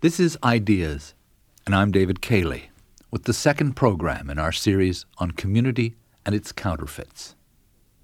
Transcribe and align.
This 0.00 0.20
is 0.20 0.38
Ideas, 0.44 1.12
and 1.66 1.74
I'm 1.74 1.90
David 1.90 2.20
Cayley 2.20 2.70
with 3.10 3.24
the 3.24 3.32
second 3.32 3.72
program 3.72 4.30
in 4.30 4.38
our 4.38 4.52
series 4.52 5.04
on 5.18 5.32
community 5.32 5.96
and 6.24 6.36
its 6.36 6.52
counterfeits. 6.52 7.34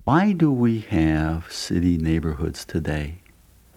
Why 0.03 0.33
do 0.33 0.51
we 0.51 0.81
have 0.81 1.53
city 1.53 1.97
neighborhoods 1.97 2.65
today 2.65 3.19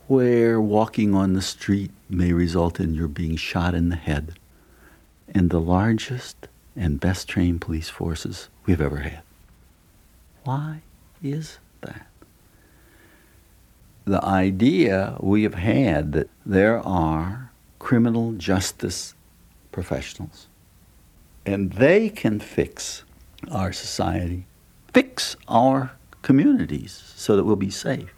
where 0.07 0.59
walking 0.59 1.13
on 1.13 1.33
the 1.33 1.43
street 1.43 1.91
may 2.09 2.33
result 2.33 2.79
in 2.79 2.95
your 2.95 3.07
being 3.07 3.35
shot 3.35 3.75
in 3.75 3.89
the 3.89 3.95
head 3.95 4.39
and 5.35 5.51
the 5.51 5.61
largest 5.61 6.47
and 6.75 6.99
best 6.99 7.27
trained 7.27 7.61
police 7.61 7.89
forces 7.89 8.49
we've 8.65 8.81
ever 8.81 8.97
had? 8.97 9.21
Why 10.43 10.81
is 11.21 11.59
that? 11.81 12.07
The 14.05 14.25
idea 14.25 15.17
we 15.19 15.43
have 15.43 15.53
had 15.53 16.13
that 16.13 16.31
there 16.43 16.79
are 16.79 17.46
criminal 17.79 18.33
justice 18.33 19.13
professionals 19.71 20.47
and 21.47 21.71
they 21.73 22.09
can 22.09 22.39
fix 22.39 23.03
our 23.49 23.71
society, 23.71 24.45
fix 24.93 25.37
our 25.47 25.91
communities 26.21 27.13
so 27.15 27.37
that 27.37 27.45
we'll 27.45 27.55
be 27.55 27.69
safe, 27.69 28.13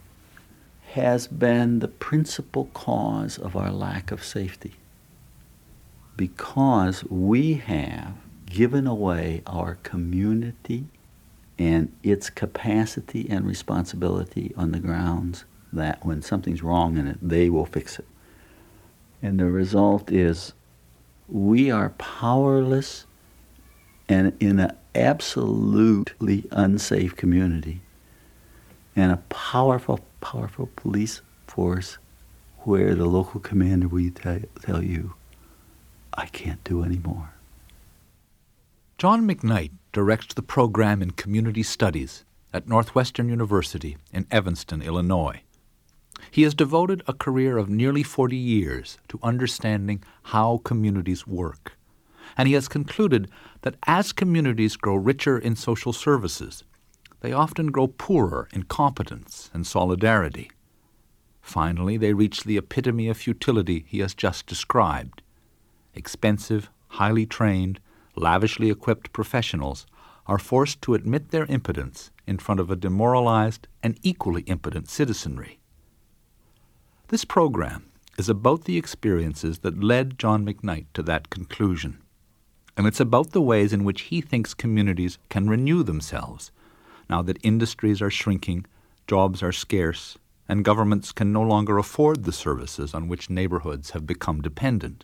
has 0.93 1.27
been 1.27 1.77
the 1.79 1.87
principal 1.87 2.65
cause 2.73 3.37
of 3.37 3.55
our 3.55 3.71
lack 3.71 4.11
of 4.11 4.23
safety. 4.23 4.73
Because 6.17 7.03
we 7.05 7.53
have 7.53 8.15
given 8.47 8.87
away 8.87 9.43
our 9.45 9.75
community 9.83 10.85
and 11.59 11.93
its 12.01 12.31
capacity 12.31 13.29
and 13.29 13.45
responsibility 13.45 14.51
on 14.57 14.71
the 14.71 14.79
grounds 14.79 15.45
that 15.71 16.03
when 16.03 16.23
something's 16.23 16.63
wrong 16.63 16.97
in 16.97 17.05
it, 17.05 17.17
they 17.21 17.47
will 17.49 17.65
fix 17.65 17.99
it. 17.99 18.07
And 19.21 19.39
the 19.39 19.45
result 19.45 20.11
is 20.11 20.53
we 21.27 21.69
are 21.69 21.89
powerless 21.97 23.05
and 24.07 24.35
in 24.39 24.59
an 24.59 24.75
absolutely 24.95 26.45
unsafe 26.51 27.15
community 27.15 27.81
and 28.95 29.11
a 29.11 29.17
powerful, 29.29 29.99
powerful 30.21 30.69
police 30.75 31.21
force 31.47 31.97
where 32.59 32.95
the 32.95 33.05
local 33.05 33.39
commander 33.39 33.87
will 33.87 34.09
tell, 34.11 34.39
tell 34.61 34.83
you, 34.83 35.13
I 36.13 36.25
can't 36.27 36.63
do 36.63 36.83
anymore. 36.83 37.31
John 38.97 39.25
McKnight 39.27 39.71
directs 39.93 40.33
the 40.33 40.41
program 40.41 41.01
in 41.01 41.11
community 41.11 41.63
studies 41.63 42.25
at 42.53 42.67
Northwestern 42.67 43.29
University 43.29 43.97
in 44.11 44.27
Evanston, 44.29 44.81
Illinois. 44.81 45.41
He 46.31 46.43
has 46.43 46.53
devoted 46.53 47.03
a 47.07 47.13
career 47.13 47.57
of 47.57 47.69
nearly 47.69 48.03
40 48.03 48.35
years 48.35 48.97
to 49.07 49.19
understanding 49.23 50.03
how 50.23 50.59
communities 50.63 51.25
work. 51.25 51.73
And 52.37 52.47
he 52.47 52.53
has 52.53 52.67
concluded 52.67 53.29
that 53.61 53.75
as 53.87 54.11
communities 54.11 54.75
grow 54.75 54.95
richer 54.95 55.37
in 55.37 55.55
social 55.55 55.93
services, 55.93 56.63
they 57.21 57.33
often 57.33 57.67
grow 57.71 57.87
poorer 57.87 58.47
in 58.53 58.63
competence 58.63 59.49
and 59.53 59.65
solidarity. 59.65 60.49
Finally, 61.41 61.97
they 61.97 62.13
reach 62.13 62.43
the 62.43 62.57
epitome 62.57 63.09
of 63.09 63.17
futility 63.17 63.85
he 63.87 63.99
has 63.99 64.13
just 64.13 64.45
described. 64.45 65.21
Expensive, 65.95 66.69
highly 66.89 67.25
trained, 67.25 67.79
lavishly 68.15 68.69
equipped 68.69 69.11
professionals 69.11 69.85
are 70.27 70.37
forced 70.37 70.81
to 70.83 70.93
admit 70.93 71.31
their 71.31 71.45
impotence 71.45 72.11
in 72.27 72.37
front 72.37 72.59
of 72.59 72.69
a 72.69 72.75
demoralized 72.75 73.67
and 73.81 73.97
equally 74.03 74.43
impotent 74.43 74.87
citizenry. 74.87 75.59
This 77.09 77.25
program 77.25 77.89
is 78.19 78.29
about 78.29 78.65
the 78.65 78.77
experiences 78.77 79.59
that 79.59 79.83
led 79.83 80.19
John 80.19 80.45
McKnight 80.45 80.85
to 80.93 81.01
that 81.01 81.31
conclusion. 81.31 82.03
And 82.77 82.85
it's 82.85 82.99
about 82.99 83.31
the 83.31 83.41
ways 83.41 83.73
in 83.73 83.83
which 83.83 84.01
he 84.01 84.21
thinks 84.21 84.53
communities 84.53 85.17
can 85.27 85.49
renew 85.49 85.81
themselves 85.81 86.51
now 87.09 87.23
that 87.23 87.43
industries 87.43 87.99
are 87.99 88.11
shrinking, 88.11 88.67
jobs 89.07 89.41
are 89.41 89.51
scarce, 89.51 90.19
and 90.47 90.63
governments 90.63 91.11
can 91.11 91.33
no 91.33 91.41
longer 91.41 91.79
afford 91.79 92.25
the 92.25 92.31
services 92.31 92.93
on 92.93 93.07
which 93.07 93.27
neighborhoods 93.27 93.89
have 93.89 94.05
become 94.05 94.43
dependent. 94.43 95.03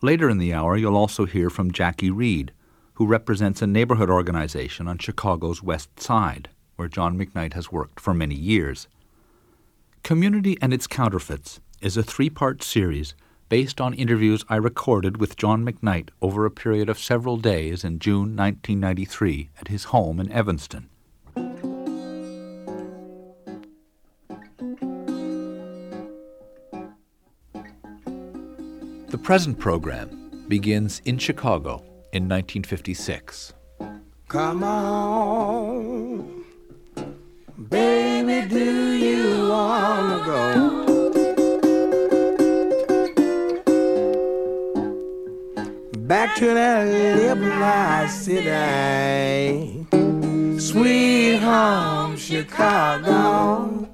Later 0.00 0.30
in 0.30 0.38
the 0.38 0.54
hour, 0.54 0.74
you'll 0.74 0.96
also 0.96 1.26
hear 1.26 1.50
from 1.50 1.70
Jackie 1.70 2.10
Reed, 2.10 2.50
who 2.94 3.06
represents 3.06 3.60
a 3.60 3.66
neighborhood 3.66 4.08
organization 4.08 4.88
on 4.88 4.96
Chicago's 4.96 5.62
West 5.62 6.00
Side, 6.00 6.48
where 6.76 6.88
John 6.88 7.18
McKnight 7.18 7.52
has 7.52 7.70
worked 7.70 8.00
for 8.00 8.14
many 8.14 8.34
years. 8.34 8.88
Community 10.04 10.56
and 10.60 10.74
Its 10.74 10.86
Counterfeits 10.86 11.60
is 11.80 11.96
a 11.96 12.02
three 12.02 12.28
part 12.28 12.62
series 12.62 13.14
based 13.48 13.80
on 13.80 13.94
interviews 13.94 14.44
I 14.50 14.56
recorded 14.56 15.16
with 15.16 15.38
John 15.38 15.64
McKnight 15.64 16.10
over 16.20 16.44
a 16.44 16.50
period 16.50 16.90
of 16.90 16.98
several 16.98 17.38
days 17.38 17.84
in 17.84 17.98
June 18.00 18.36
1993 18.36 19.48
at 19.58 19.68
his 19.68 19.84
home 19.84 20.20
in 20.20 20.30
Evanston. 20.30 20.90
The 29.08 29.18
present 29.22 29.58
program 29.58 30.44
begins 30.48 31.00
in 31.06 31.16
Chicago 31.16 31.76
in 32.12 32.28
1956. 32.28 33.54
Come 34.28 34.64
on, 34.64 36.33
baby, 37.58 38.48
do 38.48 38.92
you 38.92 39.48
wanna 39.48 40.24
go? 40.24 40.84
Back 45.98 46.36
to 46.36 46.46
that 46.46 46.86
liberalized 47.16 48.24
city, 48.24 49.86
sweet 50.58 51.36
home 51.38 52.16
Chicago. 52.16 53.88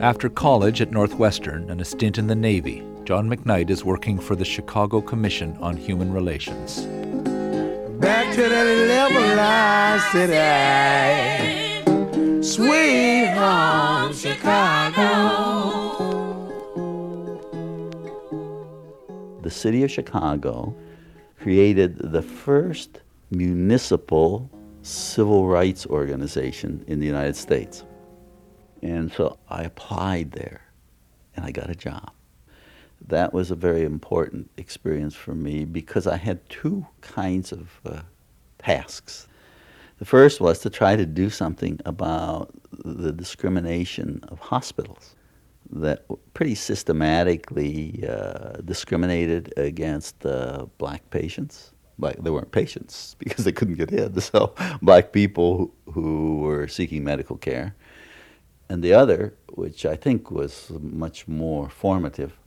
After 0.00 0.28
college 0.28 0.80
at 0.80 0.90
Northwestern 0.90 1.70
and 1.70 1.80
a 1.80 1.84
stint 1.84 2.18
in 2.18 2.26
the 2.26 2.34
Navy, 2.34 2.82
John 3.04 3.28
McKnight 3.28 3.70
is 3.70 3.84
working 3.84 4.18
for 4.18 4.34
the 4.34 4.44
Chicago 4.44 5.00
Commission 5.00 5.56
on 5.60 5.76
Human 5.76 6.12
Relations. 6.12 6.86
Back 8.00 8.34
to 8.34 8.48
that 8.48 8.66
liberalized 9.10 10.04
city, 10.12 11.69
sweet 12.42 13.26
home 13.34 14.14
Chicago. 14.14 15.00
The 19.42 19.50
city 19.50 19.84
of 19.84 19.90
Chicago 19.90 20.74
created 21.38 21.98
the 22.12 22.22
first 22.22 23.00
municipal 23.30 24.50
civil 24.82 25.46
rights 25.48 25.86
organization 25.86 26.84
in 26.86 27.00
the 27.00 27.06
United 27.06 27.36
States. 27.36 27.84
And 28.82 29.12
so 29.12 29.38
I 29.48 29.64
applied 29.64 30.32
there 30.32 30.62
and 31.36 31.44
I 31.44 31.50
got 31.50 31.68
a 31.68 31.74
job. 31.74 32.10
That 33.06 33.32
was 33.32 33.50
a 33.50 33.54
very 33.54 33.84
important 33.84 34.50
experience 34.56 35.14
for 35.14 35.34
me 35.34 35.64
because 35.64 36.06
I 36.06 36.16
had 36.16 36.48
two 36.48 36.86
kinds 37.00 37.52
of 37.52 37.68
uh, 37.84 38.00
tasks. 38.58 39.26
The 40.00 40.06
first 40.06 40.40
was 40.40 40.60
to 40.60 40.70
try 40.70 40.96
to 40.96 41.04
do 41.04 41.28
something 41.28 41.78
about 41.84 42.54
the 42.72 43.12
discrimination 43.12 44.24
of 44.28 44.38
hospitals 44.40 45.14
that 45.72 46.06
pretty 46.32 46.54
systematically 46.54 48.02
uh, 48.08 48.54
discriminated 48.64 49.52
against 49.58 50.24
uh, 50.24 50.64
black 50.78 51.08
patients. 51.10 51.72
Like 51.98 52.16
they 52.22 52.30
weren't 52.30 52.50
patients 52.50 53.14
because 53.18 53.44
they 53.44 53.52
couldn't 53.52 53.74
get 53.74 53.92
in. 53.92 54.18
So 54.20 54.54
black 54.80 55.12
people 55.12 55.70
who, 55.84 55.92
who 55.92 56.38
were 56.38 56.66
seeking 56.66 57.04
medical 57.04 57.36
care, 57.36 57.74
and 58.70 58.82
the 58.82 58.94
other, 58.94 59.34
which 59.52 59.84
I 59.84 59.96
think 59.96 60.30
was 60.30 60.70
much 60.80 61.28
more 61.28 61.68
formative, 61.68 62.38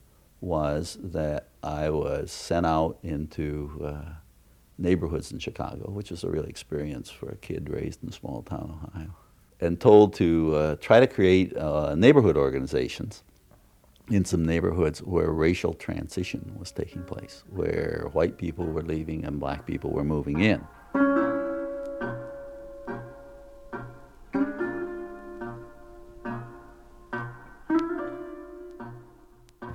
was 0.41 0.97
that 1.03 1.49
I 1.61 1.91
was 1.91 2.31
sent 2.31 2.65
out 2.65 2.97
into 3.03 3.79
uh, 3.85 4.13
neighborhoods 4.77 5.31
in 5.31 5.39
Chicago, 5.39 5.89
which 5.91 6.11
was 6.11 6.23
a 6.23 6.29
real 6.29 6.45
experience 6.45 7.09
for 7.09 7.29
a 7.29 7.35
kid 7.35 7.69
raised 7.69 8.03
in 8.03 8.09
a 8.09 8.13
small 8.13 8.41
town, 8.43 8.79
Ohio 8.93 9.15
and 9.63 9.79
told 9.79 10.13
to 10.13 10.53
uh, 10.55 10.75
try 10.75 10.99
to 10.99 11.07
create 11.07 11.55
uh, 11.55 11.95
neighborhood 11.95 12.35
organizations 12.35 13.23
in 14.09 14.25
some 14.25 14.45
neighborhoods 14.45 15.01
where 15.01 15.31
racial 15.31 15.73
transition 15.73 16.53
was 16.59 16.71
taking 16.71 17.01
place, 17.03 17.43
where 17.49 18.09
white 18.11 18.37
people 18.37 18.65
were 18.65 18.83
leaving 18.83 19.23
and 19.23 19.39
black 19.39 19.65
people 19.65 19.91
were 19.91 20.03
moving 20.03 20.41
in. 20.41 20.61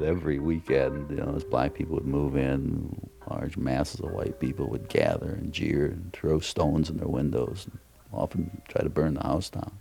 Every 0.04 0.38
weekend, 0.38 1.10
you 1.10 1.16
know, 1.16 1.34
as 1.34 1.44
black 1.44 1.74
people 1.74 1.94
would 1.94 2.06
move 2.06 2.36
in, 2.36 3.10
large 3.30 3.56
masses 3.56 4.00
of 4.00 4.12
white 4.12 4.40
people 4.40 4.68
would 4.68 4.88
gather 4.88 5.30
and 5.30 5.52
jeer 5.52 5.86
and 5.86 6.12
throw 6.12 6.40
stones 6.40 6.90
in 6.90 6.96
their 6.96 7.08
windows 7.08 7.66
and 7.70 7.78
often 8.12 8.62
try 8.68 8.82
to 8.82 8.88
burn 8.88 9.14
the 9.14 9.22
house 9.22 9.50
down. 9.50 9.72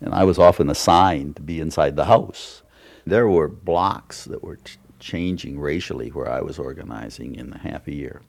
And 0.00 0.14
I 0.14 0.24
was 0.24 0.38
often 0.38 0.70
assigned 0.70 1.36
to 1.36 1.42
be 1.42 1.60
inside 1.60 1.96
the 1.96 2.06
house. 2.06 2.62
There 3.06 3.28
were 3.28 3.48
blocks 3.48 4.24
that 4.24 4.42
were 4.42 4.58
changing 4.98 5.60
racially 5.60 6.08
where 6.08 6.30
I 6.30 6.40
was 6.40 6.58
organizing 6.58 7.34
in 7.34 7.50
the 7.50 7.58
half 7.58 7.86
a 7.86 7.94
year. 7.94 8.22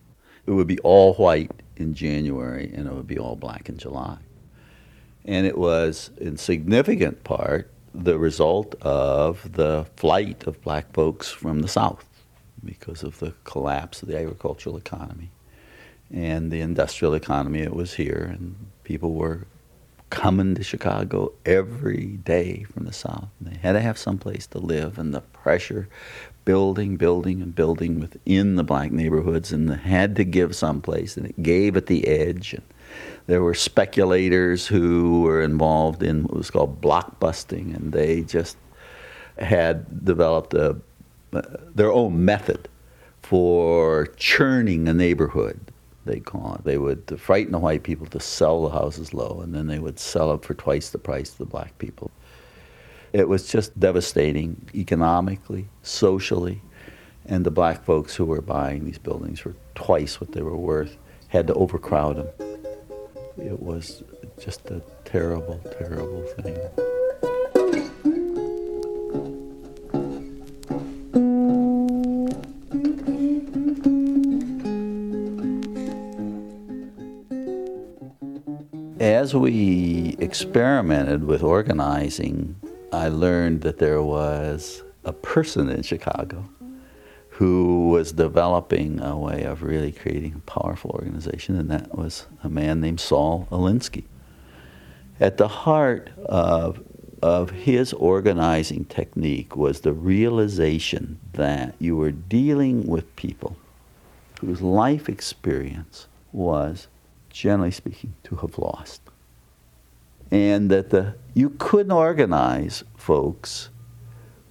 It 0.46 0.52
would 0.52 0.68
be 0.68 0.80
all 0.80 1.14
white 1.16 1.52
in 1.78 1.94
January 1.94 2.72
and 2.74 2.88
it 2.88 2.94
would 2.94 3.08
be 3.08 3.20
all 3.20 3.36
black 3.36 3.70
in 3.70 3.78
July. 3.78 4.18
And 5.24 5.46
it 5.46 5.58
was, 5.58 6.10
in 6.18 6.38
significant 6.38 7.24
part, 7.24 7.72
the 7.94 8.18
result 8.18 8.76
of 8.82 9.52
the 9.54 9.86
flight 9.96 10.48
of 10.48 10.62
black 10.62 10.94
folks 10.94 11.30
from 11.30 11.62
the 11.62 11.68
South 11.68 12.06
because 12.64 13.04
of 13.04 13.20
the 13.20 13.34
collapse 13.44 14.02
of 14.02 14.08
the 14.08 14.18
agricultural 14.18 14.78
economy 14.78 15.32
and 16.14 16.52
the 16.52 16.62
industrial 16.62 17.14
economy. 17.14 17.62
It 17.62 17.74
was 17.74 17.94
here, 17.94 18.30
and 18.34 18.56
people 18.84 19.14
were 19.14 19.48
coming 20.10 20.56
to 20.56 20.64
Chicago 20.64 21.32
every 21.46 22.18
day 22.26 22.64
from 22.64 22.86
the 22.86 22.92
South. 22.92 23.30
They 23.40 23.58
had 23.58 23.74
to 23.74 23.82
have 23.82 23.98
some 23.98 24.18
place 24.18 24.46
to 24.48 24.60
live, 24.60 25.00
and 25.00 25.14
the 25.14 25.22
pressure 25.22 25.88
building, 26.44 26.98
building, 26.98 27.42
and 27.42 27.56
building 27.56 28.00
within 28.00 28.56
the 28.56 28.64
black 28.64 28.92
neighborhoods, 28.92 29.52
and 29.52 29.70
had 29.72 30.16
to 30.18 30.24
give 30.24 30.56
some 30.56 30.82
place, 30.82 31.16
and 31.16 31.26
it 31.26 31.42
gave 31.42 31.78
at 31.78 31.86
the 31.86 32.08
edge. 32.08 32.54
And 32.54 32.64
there 33.28 33.42
were 33.42 33.54
speculators 33.54 34.68
who 34.68 35.22
were 35.22 35.42
involved 35.42 36.04
in 36.04 36.24
what 36.24 36.36
was 36.36 36.52
called 36.52 36.82
blockbusting, 36.82 37.74
and 37.74 37.94
they 37.94 38.22
just 38.22 38.58
had 39.38 40.04
developed 40.04 40.54
a, 40.54 40.76
their 41.32 41.92
own 41.92 42.24
method 42.26 42.68
for 43.22 44.08
churning 44.18 44.88
a 44.88 44.94
neighborhood. 44.94 45.60
They 46.06 46.20
call 46.20 46.56
it. 46.56 46.64
They 46.64 46.78
would 46.78 47.20
frighten 47.20 47.52
the 47.52 47.60
white 47.60 47.84
people 47.84 48.08
to 48.08 48.20
sell 48.20 48.64
the 48.64 48.72
houses 48.72 49.14
low, 49.14 49.42
and 49.44 49.54
then 49.54 49.68
they 49.68 49.80
would 49.80 50.00
sell 50.00 50.34
it 50.34 50.44
for 50.44 50.56
twice 50.56 50.90
the 50.90 50.98
price 50.98 51.32
to 51.32 51.38
the 51.40 51.46
black 51.46 51.78
people. 51.78 52.10
It 53.14 53.28
was 53.28 53.48
just 53.48 53.80
devastating 53.80 54.70
economically, 54.74 55.68
socially, 55.84 56.62
and 57.26 57.46
the 57.46 57.52
black 57.52 57.84
folks 57.84 58.16
who 58.16 58.26
were 58.26 58.42
buying 58.42 58.86
these 58.86 58.98
buildings 58.98 59.40
for 59.40 59.56
twice 59.76 60.20
what 60.20 60.32
they 60.32 60.42
were 60.42 60.58
worth, 60.58 60.98
had 61.28 61.48
to 61.48 61.54
overcrowd 61.54 62.18
them. 62.18 62.28
It 63.38 63.62
was 63.62 64.04
just 64.40 64.70
a 64.72 64.82
terrible, 65.06 65.60
terrible 65.78 66.24
thing. 66.24 66.58
As 79.22 79.36
we 79.36 80.16
experimented 80.18 81.26
with 81.26 81.44
organizing, 81.44 82.56
I 82.92 83.10
learned 83.10 83.62
that 83.62 83.78
there 83.78 84.02
was 84.02 84.82
a 85.06 85.14
person 85.14 85.70
in 85.70 85.84
Chicago 85.84 86.50
who 87.30 87.90
was 87.90 88.14
developing 88.14 89.00
a 89.00 89.16
way 89.16 89.44
of 89.44 89.62
really 89.62 89.92
creating 89.92 90.34
a 90.34 90.52
powerful 90.52 90.90
organization, 90.90 91.56
and 91.56 91.70
that 91.70 91.96
was 91.96 92.26
a 92.44 92.50
man 92.50 92.82
named 92.82 93.00
Saul 93.00 93.48
Alinsky. 93.52 94.06
At 95.20 95.38
the 95.38 95.48
heart 95.48 96.10
of, 96.26 96.84
of 97.22 97.52
his 97.52 97.94
organizing 97.94 98.86
technique 98.86 99.56
was 99.56 99.82
the 99.82 99.94
realization 99.94 101.20
that 101.34 101.76
you 101.78 101.96
were 101.96 102.10
dealing 102.10 102.88
with 102.88 103.16
people 103.16 103.56
whose 104.40 104.64
life 104.64 105.08
experience 105.08 106.08
was, 106.32 106.88
generally 107.30 107.70
speaking, 107.70 108.16
to 108.24 108.38
have 108.38 108.58
lost. 108.58 109.11
And 110.32 110.72
that 110.72 110.90
the, 110.90 111.16
you 111.34 111.52
couldn't 111.52 111.92
organize 111.92 112.84
folks 112.96 113.70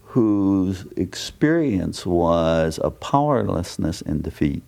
whose 0.03 0.87
experience 0.97 2.05
was 2.05 2.79
a 2.85 2.91
powerlessness 2.91 4.03
and 4.03 4.23
defeat, 4.23 4.63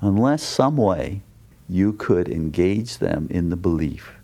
unless 0.00 0.42
some 0.42 0.76
way 0.76 1.22
you 1.68 1.92
could 1.92 2.28
engage 2.28 2.98
them 2.98 3.26
in 3.30 3.50
the 3.50 3.56
belief 3.56 4.14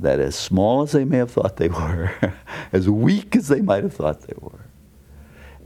that 0.00 0.18
as 0.18 0.34
small 0.34 0.82
as 0.82 0.92
they 0.92 1.04
may 1.04 1.18
have 1.18 1.30
thought 1.30 1.56
they 1.56 1.68
were, 1.68 2.12
as 2.72 2.88
weak 2.88 3.36
as 3.36 3.48
they 3.48 3.60
might 3.60 3.82
have 3.82 3.94
thought 3.94 4.22
they 4.22 4.34
were, 4.40 4.64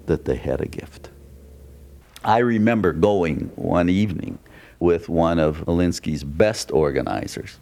that 0.06 0.24
they 0.24 0.36
had 0.36 0.60
a 0.60 0.66
gift. 0.66 1.10
I 2.24 2.38
remember 2.38 2.92
going 2.92 3.52
one 3.54 3.88
evening 3.88 4.38
with 4.80 5.08
one 5.08 5.38
of 5.38 5.64
Alinsky's 5.66 6.24
best 6.24 6.72
organizers. 6.72 7.58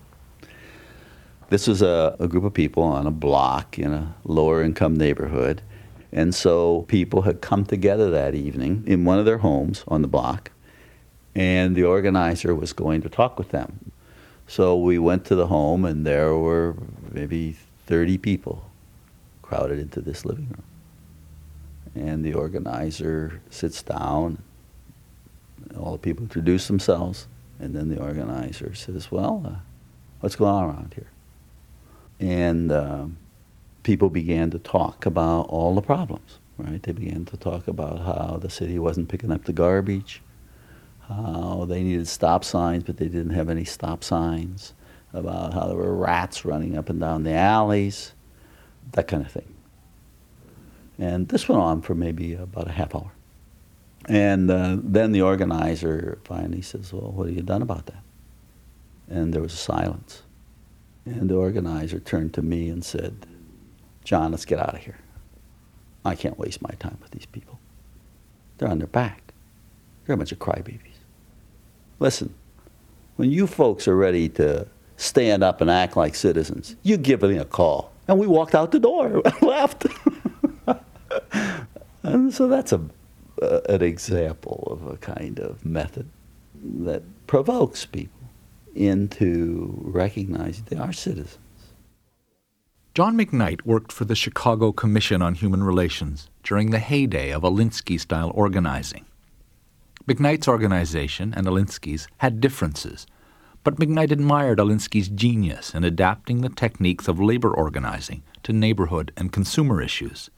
This 1.52 1.66
was 1.66 1.82
a, 1.82 2.16
a 2.18 2.28
group 2.28 2.44
of 2.44 2.54
people 2.54 2.82
on 2.82 3.06
a 3.06 3.10
block 3.10 3.78
in 3.78 3.92
a 3.92 4.14
lower 4.24 4.62
income 4.62 4.96
neighborhood 4.96 5.60
and 6.12 6.34
so 6.34 6.82
people 6.88 7.22
had 7.22 7.40
come 7.40 7.64
together 7.64 8.10
that 8.10 8.34
evening 8.34 8.84
in 8.86 9.04
one 9.04 9.18
of 9.18 9.24
their 9.24 9.38
homes 9.38 9.82
on 9.88 10.02
the 10.02 10.08
block, 10.08 10.50
and 11.34 11.74
the 11.74 11.84
organizer 11.84 12.54
was 12.54 12.74
going 12.74 13.00
to 13.00 13.08
talk 13.08 13.38
with 13.38 13.48
them. 13.48 13.90
So 14.46 14.76
we 14.76 14.98
went 14.98 15.24
to 15.26 15.34
the 15.34 15.46
home, 15.46 15.86
and 15.86 16.06
there 16.06 16.36
were 16.36 16.76
maybe 17.10 17.56
30 17.86 18.18
people 18.18 18.70
crowded 19.40 19.78
into 19.78 20.02
this 20.02 20.26
living 20.26 20.48
room. 20.48 20.64
And 21.94 22.22
the 22.22 22.34
organizer 22.34 23.40
sits 23.48 23.82
down, 23.82 24.42
all 25.78 25.92
the 25.92 25.98
people 25.98 26.24
introduce 26.24 26.66
themselves, 26.66 27.26
and 27.58 27.74
then 27.74 27.88
the 27.88 27.98
organizer 27.98 28.74
says, 28.74 29.10
Well, 29.10 29.42
uh, 29.46 29.56
what's 30.20 30.36
going 30.36 30.52
on 30.52 30.64
around 30.64 30.94
here? 30.94 31.06
And 32.22 32.70
um, 32.70 33.16
people 33.82 34.08
began 34.08 34.50
to 34.50 34.58
talk 34.60 35.06
about 35.06 35.42
all 35.48 35.74
the 35.74 35.82
problems, 35.82 36.38
right? 36.56 36.80
They 36.80 36.92
began 36.92 37.24
to 37.26 37.36
talk 37.36 37.66
about 37.66 37.98
how 37.98 38.38
the 38.40 38.48
city 38.48 38.78
wasn't 38.78 39.08
picking 39.08 39.32
up 39.32 39.44
the 39.44 39.52
garbage, 39.52 40.22
how 41.08 41.66
they 41.68 41.82
needed 41.82 42.06
stop 42.06 42.44
signs, 42.44 42.84
but 42.84 42.98
they 42.98 43.08
didn't 43.08 43.32
have 43.32 43.50
any 43.50 43.64
stop 43.64 44.04
signs, 44.04 44.72
about 45.12 45.52
how 45.52 45.66
there 45.66 45.76
were 45.76 45.96
rats 45.96 46.44
running 46.44 46.78
up 46.78 46.88
and 46.88 47.00
down 47.00 47.24
the 47.24 47.32
alleys, 47.32 48.12
that 48.92 49.08
kind 49.08 49.26
of 49.26 49.32
thing. 49.32 49.54
And 50.98 51.28
this 51.28 51.48
went 51.48 51.60
on 51.60 51.82
for 51.82 51.96
maybe 51.96 52.34
about 52.34 52.68
a 52.68 52.72
half 52.72 52.94
hour. 52.94 53.10
And 54.08 54.48
uh, 54.48 54.76
then 54.80 55.10
the 55.10 55.22
organizer 55.22 56.18
finally 56.24 56.62
says, 56.62 56.92
Well, 56.92 57.10
what 57.10 57.26
have 57.26 57.36
you 57.36 57.42
done 57.42 57.62
about 57.62 57.86
that? 57.86 58.02
And 59.08 59.34
there 59.34 59.42
was 59.42 59.54
a 59.54 59.56
silence. 59.56 60.22
And 61.04 61.28
the 61.28 61.34
organizer 61.34 61.98
turned 61.98 62.34
to 62.34 62.42
me 62.42 62.68
and 62.68 62.84
said, 62.84 63.26
John, 64.04 64.30
let's 64.30 64.44
get 64.44 64.58
out 64.58 64.74
of 64.74 64.80
here. 64.80 64.98
I 66.04 66.14
can't 66.14 66.38
waste 66.38 66.62
my 66.62 66.74
time 66.78 66.98
with 67.00 67.10
these 67.10 67.26
people. 67.26 67.58
They're 68.58 68.68
on 68.68 68.78
their 68.78 68.86
back. 68.86 69.32
They're 70.04 70.14
a 70.14 70.16
bunch 70.16 70.32
of 70.32 70.38
crybabies. 70.38 70.80
Listen, 71.98 72.34
when 73.16 73.30
you 73.30 73.46
folks 73.46 73.86
are 73.86 73.96
ready 73.96 74.28
to 74.30 74.66
stand 74.96 75.42
up 75.44 75.60
and 75.60 75.70
act 75.70 75.96
like 75.96 76.14
citizens, 76.14 76.76
you 76.82 76.96
give 76.96 77.22
me 77.22 77.38
a 77.38 77.44
call. 77.44 77.92
And 78.08 78.18
we 78.18 78.26
walked 78.26 78.54
out 78.54 78.72
the 78.72 78.80
door, 78.80 79.22
and 79.24 79.42
left. 79.42 79.86
and 82.02 82.34
so 82.34 82.48
that's 82.48 82.72
a, 82.72 82.80
uh, 83.40 83.60
an 83.68 83.82
example 83.82 84.68
of 84.70 84.92
a 84.92 84.96
kind 84.96 85.38
of 85.38 85.64
method 85.64 86.08
that 86.62 87.02
provokes 87.26 87.86
people 87.86 88.21
into 88.74 89.74
recognizing 89.82 90.64
they 90.68 90.76
are 90.76 90.92
citizens. 90.92 91.38
John 92.94 93.16
McKnight 93.16 93.64
worked 93.64 93.90
for 93.90 94.04
the 94.04 94.14
Chicago 94.14 94.70
Commission 94.70 95.22
on 95.22 95.34
Human 95.34 95.62
Relations 95.62 96.28
during 96.42 96.70
the 96.70 96.78
heyday 96.78 97.32
of 97.32 97.42
Alinsky 97.42 97.98
style 97.98 98.30
organizing. 98.34 99.06
McKnight's 100.06 100.46
organization 100.46 101.32
and 101.34 101.46
Alinsky's 101.46 102.06
had 102.18 102.40
differences, 102.40 103.06
but 103.64 103.76
McKnight 103.76 104.10
admired 104.10 104.58
Alinsky's 104.58 105.08
genius 105.08 105.74
in 105.74 105.84
adapting 105.84 106.42
the 106.42 106.50
techniques 106.50 107.08
of 107.08 107.20
labor 107.20 107.54
organizing 107.54 108.24
to 108.42 108.52
neighborhood 108.52 109.10
and 109.16 109.32
consumer 109.32 109.80
issues. 109.80 110.28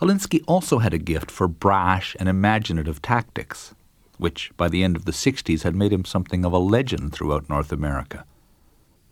Alinsky 0.00 0.42
also 0.46 0.78
had 0.78 0.94
a 0.94 0.98
gift 0.98 1.30
for 1.30 1.46
brash 1.46 2.16
and 2.18 2.28
imaginative 2.28 3.02
tactics, 3.02 3.74
which 4.20 4.50
by 4.56 4.68
the 4.68 4.84
end 4.84 4.96
of 4.96 5.04
the 5.04 5.12
60s 5.12 5.62
had 5.62 5.74
made 5.74 5.92
him 5.92 6.04
something 6.04 6.44
of 6.44 6.52
a 6.52 6.58
legend 6.58 7.12
throughout 7.12 7.48
North 7.48 7.72
America. 7.72 8.24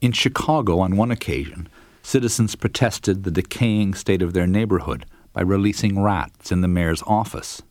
In 0.00 0.12
Chicago, 0.12 0.78
on 0.78 0.96
one 0.96 1.10
occasion, 1.10 1.68
citizens 2.02 2.54
protested 2.54 3.24
the 3.24 3.30
decaying 3.30 3.94
state 3.94 4.22
of 4.22 4.32
their 4.32 4.46
neighborhood 4.46 5.06
by 5.32 5.42
releasing 5.42 6.00
rats 6.00 6.52
in 6.52 6.60
the 6.60 6.68
mayor's 6.68 7.02
office. 7.06 7.62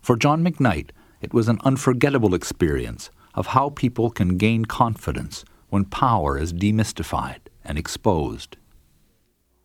For 0.00 0.16
John 0.16 0.44
McKnight, 0.44 0.90
it 1.20 1.34
was 1.34 1.48
an 1.48 1.58
unforgettable 1.64 2.34
experience 2.34 3.10
of 3.34 3.48
how 3.48 3.70
people 3.70 4.10
can 4.10 4.36
gain 4.36 4.64
confidence 4.64 5.44
when 5.68 5.84
power 5.84 6.38
is 6.38 6.52
demystified 6.52 7.40
and 7.64 7.78
exposed. 7.78 8.56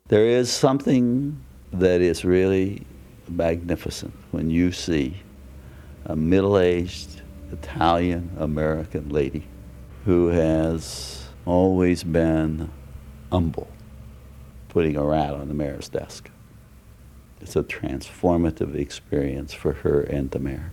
There 0.08 0.26
is 0.26 0.52
something 0.52 1.40
that 1.72 2.00
is 2.00 2.24
really 2.24 2.84
magnificent 3.28 4.12
when 4.30 4.50
you 4.50 4.72
see 4.72 5.22
a 6.04 6.16
middle 6.16 6.58
aged 6.58 7.22
Italian 7.52 8.30
American 8.38 9.08
lady 9.10 9.44
who 10.04 10.28
has 10.28 11.28
always 11.44 12.02
been 12.02 12.70
humble 13.30 13.68
putting 14.68 14.96
a 14.96 15.04
rat 15.04 15.34
on 15.34 15.48
the 15.48 15.54
mayor's 15.54 15.88
desk. 15.88 16.30
It's 17.40 17.56
a 17.56 17.62
transformative 17.62 18.74
experience 18.74 19.52
for 19.52 19.72
her 19.74 20.00
and 20.00 20.30
the 20.30 20.38
mayor. 20.38 20.70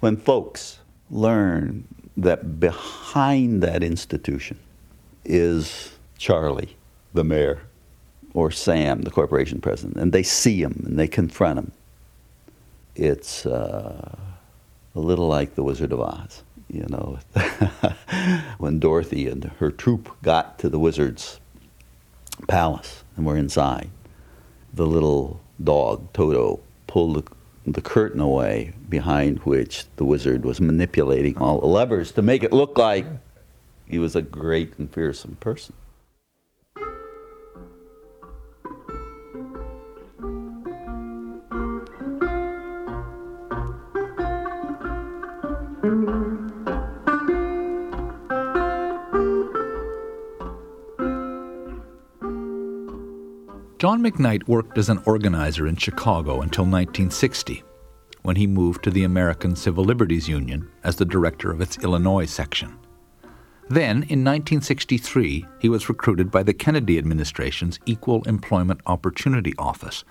When 0.00 0.16
folks 0.16 0.80
learn 1.10 1.88
that 2.16 2.60
behind 2.60 3.62
that 3.62 3.82
institution 3.82 4.58
is 5.24 5.92
Charlie, 6.18 6.76
the 7.14 7.24
mayor, 7.24 7.62
or 8.34 8.50
Sam, 8.50 9.02
the 9.02 9.10
corporation 9.10 9.60
president, 9.60 9.96
and 9.96 10.12
they 10.12 10.22
see 10.22 10.60
him 10.60 10.82
and 10.86 10.98
they 10.98 11.08
confront 11.08 11.58
him, 11.58 11.72
it's 12.96 13.46
uh, 13.46 14.16
a 14.94 15.00
little 15.00 15.28
like 15.28 15.54
the 15.54 15.62
Wizard 15.62 15.92
of 15.92 16.00
Oz. 16.00 16.42
You 16.68 16.86
know, 16.88 17.18
when 18.58 18.80
Dorothy 18.80 19.28
and 19.28 19.44
her 19.58 19.70
troop 19.70 20.10
got 20.22 20.58
to 20.58 20.68
the 20.68 20.80
wizard's 20.80 21.38
palace 22.48 23.04
and 23.16 23.24
were 23.24 23.36
inside, 23.36 23.88
the 24.74 24.86
little 24.86 25.40
dog, 25.62 26.12
Toto, 26.12 26.60
pulled 26.88 27.24
the, 27.24 27.70
the 27.70 27.80
curtain 27.80 28.20
away 28.20 28.72
behind 28.88 29.38
which 29.40 29.84
the 29.94 30.04
wizard 30.04 30.44
was 30.44 30.60
manipulating 30.60 31.38
all 31.38 31.60
the 31.60 31.66
levers 31.66 32.10
to 32.12 32.22
make 32.22 32.42
it 32.42 32.52
look 32.52 32.76
like 32.76 33.06
he 33.86 34.00
was 34.00 34.16
a 34.16 34.22
great 34.22 34.76
and 34.76 34.92
fearsome 34.92 35.36
person. 35.36 35.72
John 53.96 54.12
McKnight 54.12 54.46
worked 54.46 54.76
as 54.76 54.90
an 54.90 55.00
organizer 55.06 55.66
in 55.66 55.76
Chicago 55.76 56.42
until 56.42 56.64
1960, 56.64 57.64
when 58.20 58.36
he 58.36 58.46
moved 58.46 58.84
to 58.84 58.90
the 58.90 59.04
American 59.04 59.56
Civil 59.56 59.84
Liberties 59.84 60.28
Union 60.28 60.70
as 60.84 60.96
the 60.96 61.06
director 61.06 61.50
of 61.50 61.62
its 61.62 61.78
Illinois 61.78 62.26
section. 62.26 62.78
Then, 63.70 64.02
in 64.02 64.22
1963, 64.22 65.46
he 65.60 65.68
was 65.70 65.88
recruited 65.88 66.30
by 66.30 66.42
the 66.42 66.52
Kennedy 66.52 66.98
administration's 66.98 67.80
Equal 67.86 68.22
Employment 68.24 68.82
Opportunity 68.84 69.54
Office 69.56 70.04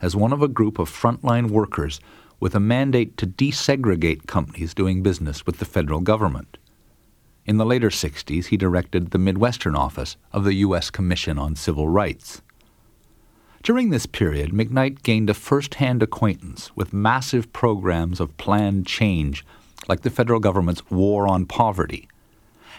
as 0.00 0.16
one 0.16 0.32
of 0.32 0.40
a 0.40 0.48
group 0.48 0.78
of 0.78 0.88
frontline 0.88 1.50
workers 1.50 2.00
with 2.40 2.54
a 2.54 2.60
mandate 2.60 3.18
to 3.18 3.26
desegregate 3.26 4.26
companies 4.26 4.72
doing 4.72 5.02
business 5.02 5.44
with 5.44 5.58
the 5.58 5.66
federal 5.66 6.00
government. 6.00 6.56
In 7.44 7.58
the 7.58 7.66
later 7.66 7.90
60s, 7.90 8.46
he 8.46 8.56
directed 8.56 9.10
the 9.10 9.18
Midwestern 9.18 9.76
office 9.76 10.16
of 10.32 10.44
the 10.44 10.54
U.S. 10.54 10.88
Commission 10.88 11.38
on 11.38 11.54
Civil 11.54 11.86
Rights. 11.86 12.40
During 13.66 13.90
this 13.90 14.06
period, 14.06 14.52
McKnight 14.52 15.02
gained 15.02 15.28
a 15.28 15.34
first 15.34 15.74
hand 15.74 16.00
acquaintance 16.00 16.70
with 16.76 16.92
massive 16.92 17.52
programs 17.52 18.20
of 18.20 18.36
planned 18.36 18.86
change, 18.86 19.44
like 19.88 20.02
the 20.02 20.08
federal 20.08 20.38
government's 20.38 20.88
War 20.88 21.26
on 21.26 21.46
Poverty, 21.46 22.08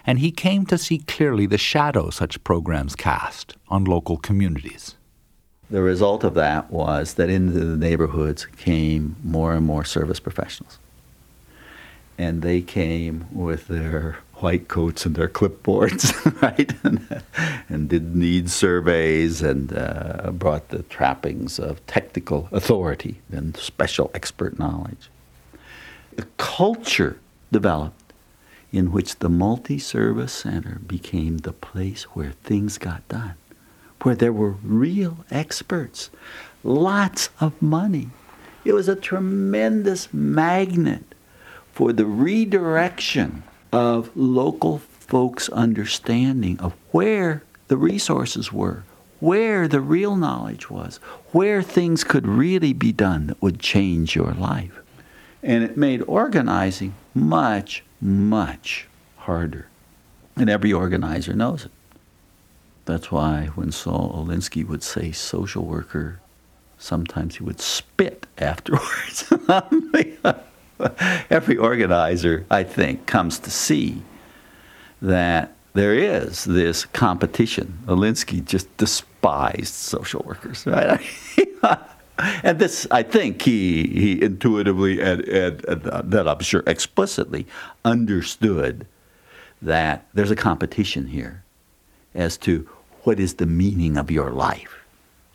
and 0.06 0.20
he 0.20 0.32
came 0.32 0.66
to 0.68 0.78
see 0.78 1.00
clearly 1.00 1.46
the 1.46 1.58
shadow 1.58 2.10
such 2.10 2.42
programs 2.46 2.96
cast 2.96 3.58
on 3.68 3.84
local 3.84 4.16
communities. 4.16 4.96
The 5.70 5.82
result 5.82 6.24
of 6.24 6.36
that 6.36 6.72
was 6.72 7.16
that 7.16 7.30
into 7.30 7.52
the 7.52 7.76
neighborhoods 7.76 8.46
came 8.46 9.18
more 9.26 9.54
and 9.54 9.66
more 9.66 9.84
service 9.84 10.22
professionals. 10.22 10.80
And 12.18 12.42
they 12.42 12.62
came 12.62 13.28
with 13.34 13.68
their 13.68 14.20
white 14.42 14.68
coats 14.68 15.06
and 15.06 15.16
their 15.16 15.28
clipboards, 15.28 16.14
right? 16.42 16.74
and, 16.84 17.24
and, 17.70 17.90
did 17.90 18.16
need 18.16 18.50
surveys 18.50 19.42
and 19.42 19.76
uh, 19.76 20.32
brought 20.32 20.70
the 20.70 20.84
trappings 20.84 21.60
of 21.60 21.86
technical 21.88 22.48
authority 22.52 23.20
and 23.32 23.58
special 23.58 24.12
expert 24.14 24.60
knowledge. 24.60 25.10
A 26.18 26.24
culture 26.38 27.20
developed 27.52 28.14
in 28.72 28.92
which 28.92 29.18
the 29.20 29.30
multi 29.30 29.80
service 29.80 30.34
center 30.34 30.80
became 30.86 31.40
the 31.40 31.54
place 31.54 32.04
where 32.04 32.32
things 32.44 32.78
got 32.78 33.08
done, 33.08 33.36
where 34.04 34.16
there 34.16 34.34
were 34.34 34.56
real 34.64 35.26
experts, 35.32 36.10
lots 36.64 37.30
of 37.40 37.60
money. 37.62 38.10
It 38.66 38.74
was 38.74 38.90
a 38.90 38.96
tremendous 38.96 40.14
magnet 40.14 41.16
for 41.72 41.94
the 41.94 42.06
redirection 42.06 43.44
of 43.72 44.16
local 44.16 44.80
folks' 44.80 45.50
understanding 45.50 46.60
of 46.60 46.74
where 46.92 47.44
the 47.68 47.78
resources 47.78 48.52
were, 48.52 48.84
where 49.20 49.68
the 49.68 49.82
real 49.82 50.16
knowledge 50.16 50.70
was, 50.70 50.98
where 51.32 51.62
things 51.62 52.04
could 52.04 52.28
really 52.28 52.74
be 52.74 52.92
done 52.92 53.28
that 53.28 53.42
would 53.42 53.60
change 53.60 54.16
your 54.16 54.34
life. 54.34 54.80
And 55.42 55.64
it 55.64 55.78
made 55.78 56.02
organizing 56.08 56.96
much, 57.14 57.84
much 58.02 58.88
harder. 59.18 59.68
And 60.36 60.50
every 60.50 60.72
organizer 60.72 61.34
knows 61.34 61.66
it. 61.66 61.72
That's 62.86 63.12
why 63.12 63.48
when 63.56 63.72
Saul 63.72 64.14
Alinsky 64.14 64.66
would 64.66 64.84
say 64.84 65.12
social 65.12 65.66
worker, 65.66 66.20
sometimes 66.78 67.38
he 67.38 67.44
would 67.44 67.60
spit 67.60 68.26
afterwards. 68.38 69.32
every 71.30 71.58
organizer, 71.58 72.46
I 72.50 72.64
think, 72.64 73.06
comes 73.06 73.40
to 73.40 73.52
see 73.52 74.02
that 75.02 75.54
there 75.74 75.94
is 75.94 76.46
this 76.46 76.86
competition. 76.86 77.80
Alinsky 77.86 78.44
just 78.44 78.76
despised 78.78 79.74
social 79.74 80.24
workers, 80.26 80.66
right? 80.66 81.00
and 82.44 82.60
this, 82.60 82.88
I 82.90 83.04
think, 83.04 83.42
he 83.42 83.88
he 83.88 84.22
intuitively 84.22 85.02
and, 85.02 85.22
and, 85.22 85.66
and 85.66 85.88
uh, 85.88 86.02
that 86.06 86.28
I'm 86.28 86.40
sure 86.40 86.64
explicitly 86.66 87.46
understood 87.86 88.88
that 89.62 90.08
there's 90.14 90.32
a 90.32 90.36
competition 90.36 91.08
here 91.08 91.44
as 92.14 92.38
to 92.38 92.68
what 93.04 93.20
is 93.20 93.36
the 93.36 93.46
meaning 93.46 93.98
of 93.98 94.12
your 94.12 94.32
life. 94.32 94.84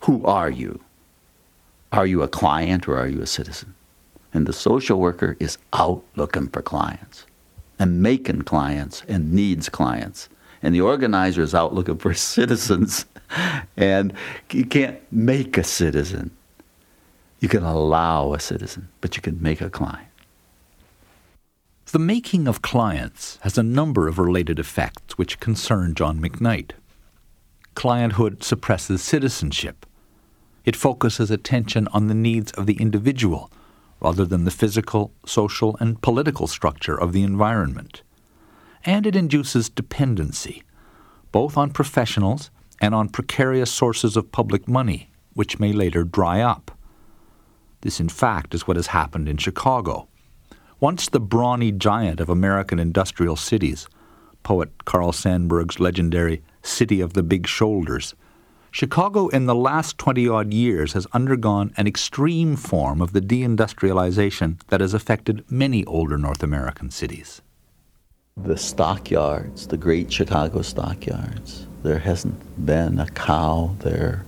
Who 0.00 0.24
are 0.24 0.50
you? 0.50 0.80
Are 1.92 2.06
you 2.06 2.22
a 2.22 2.28
client 2.28 2.88
or 2.88 2.98
are 2.98 3.06
you 3.06 3.22
a 3.22 3.26
citizen? 3.26 3.74
And 4.34 4.46
the 4.46 4.52
social 4.52 4.98
worker 4.98 5.36
is 5.38 5.58
out 5.72 6.02
looking 6.16 6.48
for 6.48 6.62
clients 6.62 7.26
and 7.78 8.02
making 8.02 8.42
clients 8.42 9.02
and 9.08 9.32
needs 9.32 9.68
clients. 9.68 10.28
And 10.62 10.74
the 10.74 10.80
organizer 10.80 11.42
is 11.42 11.54
out 11.54 11.74
looking 11.74 11.98
for 11.98 12.14
citizens. 12.36 13.04
And 13.76 14.12
you 14.50 14.64
can't 14.64 15.00
make 15.12 15.58
a 15.58 15.64
citizen. 15.64 16.30
You 17.40 17.48
can 17.48 17.64
allow 17.64 18.34
a 18.34 18.40
citizen, 18.40 18.88
but 19.00 19.16
you 19.16 19.22
can 19.22 19.42
make 19.42 19.60
a 19.60 19.68
client. 19.68 20.08
The 21.86 21.98
making 21.98 22.46
of 22.46 22.62
clients 22.62 23.38
has 23.42 23.58
a 23.58 23.62
number 23.62 24.06
of 24.06 24.18
related 24.18 24.58
effects 24.58 25.18
which 25.18 25.40
concern 25.40 25.94
John 25.94 26.20
McKnight. 26.20 26.70
Clienthood 27.74 28.42
suppresses 28.44 29.02
citizenship. 29.02 29.84
It 30.64 30.76
focuses 30.76 31.30
attention 31.30 31.88
on 31.88 32.06
the 32.06 32.14
needs 32.14 32.52
of 32.52 32.66
the 32.66 32.80
individual 32.80 33.50
rather 34.02 34.24
than 34.24 34.44
the 34.44 34.50
physical, 34.50 35.14
social, 35.24 35.76
and 35.78 36.02
political 36.02 36.48
structure 36.48 37.00
of 37.00 37.12
the 37.12 37.22
environment. 37.22 38.02
And 38.84 39.06
it 39.06 39.14
induces 39.14 39.70
dependency, 39.70 40.64
both 41.30 41.56
on 41.56 41.70
professionals 41.70 42.50
and 42.80 42.96
on 42.96 43.08
precarious 43.08 43.70
sources 43.70 44.16
of 44.16 44.32
public 44.32 44.66
money, 44.66 45.10
which 45.34 45.60
may 45.60 45.72
later 45.72 46.02
dry 46.02 46.40
up. 46.40 46.76
This, 47.82 48.00
in 48.00 48.08
fact, 48.08 48.54
is 48.54 48.66
what 48.66 48.76
has 48.76 48.88
happened 48.88 49.28
in 49.28 49.36
Chicago. 49.36 50.08
Once 50.80 51.08
the 51.08 51.20
brawny 51.20 51.70
giant 51.70 52.18
of 52.18 52.28
American 52.28 52.80
industrial 52.80 53.36
cities, 53.36 53.86
poet 54.42 54.84
Carl 54.84 55.12
Sandburg's 55.12 55.78
legendary 55.78 56.42
City 56.62 57.00
of 57.00 57.12
the 57.12 57.22
Big 57.22 57.46
Shoulders, 57.46 58.16
Chicago 58.74 59.28
in 59.28 59.44
the 59.44 59.54
last 59.54 59.98
20 59.98 60.26
odd 60.26 60.54
years 60.54 60.94
has 60.94 61.06
undergone 61.12 61.74
an 61.76 61.86
extreme 61.86 62.56
form 62.56 63.02
of 63.02 63.12
the 63.12 63.20
deindustrialization 63.20 64.58
that 64.68 64.80
has 64.80 64.94
affected 64.94 65.44
many 65.50 65.84
older 65.84 66.16
North 66.16 66.42
American 66.42 66.90
cities. 66.90 67.42
The 68.34 68.56
stockyards, 68.56 69.66
the 69.66 69.76
great 69.76 70.10
Chicago 70.10 70.62
stockyards, 70.62 71.66
there 71.82 71.98
hasn't 71.98 72.64
been 72.64 72.98
a 72.98 73.06
cow 73.08 73.76
there 73.80 74.24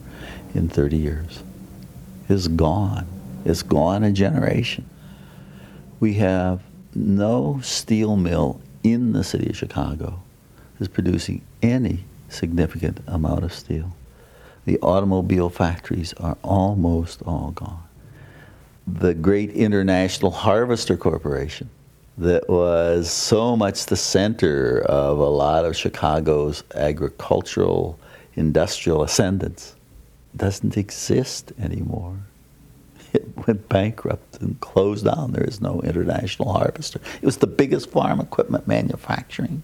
in 0.55 0.69
30 0.69 0.99
years. 0.99 1.43
It's 2.29 2.49
gone. 2.49 3.07
It's 3.47 3.63
gone 3.63 4.05
a 4.05 4.13
generation. 4.13 4.85
We 6.01 6.15
have 6.15 6.61
no 6.95 7.61
steel 7.63 8.17
mill 8.17 8.61
in 8.83 9.15
the 9.15 9.25
city 9.25 9.49
of 9.49 9.57
Chicago 9.57 10.21
is 10.81 10.89
producing 10.89 11.41
any 11.63 12.05
significant 12.29 13.01
amount 13.07 13.43
of 13.43 13.55
steel 13.55 13.97
the 14.65 14.79
automobile 14.81 15.51
factories 15.51 16.13
are 16.15 16.37
almost 16.43 17.23
all 17.23 17.51
gone. 17.53 17.83
The 18.87 19.15
great 19.15 19.51
International 19.51 20.31
Harvester 20.31 20.97
Corporation, 20.97 21.71
that 22.19 22.49
was 22.49 23.11
so 23.11 23.57
much 23.57 23.87
the 23.87 23.97
center 23.97 24.83
of 24.83 25.19
a 25.19 25.29
lot 25.29 25.65
of 25.65 25.77
Chicago's 25.77 26.63
agricultural 26.75 27.99
industrial 28.35 29.03
ascendance, 29.03 29.75
doesn't 30.37 30.77
exist 30.77 31.53
anymore. 31.59 32.17
It 33.13 33.47
went 33.47 33.69
bankrupt 33.69 34.41
and 34.41 34.59
closed 34.61 35.05
down. 35.05 35.33
There 35.33 35.45
is 35.45 35.61
no 35.61 35.81
international 35.83 36.53
harvester. 36.53 37.01
It 37.23 37.25
was 37.25 37.37
the 37.37 37.47
biggest 37.47 37.91
farm 37.91 38.21
equipment 38.21 38.67
manufacturing 38.67 39.63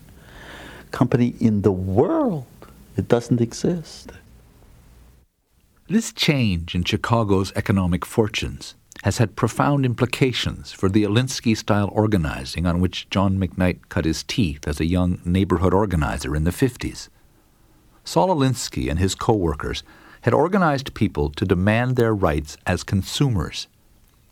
company 0.92 1.34
in 1.40 1.62
the 1.62 1.72
world. 1.72 2.46
It 2.96 3.08
doesn't 3.08 3.40
exist. 3.40 4.12
This 5.90 6.12
change 6.12 6.76
in 6.76 6.84
Chicago's 6.84 7.52
economic 7.56 8.06
fortunes 8.06 8.76
has 9.02 9.18
had 9.18 9.34
profound 9.34 9.84
implications 9.84 10.70
for 10.70 10.88
the 10.88 11.02
Alinsky 11.02 11.56
style 11.56 11.90
organizing 11.92 12.64
on 12.64 12.78
which 12.78 13.10
John 13.10 13.40
McKnight 13.40 13.80
cut 13.88 14.04
his 14.04 14.22
teeth 14.22 14.68
as 14.68 14.78
a 14.78 14.84
young 14.84 15.20
neighborhood 15.24 15.74
organizer 15.74 16.36
in 16.36 16.44
the 16.44 16.52
50s. 16.52 17.08
Saul 18.04 18.28
Alinsky 18.28 18.88
and 18.88 19.00
his 19.00 19.16
co 19.16 19.32
workers 19.32 19.82
had 20.20 20.32
organized 20.32 20.94
people 20.94 21.28
to 21.30 21.44
demand 21.44 21.96
their 21.96 22.14
rights 22.14 22.56
as 22.68 22.84
consumers. 22.84 23.66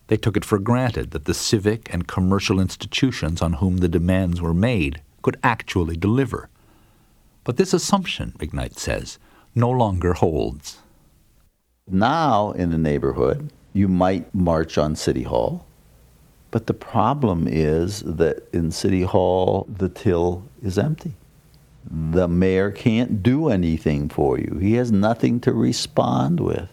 They 0.06 0.16
took 0.16 0.36
it 0.36 0.44
for 0.44 0.60
granted 0.60 1.10
that 1.10 1.24
the 1.24 1.34
civic 1.34 1.92
and 1.92 2.06
commercial 2.06 2.60
institutions 2.60 3.42
on 3.42 3.54
whom 3.54 3.78
the 3.78 3.88
demands 3.88 4.40
were 4.40 4.54
made 4.54 5.02
could 5.22 5.40
actually 5.42 5.96
deliver. 5.96 6.50
But 7.42 7.56
this 7.56 7.74
assumption, 7.74 8.36
McKnight 8.38 8.78
says, 8.78 9.18
no 9.56 9.70
longer 9.70 10.12
holds. 10.12 10.78
Now, 11.90 12.52
in 12.52 12.70
the 12.70 12.78
neighborhood, 12.78 13.50
you 13.72 13.88
might 13.88 14.34
march 14.34 14.78
on 14.78 14.96
City 14.96 15.22
Hall, 15.22 15.66
but 16.50 16.66
the 16.66 16.74
problem 16.74 17.46
is 17.48 18.00
that 18.00 18.48
in 18.52 18.70
City 18.70 19.02
Hall, 19.02 19.66
the 19.68 19.88
till 19.88 20.44
is 20.62 20.78
empty 20.78 21.14
the 21.90 22.28
mayor 22.28 22.70
can't 22.70 23.22
do 23.22 23.48
anything 23.48 24.08
for 24.08 24.38
you. 24.38 24.58
He 24.60 24.74
has 24.74 24.92
nothing 24.92 25.40
to 25.40 25.52
respond 25.52 26.40
with. 26.40 26.68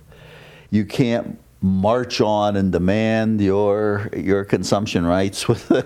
You 0.72 0.86
can't 0.86 1.40
march 1.62 2.22
on 2.22 2.56
and 2.58 2.72
demand 2.72 3.42
your 3.42 4.10
your 4.16 4.44
consumption 4.44 5.06
rights 5.06 5.48
with 5.48 5.68
the, 5.70 5.86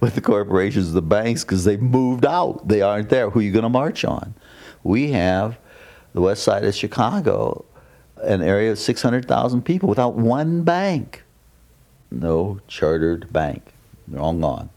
with 0.00 0.14
the 0.14 0.20
corporations, 0.20 0.92
the 0.92 1.02
banks, 1.02 1.44
because 1.44 1.64
they've 1.64 1.82
moved 1.82 2.24
out. 2.24 2.66
They 2.66 2.82
aren't 2.82 3.08
there. 3.10 3.30
Who 3.30 3.40
are 3.40 3.42
you 3.42 3.52
going 3.52 3.64
to 3.64 3.68
march 3.68 4.04
on? 4.04 4.34
We 4.82 5.12
have 5.12 5.58
the 6.14 6.20
west 6.20 6.42
side 6.42 6.64
of 6.64 6.74
Chicago, 6.74 7.64
an 8.22 8.42
area 8.42 8.72
of 8.72 8.78
600,000 8.78 9.62
people 9.62 9.88
without 9.88 10.14
one 10.14 10.62
bank. 10.62 11.24
No 12.10 12.60
chartered 12.68 13.32
bank. 13.32 13.72
They're 14.08 14.20
all 14.20 14.32
gone 14.34 14.70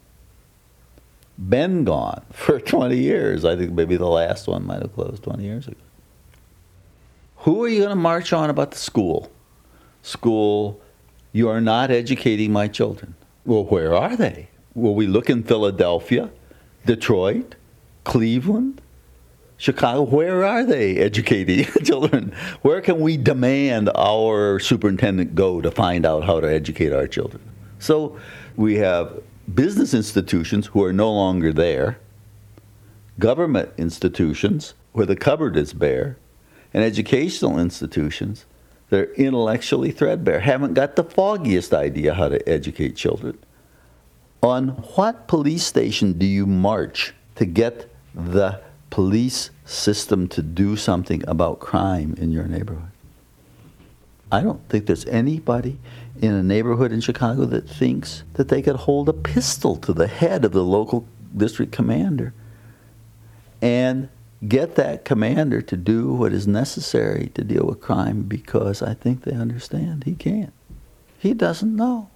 been 1.38 1.84
gone 1.84 2.24
for 2.32 2.60
20 2.60 2.98
years. 2.98 3.46
I 3.46 3.56
think 3.56 3.72
maybe 3.72 3.98
the 3.98 4.08
last 4.08 4.48
one 4.48 4.66
might 4.66 4.82
have 4.82 4.94
closed 4.94 5.24
20 5.24 5.44
years 5.44 5.68
ago. 5.68 5.78
Who 7.38 7.64
are 7.64 7.68
you 7.68 7.80
going 7.80 7.90
to 7.90 7.96
march 7.96 8.34
on 8.34 8.50
about 8.50 8.72
the 8.72 8.78
school? 8.78 9.32
School, 10.02 10.82
you 11.32 11.50
are 11.50 11.62
not 11.62 11.92
educating 11.92 12.52
my 12.52 12.68
children. 12.68 13.16
Well, 13.46 13.66
where 13.66 13.94
are 13.94 14.16
they? 14.16 14.50
Will 14.74 14.96
we 14.96 15.06
look 15.06 15.30
in 15.30 15.44
Philadelphia, 15.44 16.32
Detroit, 16.86 17.56
Cleveland, 18.04 18.82
Chicago? 19.58 20.02
Where 20.02 20.44
are 20.44 20.64
they 20.64 20.98
educating 20.98 21.66
children? 21.84 22.34
Where 22.62 22.82
can 22.82 23.00
we 23.00 23.18
demand 23.18 23.90
our 23.96 24.60
superintendent 24.60 25.36
go 25.36 25.62
to 25.62 25.72
find 25.72 26.06
out 26.06 26.24
how 26.24 26.40
to 26.40 26.52
educate 26.52 26.92
our 26.92 27.08
children? 27.08 27.42
So 27.80 28.18
we 28.56 28.76
have 28.76 29.22
business 29.54 29.94
institutions 29.94 30.68
who 30.68 30.84
are 30.84 30.94
no 30.94 31.12
longer 31.12 31.54
there, 31.54 32.00
government 33.20 33.70
institutions 33.78 34.74
where 34.92 35.06
the 35.06 35.16
cupboard 35.16 35.56
is 35.58 35.74
bare, 35.74 36.18
and 36.74 36.84
educational 36.84 37.60
institutions 37.60 38.46
that 38.90 39.00
are 39.00 39.14
intellectually 39.14 39.92
threadbare, 39.92 40.40
haven't 40.40 40.74
got 40.74 40.96
the 40.96 41.04
foggiest 41.04 41.74
idea 41.74 42.14
how 42.14 42.30
to 42.30 42.48
educate 42.48 42.96
children. 42.96 43.38
On 44.44 44.70
what 44.96 45.28
police 45.28 45.66
station 45.66 46.14
do 46.14 46.26
you 46.26 46.46
march 46.46 47.14
to 47.36 47.46
get 47.46 47.90
the 48.14 48.62
police 48.90 49.50
system 49.66 50.28
to 50.30 50.42
do 50.42 50.76
something 50.76 51.24
about 51.28 51.60
crime 51.60 52.16
in 52.18 52.32
your 52.32 52.46
neighborhood? 52.46 52.92
I 54.32 54.42
don't 54.42 54.68
think 54.70 54.86
there's 54.86 55.06
anybody 55.06 55.80
in 56.22 56.34
a 56.34 56.44
neighborhood 56.44 56.92
in 56.92 57.02
Chicago 57.02 57.46
that 57.46 57.70
thinks 57.70 58.24
that 58.34 58.50
they 58.50 58.62
could 58.62 58.76
hold 58.76 59.10
a 59.10 59.14
pistol 59.14 59.76
to 59.78 59.94
the 59.94 60.08
head 60.08 60.46
of 60.46 60.52
the 60.52 60.64
local 60.64 61.08
district 61.36 61.72
commander 61.72 62.34
and 63.62 64.10
get 64.48 64.76
that 64.76 65.06
commander 65.06 65.62
to 65.62 65.78
do 65.78 66.14
what 66.14 66.34
is 66.34 66.48
necessary 66.48 67.32
to 67.34 67.44
deal 67.44 67.66
with 67.66 67.82
crime 67.82 68.24
because 68.24 68.82
I 68.82 68.94
think 68.94 69.24
they 69.24 69.34
understand 69.34 70.04
he 70.04 70.14
can't. 70.14 70.54
He 71.18 71.34
doesn't 71.34 71.76
know. 71.76 72.10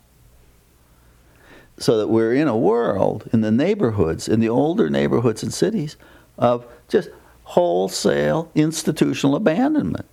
So 1.77 1.97
that 1.97 2.07
we're 2.07 2.33
in 2.33 2.47
a 2.47 2.57
world 2.57 3.29
in 3.31 3.41
the 3.41 3.51
neighborhoods, 3.51 4.27
in 4.27 4.41
the 4.41 4.49
older 4.49 4.89
neighborhoods 4.89 5.43
and 5.43 5.53
cities, 5.53 5.95
of 6.39 6.65
just 6.87 7.09
wholesale 7.43 8.49
institutional 8.55 9.35
abandonment. 9.35 10.07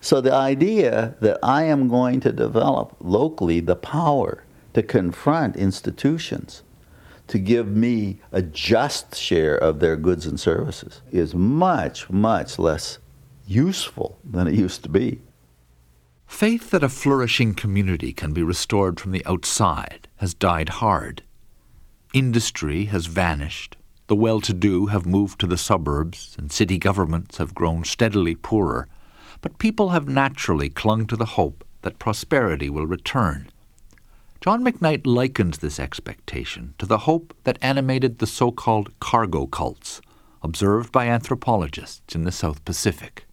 So 0.00 0.20
the 0.20 0.32
idea 0.32 1.16
that 1.20 1.38
I 1.42 1.64
am 1.64 1.88
going 1.88 2.20
to 2.20 2.32
develop 2.32 2.94
locally 3.00 3.60
the 3.60 3.76
power 3.76 4.44
to 4.74 4.82
confront 4.82 5.56
institutions 5.56 6.62
to 7.28 7.38
give 7.38 7.68
me 7.68 8.20
a 8.32 8.42
just 8.42 9.14
share 9.14 9.56
of 9.56 9.80
their 9.80 9.96
goods 9.96 10.26
and 10.26 10.38
services 10.40 11.02
is 11.10 11.34
much, 11.34 12.08
much 12.10 12.58
less 12.58 12.98
useful 13.46 14.18
than 14.24 14.46
it 14.46 14.54
used 14.54 14.82
to 14.82 14.88
be. 14.88 15.20
Faith 16.26 16.70
that 16.70 16.84
a 16.84 16.88
flourishing 16.88 17.54
community 17.54 18.12
can 18.12 18.32
be 18.32 18.42
restored 18.42 19.00
from 19.00 19.12
the 19.12 19.24
outside 19.26 20.08
has 20.16 20.34
died 20.34 20.68
hard. 20.68 21.22
Industry 22.12 22.86
has 22.86 23.06
vanished. 23.06 23.77
The 24.08 24.16
well 24.16 24.40
to 24.42 24.52
do 24.52 24.86
have 24.86 25.06
moved 25.06 25.38
to 25.40 25.46
the 25.46 25.56
suburbs, 25.56 26.34
and 26.38 26.50
city 26.50 26.78
governments 26.78 27.38
have 27.38 27.54
grown 27.54 27.84
steadily 27.84 28.34
poorer 28.34 28.88
but 29.40 29.58
people 29.58 29.90
have 29.90 30.08
naturally 30.08 30.68
clung 30.68 31.06
to 31.06 31.16
the 31.16 31.24
hope 31.36 31.64
that 31.82 31.98
prosperity 31.98 32.68
will 32.68 32.86
return. 32.86 33.50
John 34.40 34.64
McKnight 34.64 35.06
likens 35.06 35.58
this 35.58 35.80
expectation 35.80 36.74
to 36.78 36.86
the 36.86 36.98
hope 36.98 37.34
that 37.44 37.58
animated 37.60 38.18
the 38.18 38.26
so 38.26 38.50
called 38.50 38.92
cargo 39.00 39.46
cults 39.46 40.00
observed 40.42 40.92
by 40.92 41.06
anthropologists 41.06 42.14
in 42.14 42.24
the 42.24 42.32
South 42.32 42.64
Pacific. 42.64 43.26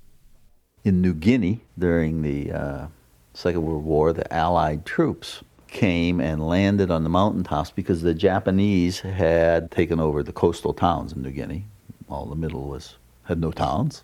In 0.83 1.01
New 1.01 1.13
Guinea, 1.13 1.61
during 1.77 2.21
the 2.21 2.51
uh, 2.51 2.88
Second 3.33 3.63
World 3.63 3.83
War, 3.83 4.13
the 4.13 4.31
Allied 4.33 4.85
troops 4.85 5.43
came 5.75 6.21
and 6.21 6.47
landed 6.47 6.89
on 6.89 7.03
the 7.03 7.09
mountaintops 7.09 7.69
because 7.69 8.01
the 8.01 8.13
Japanese 8.13 9.01
had 9.01 9.69
taken 9.71 9.99
over 9.99 10.23
the 10.23 10.31
coastal 10.31 10.73
towns 10.73 11.11
in 11.11 11.21
New 11.21 11.31
Guinea. 11.31 11.65
All 12.07 12.25
the 12.25 12.35
middle 12.35 12.69
was 12.69 12.95
had 13.23 13.41
no 13.41 13.51
towns. 13.51 14.01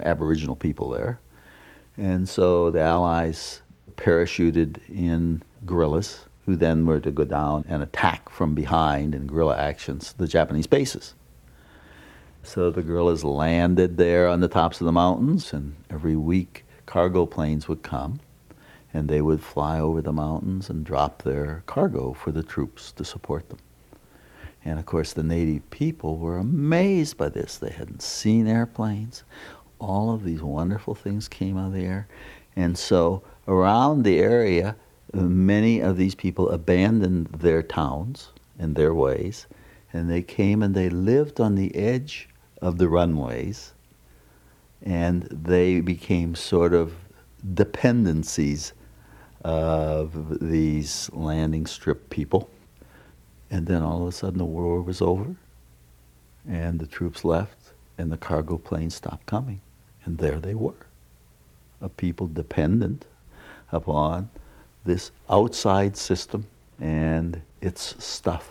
Aboriginal 0.00 0.56
people 0.56 0.90
there. 0.90 1.20
And 1.96 2.28
so 2.28 2.70
the 2.72 2.80
Allies 2.80 3.62
parachuted 3.96 4.80
in 4.88 5.42
guerrillas 5.64 6.24
who 6.46 6.56
then 6.56 6.84
were 6.84 6.98
to 6.98 7.12
go 7.12 7.24
down 7.24 7.64
and 7.68 7.80
attack 7.80 8.28
from 8.28 8.52
behind 8.52 9.14
in 9.14 9.28
guerrilla 9.28 9.56
actions 9.56 10.14
the 10.14 10.26
Japanese 10.26 10.66
bases. 10.66 11.14
So 12.42 12.72
the 12.72 12.82
guerrillas 12.82 13.22
landed 13.22 13.98
there 13.98 14.26
on 14.26 14.40
the 14.40 14.48
tops 14.48 14.80
of 14.80 14.86
the 14.86 14.92
mountains, 14.92 15.52
and 15.52 15.76
every 15.88 16.16
week 16.16 16.64
cargo 16.86 17.24
planes 17.24 17.68
would 17.68 17.84
come 17.84 18.18
and 18.92 19.08
they 19.08 19.22
would 19.22 19.42
fly 19.42 19.80
over 19.80 20.02
the 20.02 20.12
mountains 20.12 20.68
and 20.68 20.84
drop 20.84 21.22
their 21.22 21.62
cargo 21.66 22.12
for 22.12 22.30
the 22.30 22.42
troops 22.42 22.92
to 22.92 23.04
support 23.04 23.48
them. 23.48 23.58
And 24.64 24.78
of 24.78 24.86
course, 24.86 25.12
the 25.12 25.22
native 25.22 25.68
people 25.70 26.18
were 26.18 26.38
amazed 26.38 27.16
by 27.16 27.28
this. 27.28 27.58
They 27.58 27.70
hadn't 27.70 28.02
seen 28.02 28.46
airplanes 28.46 29.24
all 29.82 30.14
of 30.14 30.22
these 30.22 30.42
wonderful 30.42 30.94
things 30.94 31.28
came 31.28 31.58
out 31.58 31.66
of 31.66 31.72
the 31.72 31.84
air. 31.84 32.06
And 32.54 32.78
so 32.78 33.22
around 33.48 34.04
the 34.04 34.20
area, 34.20 34.76
many 35.12 35.80
of 35.80 35.96
these 35.96 36.14
people 36.14 36.48
abandoned 36.50 37.26
their 37.26 37.62
towns 37.62 38.30
and 38.58 38.76
their 38.76 38.94
ways, 38.94 39.46
and 39.92 40.08
they 40.08 40.22
came 40.22 40.62
and 40.62 40.74
they 40.74 40.88
lived 40.88 41.40
on 41.40 41.56
the 41.56 41.74
edge 41.74 42.28
of 42.62 42.78
the 42.78 42.88
runways, 42.88 43.72
and 44.82 45.24
they 45.24 45.80
became 45.80 46.34
sort 46.34 46.72
of 46.72 46.94
dependencies 47.54 48.72
of 49.42 50.38
these 50.40 51.10
landing 51.12 51.66
strip 51.66 52.10
people. 52.10 52.48
And 53.50 53.66
then 53.66 53.82
all 53.82 54.02
of 54.02 54.08
a 54.08 54.12
sudden 54.12 54.38
the 54.38 54.44
war 54.44 54.80
was 54.80 55.02
over, 55.02 55.36
and 56.48 56.78
the 56.78 56.86
troops 56.86 57.24
left, 57.24 57.72
and 57.98 58.10
the 58.10 58.16
cargo 58.16 58.56
planes 58.56 58.94
stopped 58.94 59.26
coming. 59.26 59.60
And 60.04 60.18
there 60.18 60.40
they 60.40 60.54
were, 60.54 60.86
a 61.80 61.88
people 61.88 62.26
dependent 62.26 63.04
upon 63.70 64.30
this 64.84 65.10
outside 65.28 65.96
system 65.96 66.46
and 66.80 67.40
its 67.60 68.02
stuff. 68.02 68.50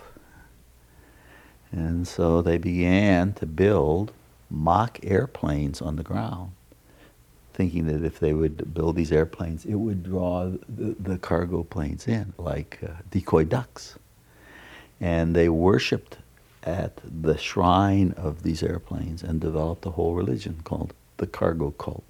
And 1.70 2.06
so 2.06 2.42
they 2.42 2.58
began 2.58 3.32
to 3.34 3.46
build 3.46 4.12
mock 4.50 5.00
airplanes 5.02 5.80
on 5.80 5.96
the 5.96 6.02
ground 6.02 6.52
thinking 7.52 7.86
that 7.86 8.04
if 8.04 8.18
they 8.18 8.32
would 8.32 8.74
build 8.74 8.96
these 8.96 9.12
airplanes, 9.12 9.64
it 9.64 9.74
would 9.74 10.02
draw 10.02 10.50
the, 10.68 10.96
the 10.98 11.18
cargo 11.18 11.62
planes 11.62 12.08
in 12.08 12.32
like 12.38 12.78
uh, 12.82 12.92
decoy 13.10 13.44
ducks. 13.44 13.98
And 15.00 15.34
they 15.34 15.48
worshipped 15.48 16.18
at 16.64 17.00
the 17.04 17.36
shrine 17.36 18.14
of 18.16 18.42
these 18.42 18.62
airplanes 18.62 19.22
and 19.22 19.40
developed 19.40 19.84
a 19.86 19.90
whole 19.90 20.14
religion 20.14 20.60
called 20.64 20.94
the 21.16 21.26
cargo 21.26 21.70
cult. 21.72 22.04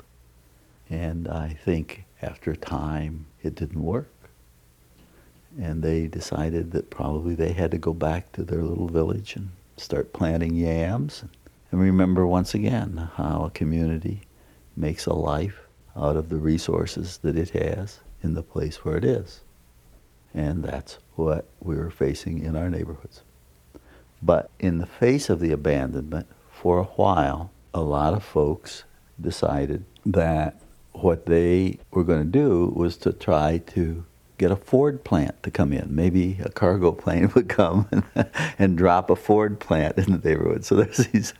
And 0.90 1.26
I 1.26 1.56
think 1.64 2.04
after 2.20 2.54
time 2.54 3.26
it 3.42 3.54
didn't 3.54 3.82
work. 3.82 4.08
And 5.58 5.82
they 5.82 6.06
decided 6.06 6.72
that 6.72 6.90
probably 6.90 7.34
they 7.34 7.52
had 7.52 7.70
to 7.72 7.78
go 7.78 7.92
back 7.92 8.32
to 8.32 8.42
their 8.42 8.62
little 8.62 8.88
village 8.88 9.36
and 9.36 9.50
start 9.76 10.12
planting 10.12 10.54
yams. 10.54 11.24
And 11.70 11.80
remember 11.80 12.26
once 12.26 12.54
again 12.54 13.08
how 13.16 13.44
a 13.44 13.50
community 13.50 14.22
makes 14.76 15.06
a 15.06 15.12
life 15.12 15.60
out 15.96 16.16
of 16.16 16.28
the 16.28 16.36
resources 16.36 17.18
that 17.18 17.36
it 17.36 17.50
has 17.50 18.00
in 18.22 18.34
the 18.34 18.42
place 18.42 18.84
where 18.84 18.96
it 18.96 19.04
is. 19.04 19.42
And 20.34 20.64
that's 20.64 20.98
what 21.14 21.46
we're 21.60 21.90
facing 21.90 22.42
in 22.42 22.56
our 22.56 22.70
neighborhoods. 22.70 23.22
But 24.22 24.50
in 24.58 24.78
the 24.78 24.86
face 24.86 25.28
of 25.28 25.40
the 25.40 25.52
abandonment, 25.52 26.26
for 26.50 26.78
a 26.78 26.84
while, 26.84 27.50
a 27.74 27.80
lot 27.80 28.14
of 28.14 28.22
folks 28.22 28.84
decided 29.20 29.84
that 30.06 30.60
what 30.92 31.26
they 31.26 31.78
were 31.90 32.04
going 32.04 32.20
to 32.22 32.38
do 32.38 32.72
was 32.74 32.96
to 32.98 33.12
try 33.12 33.58
to 33.58 34.04
get 34.38 34.50
a 34.50 34.56
Ford 34.56 35.04
plant 35.04 35.42
to 35.42 35.50
come 35.50 35.72
in. 35.72 35.94
Maybe 35.94 36.38
a 36.44 36.50
cargo 36.50 36.92
plane 37.02 37.30
would 37.34 37.48
come 37.48 37.88
and, 37.90 38.30
and 38.58 38.78
drop 38.78 39.10
a 39.10 39.16
Ford 39.16 39.60
plant 39.60 39.98
in 39.98 40.12
the 40.12 40.28
neighborhood. 40.28 40.64
So 40.64 40.76
there's 40.76 40.98
these 41.08 41.34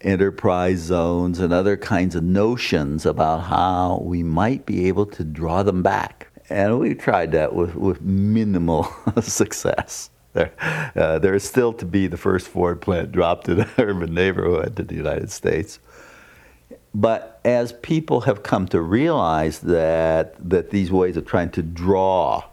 enterprise 0.00 0.78
zones 0.78 1.38
and 1.38 1.52
other 1.52 1.76
kinds 1.76 2.14
of 2.14 2.22
notions 2.22 3.06
about 3.06 3.44
how 3.44 4.00
we 4.02 4.22
might 4.22 4.66
be 4.66 4.88
able 4.88 5.06
to 5.06 5.24
draw 5.24 5.62
them 5.62 5.82
back. 5.82 6.28
And 6.48 6.78
we 6.78 6.94
tried 6.94 7.32
that 7.32 7.54
with, 7.54 7.74
with 7.74 8.00
minimal 8.02 8.84
success. 9.20 10.10
There, 10.32 10.52
uh, 10.94 11.18
there 11.18 11.34
is 11.34 11.44
still 11.44 11.72
to 11.74 11.86
be 11.86 12.06
the 12.06 12.18
first 12.18 12.46
Ford 12.46 12.80
plant 12.80 13.10
dropped 13.10 13.48
in 13.48 13.60
an 13.60 13.70
urban 13.78 14.14
neighborhood 14.14 14.78
in 14.78 14.86
the 14.86 14.94
United 14.94 15.30
States. 15.30 15.78
But 16.94 17.40
as 17.44 17.72
people 17.72 18.22
have 18.22 18.42
come 18.42 18.66
to 18.68 18.80
realize 18.80 19.60
that, 19.60 20.34
that 20.48 20.70
these 20.70 20.90
ways 20.90 21.16
of 21.16 21.26
trying 21.26 21.50
to 21.50 21.62
draw 21.62 22.44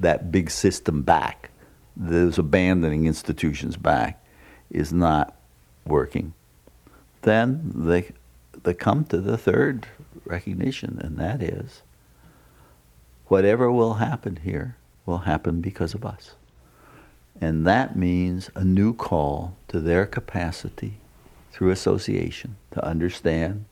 that 0.00 0.32
big 0.32 0.50
system 0.50 1.02
back, 1.02 1.50
those 1.96 2.38
abandoning 2.38 3.06
institutions 3.06 3.76
back, 3.76 4.24
is 4.70 4.92
not 4.92 5.36
working, 5.86 6.34
then 7.22 7.72
they, 7.74 8.12
they 8.62 8.74
come 8.74 9.04
to 9.06 9.18
the 9.18 9.38
third 9.38 9.86
recognition, 10.24 11.00
and 11.02 11.16
that 11.18 11.42
is 11.42 11.82
whatever 13.26 13.70
will 13.70 13.94
happen 13.94 14.40
here 14.44 14.76
will 15.06 15.18
happen 15.18 15.60
because 15.60 15.94
of 15.94 16.04
us. 16.04 16.34
And 17.40 17.66
that 17.66 17.96
means 17.96 18.50
a 18.54 18.64
new 18.64 18.94
call 18.94 19.56
to 19.68 19.80
their 19.80 20.06
capacity 20.06 20.98
through 21.50 21.70
association 21.70 22.56
to 22.72 22.84
understand 22.84 23.64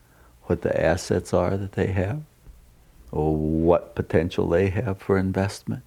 what 0.44 0.62
the 0.62 0.80
assets 0.80 1.32
are 1.32 1.56
that 1.56 1.72
they 1.72 1.88
have, 1.88 2.22
or 3.12 3.36
what 3.36 3.94
potential 3.94 4.48
they 4.48 4.68
have 4.70 4.98
for 4.98 5.18
investment, 5.18 5.82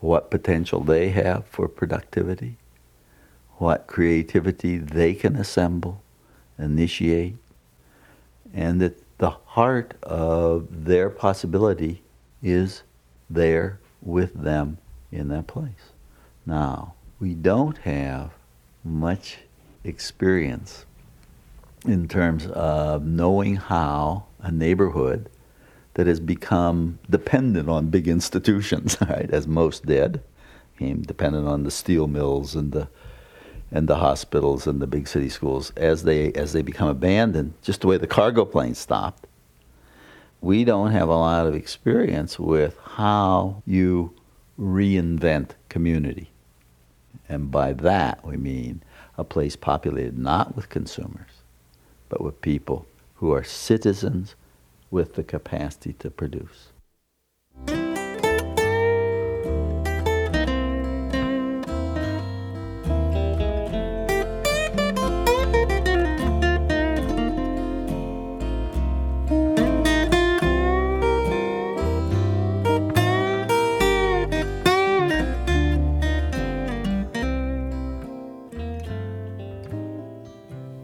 what 0.00 0.30
potential 0.30 0.80
they 0.80 1.10
have 1.10 1.46
for 1.46 1.68
productivity, 1.68 2.56
what 3.58 3.86
creativity 3.86 4.78
they 4.78 5.14
can 5.14 5.36
assemble, 5.36 6.01
initiate, 6.62 7.36
and 8.54 8.80
that 8.80 9.02
the 9.18 9.30
heart 9.30 9.94
of 10.02 10.84
their 10.84 11.10
possibility 11.10 12.02
is 12.42 12.82
there 13.30 13.78
with 14.00 14.34
them 14.34 14.78
in 15.10 15.28
that 15.28 15.46
place. 15.46 15.92
Now, 16.44 16.94
we 17.20 17.34
don't 17.34 17.78
have 17.78 18.32
much 18.84 19.38
experience 19.84 20.86
in 21.86 22.08
terms 22.08 22.46
of 22.46 23.04
knowing 23.04 23.56
how 23.56 24.24
a 24.40 24.50
neighborhood 24.50 25.28
that 25.94 26.06
has 26.06 26.20
become 26.20 26.98
dependent 27.10 27.68
on 27.68 27.88
big 27.88 28.08
institutions, 28.08 28.96
right, 29.08 29.30
as 29.30 29.46
most 29.46 29.86
did, 29.86 30.20
became 30.76 31.02
dependent 31.02 31.46
on 31.46 31.62
the 31.62 31.70
steel 31.70 32.06
mills 32.06 32.54
and 32.54 32.72
the 32.72 32.88
and 33.72 33.88
the 33.88 33.96
hospitals 33.96 34.66
and 34.66 34.80
the 34.80 34.86
big 34.86 35.08
city 35.08 35.30
schools 35.30 35.72
as 35.76 36.04
they 36.04 36.32
as 36.34 36.52
they 36.52 36.62
become 36.62 36.88
abandoned, 36.88 37.54
just 37.62 37.80
the 37.80 37.86
way 37.86 37.96
the 37.96 38.06
cargo 38.06 38.44
planes 38.44 38.78
stopped. 38.78 39.26
We 40.40 40.64
don't 40.64 40.90
have 40.90 41.08
a 41.08 41.16
lot 41.16 41.46
of 41.46 41.54
experience 41.54 42.38
with 42.38 42.76
how 42.82 43.62
you 43.64 44.14
reinvent 44.58 45.50
community. 45.68 46.30
And 47.28 47.50
by 47.50 47.72
that 47.72 48.24
we 48.24 48.36
mean 48.36 48.82
a 49.16 49.24
place 49.24 49.56
populated 49.56 50.18
not 50.18 50.54
with 50.54 50.68
consumers, 50.68 51.30
but 52.08 52.20
with 52.20 52.40
people 52.40 52.86
who 53.16 53.32
are 53.32 53.44
citizens 53.44 54.34
with 54.90 55.14
the 55.14 55.22
capacity 55.22 55.94
to 55.94 56.10
produce. 56.10 56.71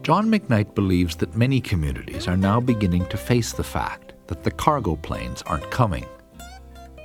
John 0.09 0.31
McKnight 0.31 0.73
believes 0.73 1.15
that 1.17 1.37
many 1.37 1.61
communities 1.61 2.27
are 2.27 2.35
now 2.35 2.59
beginning 2.59 3.05
to 3.09 3.15
face 3.15 3.53
the 3.53 3.63
fact 3.63 4.13
that 4.25 4.43
the 4.43 4.49
cargo 4.49 4.95
planes 4.95 5.43
aren't 5.43 5.69
coming. 5.69 6.03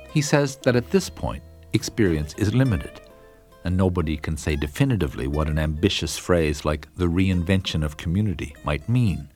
He 0.09 0.23
says 0.23 0.55
that 0.63 0.75
at 0.75 0.89
this 0.89 1.07
point, 1.07 1.43
experience 1.73 2.33
is 2.39 2.55
limited, 2.55 3.01
and 3.63 3.77
nobody 3.77 4.17
can 4.17 4.35
say 4.35 4.55
definitively 4.55 5.27
what 5.27 5.47
an 5.47 5.59
ambitious 5.59 6.17
phrase 6.17 6.65
like 6.65 6.87
the 6.95 7.05
reinvention 7.05 7.85
of 7.85 7.95
community 7.95 8.55
might 8.63 8.89
mean. 8.89 9.29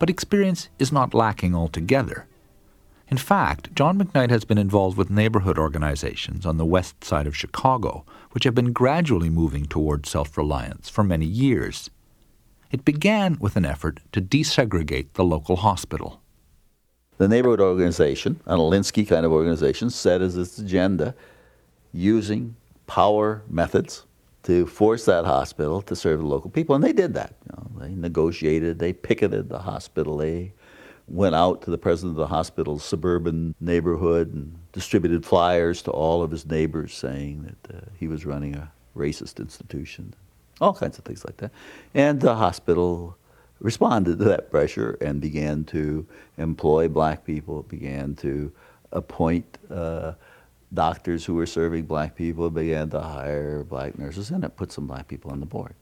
But 0.00 0.10
experience 0.10 0.68
is 0.80 0.90
not 0.90 1.14
lacking 1.14 1.54
altogether. 1.54 2.26
In 3.06 3.18
fact, 3.18 3.72
John 3.72 4.00
McKnight 4.00 4.30
has 4.30 4.44
been 4.44 4.58
involved 4.58 4.98
with 4.98 5.10
neighborhood 5.10 5.58
organizations 5.58 6.44
on 6.44 6.56
the 6.56 6.66
west 6.66 7.04
side 7.04 7.28
of 7.28 7.36
Chicago, 7.36 8.04
which 8.32 8.42
have 8.42 8.56
been 8.56 8.72
gradually 8.72 9.30
moving 9.30 9.66
toward 9.66 10.06
self 10.06 10.36
reliance 10.36 10.88
for 10.88 11.04
many 11.04 11.26
years. 11.26 11.88
It 12.70 12.84
began 12.84 13.36
with 13.40 13.56
an 13.56 13.64
effort 13.64 14.00
to 14.12 14.20
desegregate 14.20 15.14
the 15.14 15.24
local 15.24 15.56
hospital. 15.56 16.20
The 17.18 17.26
neighborhood 17.26 17.60
organization, 17.60 18.40
an 18.46 18.58
Alinsky 18.58 19.06
kind 19.06 19.26
of 19.26 19.32
organization, 19.32 19.90
set 19.90 20.22
as 20.22 20.36
its 20.36 20.56
agenda 20.58 21.14
using 21.92 22.54
power 22.86 23.42
methods 23.48 24.06
to 24.44 24.66
force 24.66 25.04
that 25.04 25.24
hospital 25.24 25.82
to 25.82 25.96
serve 25.96 26.20
the 26.20 26.26
local 26.26 26.48
people. 26.48 26.76
And 26.76 26.82
they 26.82 26.92
did 26.92 27.12
that. 27.14 27.34
You 27.44 27.56
know, 27.56 27.80
they 27.80 27.94
negotiated, 27.94 28.78
they 28.78 28.92
picketed 28.92 29.48
the 29.48 29.58
hospital, 29.58 30.16
they 30.16 30.52
went 31.08 31.34
out 31.34 31.62
to 31.62 31.70
the 31.70 31.78
president 31.78 32.12
of 32.12 32.18
the 32.18 32.28
hospital's 32.28 32.84
suburban 32.84 33.54
neighborhood 33.60 34.32
and 34.32 34.56
distributed 34.72 35.26
flyers 35.26 35.82
to 35.82 35.90
all 35.90 36.22
of 36.22 36.30
his 36.30 36.46
neighbors 36.46 36.94
saying 36.94 37.42
that 37.42 37.74
uh, 37.74 37.80
he 37.98 38.06
was 38.06 38.24
running 38.24 38.54
a 38.54 38.70
racist 38.96 39.40
institution 39.40 40.14
all 40.60 40.74
kinds 40.74 40.98
of 40.98 41.04
things 41.04 41.24
like 41.24 41.36
that. 41.38 41.50
And 41.94 42.20
the 42.20 42.34
hospital 42.34 43.16
responded 43.60 44.18
to 44.18 44.24
that 44.24 44.50
pressure 44.50 44.96
and 45.00 45.20
began 45.20 45.64
to 45.64 46.06
employ 46.38 46.88
black 46.88 47.24
people, 47.24 47.62
began 47.64 48.14
to 48.16 48.52
appoint 48.92 49.58
uh, 49.70 50.12
doctors 50.72 51.24
who 51.24 51.34
were 51.34 51.46
serving 51.46 51.84
black 51.84 52.14
people, 52.14 52.50
began 52.50 52.88
to 52.90 53.00
hire 53.00 53.64
black 53.64 53.98
nurses, 53.98 54.30
and 54.30 54.44
it 54.44 54.56
put 54.56 54.72
some 54.72 54.86
black 54.86 55.08
people 55.08 55.30
on 55.30 55.40
the 55.40 55.46
board. 55.46 55.74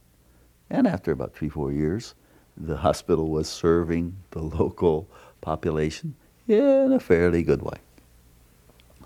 And 0.70 0.86
after 0.86 1.12
about 1.12 1.34
three, 1.34 1.48
four 1.48 1.72
years, 1.72 2.14
the 2.56 2.76
hospital 2.76 3.28
was 3.28 3.48
serving 3.48 4.16
the 4.30 4.40
local 4.40 5.08
population 5.40 6.14
in 6.48 6.92
a 6.92 7.00
fairly 7.00 7.42
good 7.42 7.62
way. 7.62 7.78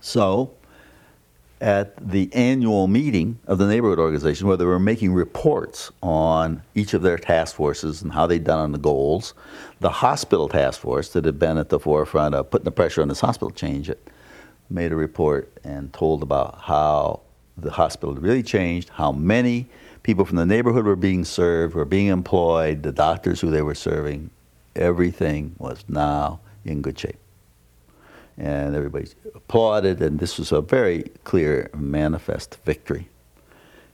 So, 0.01 0.55
at 1.63 1.97
the 2.11 2.29
annual 2.35 2.89
meeting 2.89 3.39
of 3.47 3.57
the 3.57 3.69
neighborhood 3.69 4.01
organization 4.01 4.49
where 4.49 4.57
they 4.57 4.65
were 4.65 4.81
making 4.81 5.15
reports 5.15 5.93
on 6.03 6.61
each 6.75 6.93
of 6.93 7.03
their 7.03 7.17
task 7.17 7.55
forces 7.55 8.03
and 8.03 8.13
how 8.13 8.27
they'd 8.27 8.43
done 8.43 8.59
on 8.59 8.73
the 8.73 8.79
goals. 8.79 9.33
The 9.79 9.89
hospital 9.89 10.49
task 10.49 10.81
force 10.81 11.11
that 11.11 11.25
had 11.25 11.39
been 11.39 11.59
at 11.59 11.69
the 11.69 11.79
forefront 11.79 12.35
of 12.35 12.51
putting 12.51 12.65
the 12.65 12.73
pressure 12.73 13.01
on 13.01 13.07
this 13.07 13.21
hospital 13.21 13.51
to 13.51 13.57
change 13.57 13.89
it 13.89 14.11
made 14.69 14.91
a 14.91 14.97
report 14.97 15.53
and 15.63 15.93
told 15.93 16.25
about 16.25 16.63
how 16.63 17.21
the 17.57 17.71
hospital 17.71 18.15
had 18.15 18.23
really 18.25 18.43
changed, 18.43 18.89
how 18.89 19.13
many 19.13 19.69
people 20.03 20.25
from 20.25 20.39
the 20.39 20.47
neighborhood 20.47 20.85
were 20.85 20.97
being 20.97 21.25
served, 21.25 21.75
were 21.75 21.85
being 21.85 22.09
employed, 22.09 22.83
the 22.83 22.93
doctors 22.93 23.41
who 23.41 23.51
they 23.51 23.63
were 23.63 23.75
serving. 23.75 24.31
Everything 24.75 25.55
was 25.59 25.85
now 25.89 26.41
in 26.65 26.83
good 26.83 26.99
shape. 26.99 27.22
And 28.39 28.75
everybody 28.75 29.09
applauded, 29.35 30.01
and 30.01 30.19
this 30.19 30.39
was 30.39 30.53
a 30.53 30.61
very 30.61 31.05
clear, 31.25 31.71
manifest 31.75 32.59
victory. 32.65 33.09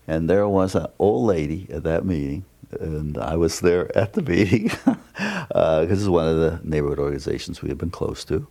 And 0.06 0.30
there 0.30 0.48
was 0.48 0.74
an 0.74 0.86
old 0.98 1.26
lady 1.26 1.66
at 1.70 1.82
that 1.82 2.04
meeting, 2.04 2.44
and 2.80 3.18
I 3.18 3.36
was 3.36 3.60
there 3.60 3.96
at 3.96 4.12
the 4.14 4.22
meeting 4.34 4.64
because 4.64 5.46
uh, 5.52 5.84
this 5.86 5.98
is 5.98 6.08
one 6.08 6.26
of 6.28 6.36
the 6.36 6.60
neighborhood 6.62 6.98
organizations 6.98 7.62
we 7.62 7.68
have 7.68 7.78
been 7.78 7.90
close 7.90 8.24
to. 8.26 8.46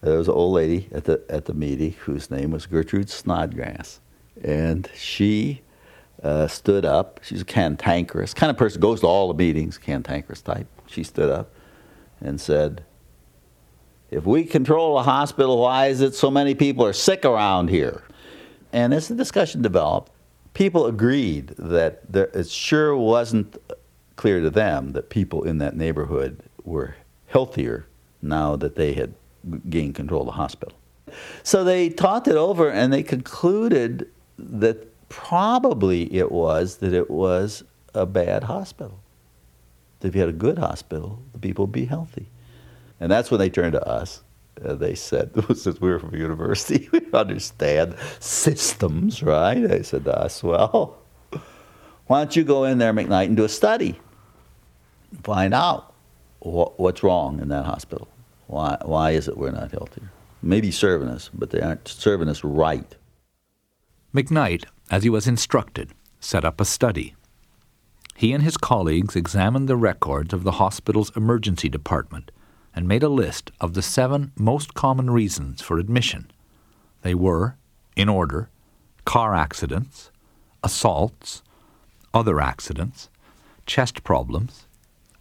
There 0.00 0.18
was 0.18 0.28
an 0.28 0.34
old 0.34 0.54
lady 0.54 0.88
at 0.92 1.04
the 1.04 1.22
at 1.28 1.46
the 1.46 1.54
meeting 1.54 1.92
whose 2.00 2.30
name 2.30 2.50
was 2.50 2.66
Gertrude 2.66 3.10
Snodgrass, 3.10 4.00
and 4.42 4.88
she 4.94 5.62
uh, 6.22 6.46
stood 6.46 6.84
up. 6.84 7.20
She's 7.22 7.42
a 7.42 7.46
cantankerous 7.46 8.34
kind 8.34 8.50
of 8.50 8.56
person, 8.56 8.80
goes 8.80 9.00
to 9.00 9.06
all 9.06 9.28
the 9.28 9.34
meetings, 9.34 9.78
cantankerous 9.78 10.42
type. 10.42 10.66
She 10.86 11.02
stood 11.02 11.30
up 11.30 11.50
and 12.20 12.40
said, 12.40 12.84
"If 14.10 14.24
we 14.24 14.44
control 14.44 14.98
a 14.98 15.02
hospital, 15.02 15.58
why 15.58 15.86
is 15.86 16.00
it 16.00 16.14
so 16.14 16.30
many 16.30 16.54
people 16.54 16.84
are 16.84 16.92
sick 16.92 17.24
around 17.24 17.70
here?" 17.70 18.04
And 18.72 18.92
as 18.94 19.08
the 19.08 19.14
discussion 19.14 19.62
developed, 19.62 20.12
people 20.54 20.86
agreed 20.86 21.54
that 21.58 22.10
there, 22.10 22.30
it 22.34 22.48
sure 22.48 22.96
wasn't 22.96 23.56
clear 24.16 24.40
to 24.40 24.50
them 24.50 24.92
that 24.92 25.10
people 25.10 25.42
in 25.42 25.58
that 25.58 25.76
neighborhood 25.76 26.40
were 26.64 26.96
healthier 27.26 27.86
now 28.22 28.56
that 28.56 28.76
they 28.76 28.94
had 28.94 29.14
gained 29.68 29.94
control 29.94 30.22
of 30.22 30.26
the 30.26 30.32
hospital. 30.32 30.76
So 31.42 31.62
they 31.62 31.88
talked 31.88 32.26
it 32.28 32.36
over 32.36 32.70
and 32.70 32.92
they 32.92 33.02
concluded 33.02 34.08
that 34.38 34.88
probably 35.08 36.12
it 36.14 36.32
was 36.32 36.78
that 36.78 36.92
it 36.92 37.10
was 37.10 37.62
a 37.94 38.06
bad 38.06 38.44
hospital. 38.44 39.00
If 40.02 40.14
you 40.14 40.20
had 40.20 40.30
a 40.30 40.32
good 40.32 40.58
hospital, 40.58 41.20
the 41.32 41.38
people 41.38 41.66
would 41.66 41.72
be 41.72 41.86
healthy. 41.86 42.28
And 43.00 43.10
that's 43.10 43.30
when 43.30 43.38
they 43.38 43.50
turned 43.50 43.72
to 43.72 43.86
us. 43.86 44.22
Uh, 44.64 44.74
they 44.74 44.94
said, 44.94 45.32
since 45.56 45.80
we 45.80 45.90
were 45.90 45.98
from 45.98 46.14
university, 46.14 46.88
we 46.92 47.00
understand 47.12 47.96
systems, 48.20 49.22
right? 49.22 49.60
They 49.60 49.82
said 49.82 50.04
to 50.04 50.18
us, 50.18 50.42
well, 50.42 50.98
why 52.06 52.20
don't 52.20 52.36
you 52.36 52.44
go 52.44 52.64
in 52.64 52.78
there, 52.78 52.92
McKnight, 52.92 53.26
and 53.26 53.36
do 53.36 53.44
a 53.44 53.48
study? 53.48 53.98
Find 55.22 55.52
out 55.52 55.92
wh- 56.40 56.78
what's 56.78 57.02
wrong 57.02 57.40
in 57.40 57.48
that 57.48 57.66
hospital. 57.66 58.08
Why, 58.46 58.78
why 58.84 59.10
is 59.10 59.28
it 59.28 59.36
we're 59.36 59.50
not 59.50 59.72
healthier? 59.72 60.10
Maybe 60.42 60.70
serving 60.70 61.08
us, 61.08 61.30
but 61.34 61.50
they 61.50 61.60
aren't 61.60 61.88
serving 61.88 62.28
us 62.28 62.44
right. 62.44 62.94
McKnight, 64.14 64.64
as 64.90 65.02
he 65.02 65.10
was 65.10 65.26
instructed, 65.26 65.90
set 66.20 66.44
up 66.44 66.60
a 66.60 66.64
study. 66.64 67.14
He 68.14 68.32
and 68.32 68.42
his 68.42 68.56
colleagues 68.56 69.16
examined 69.16 69.68
the 69.68 69.76
records 69.76 70.32
of 70.32 70.44
the 70.44 70.52
hospital's 70.52 71.14
emergency 71.16 71.68
department 71.68 72.30
and 72.76 72.86
made 72.86 73.02
a 73.02 73.08
list 73.08 73.50
of 73.60 73.72
the 73.72 73.82
seven 73.82 74.30
most 74.36 74.74
common 74.74 75.10
reasons 75.10 75.62
for 75.62 75.78
admission. 75.78 76.30
They 77.02 77.14
were, 77.14 77.56
in 77.96 78.08
order, 78.10 78.50
car 79.06 79.34
accidents, 79.34 80.10
assaults, 80.62 81.42
other 82.12 82.40
accidents, 82.40 83.08
chest 83.64 84.04
problems, 84.04 84.66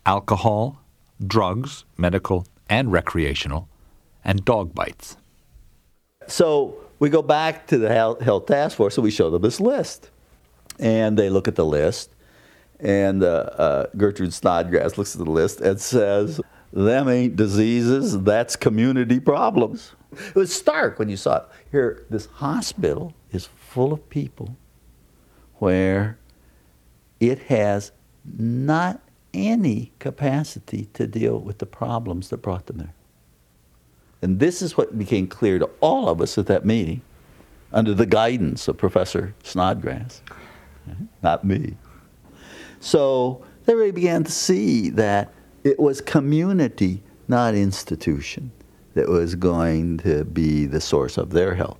alcohol, 0.05 0.81
drugs, 1.25 1.85
medical 1.97 2.45
and 2.69 2.91
recreational, 2.91 3.69
and 4.23 4.43
dog 4.43 4.75
bites. 4.75 5.17
So 6.27 6.75
we 6.99 7.09
go 7.09 7.21
back 7.21 7.67
to 7.67 7.77
the 7.77 7.93
health 8.21 8.45
task 8.47 8.75
force 8.75 8.97
and 8.97 9.03
we 9.03 9.11
show 9.11 9.29
them 9.29 9.41
this 9.41 9.59
list. 9.59 10.09
And 10.79 11.17
they 11.17 11.29
look 11.29 11.47
at 11.47 11.55
the 11.55 11.63
list, 11.63 12.09
and 12.81 13.23
uh, 13.23 13.27
uh, 13.27 13.85
Gertrude 13.95 14.33
Snodgrass 14.33 14.97
looks 14.97 15.15
at 15.15 15.23
the 15.23 15.31
list 15.31 15.61
and 15.61 15.79
says, 15.79 16.41
Them 16.75 17.07
ain't 17.07 17.37
diseases, 17.37 18.21
that's 18.23 18.57
community 18.57 19.21
problems. 19.21 19.93
It 20.11 20.35
was 20.35 20.53
stark 20.53 20.99
when 20.99 21.07
you 21.07 21.15
saw 21.15 21.37
it. 21.37 21.43
Here, 21.71 22.05
this 22.09 22.25
hospital 22.25 23.13
is 23.31 23.45
full 23.45 23.93
of 23.93 24.09
people 24.09 24.57
where 25.59 26.17
it 27.21 27.39
has 27.43 27.93
not 28.37 28.99
any 29.33 29.93
capacity 29.99 30.89
to 30.93 31.07
deal 31.07 31.39
with 31.39 31.59
the 31.59 31.65
problems 31.65 32.27
that 32.29 32.37
brought 32.37 32.65
them 32.65 32.79
there. 32.79 32.93
And 34.21 34.39
this 34.39 34.61
is 34.61 34.75
what 34.75 34.97
became 34.97 35.27
clear 35.27 35.59
to 35.59 35.69
all 35.79 36.09
of 36.09 36.19
us 36.19 36.37
at 36.37 36.47
that 36.47 36.65
meeting 36.65 37.01
under 37.71 37.93
the 37.93 38.05
guidance 38.05 38.67
of 38.67 38.77
Professor 38.77 39.33
Snodgrass, 39.43 40.21
not 41.23 41.45
me. 41.45 41.77
So 42.81 43.45
they 43.65 43.75
really 43.75 43.91
began 43.91 44.25
to 44.25 44.31
see 44.31 44.89
that 44.91 45.31
it 45.65 45.79
was 45.79 45.99
community, 45.99 47.01
not 47.27 47.55
institution, 47.55 48.51
that 48.93 49.09
was 49.09 49.33
going 49.33 49.97
to 49.97 50.23
be 50.23 50.67
the 50.67 50.79
source 50.79 51.17
of 51.17 51.31
their 51.31 51.55
health. 51.55 51.79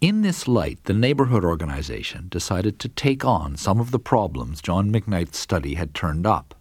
In 0.00 0.22
this 0.22 0.46
light, 0.46 0.78
the 0.84 0.94
neighborhood 0.94 1.44
organization 1.44 2.28
decided 2.28 2.78
to 2.78 2.88
take 2.88 3.24
on 3.24 3.56
some 3.56 3.80
of 3.80 3.90
the 3.90 3.98
problems 3.98 4.62
John 4.62 4.92
McKnight's 4.92 5.36
study 5.36 5.74
had 5.74 5.94
turned 5.94 6.26
up. 6.26 6.54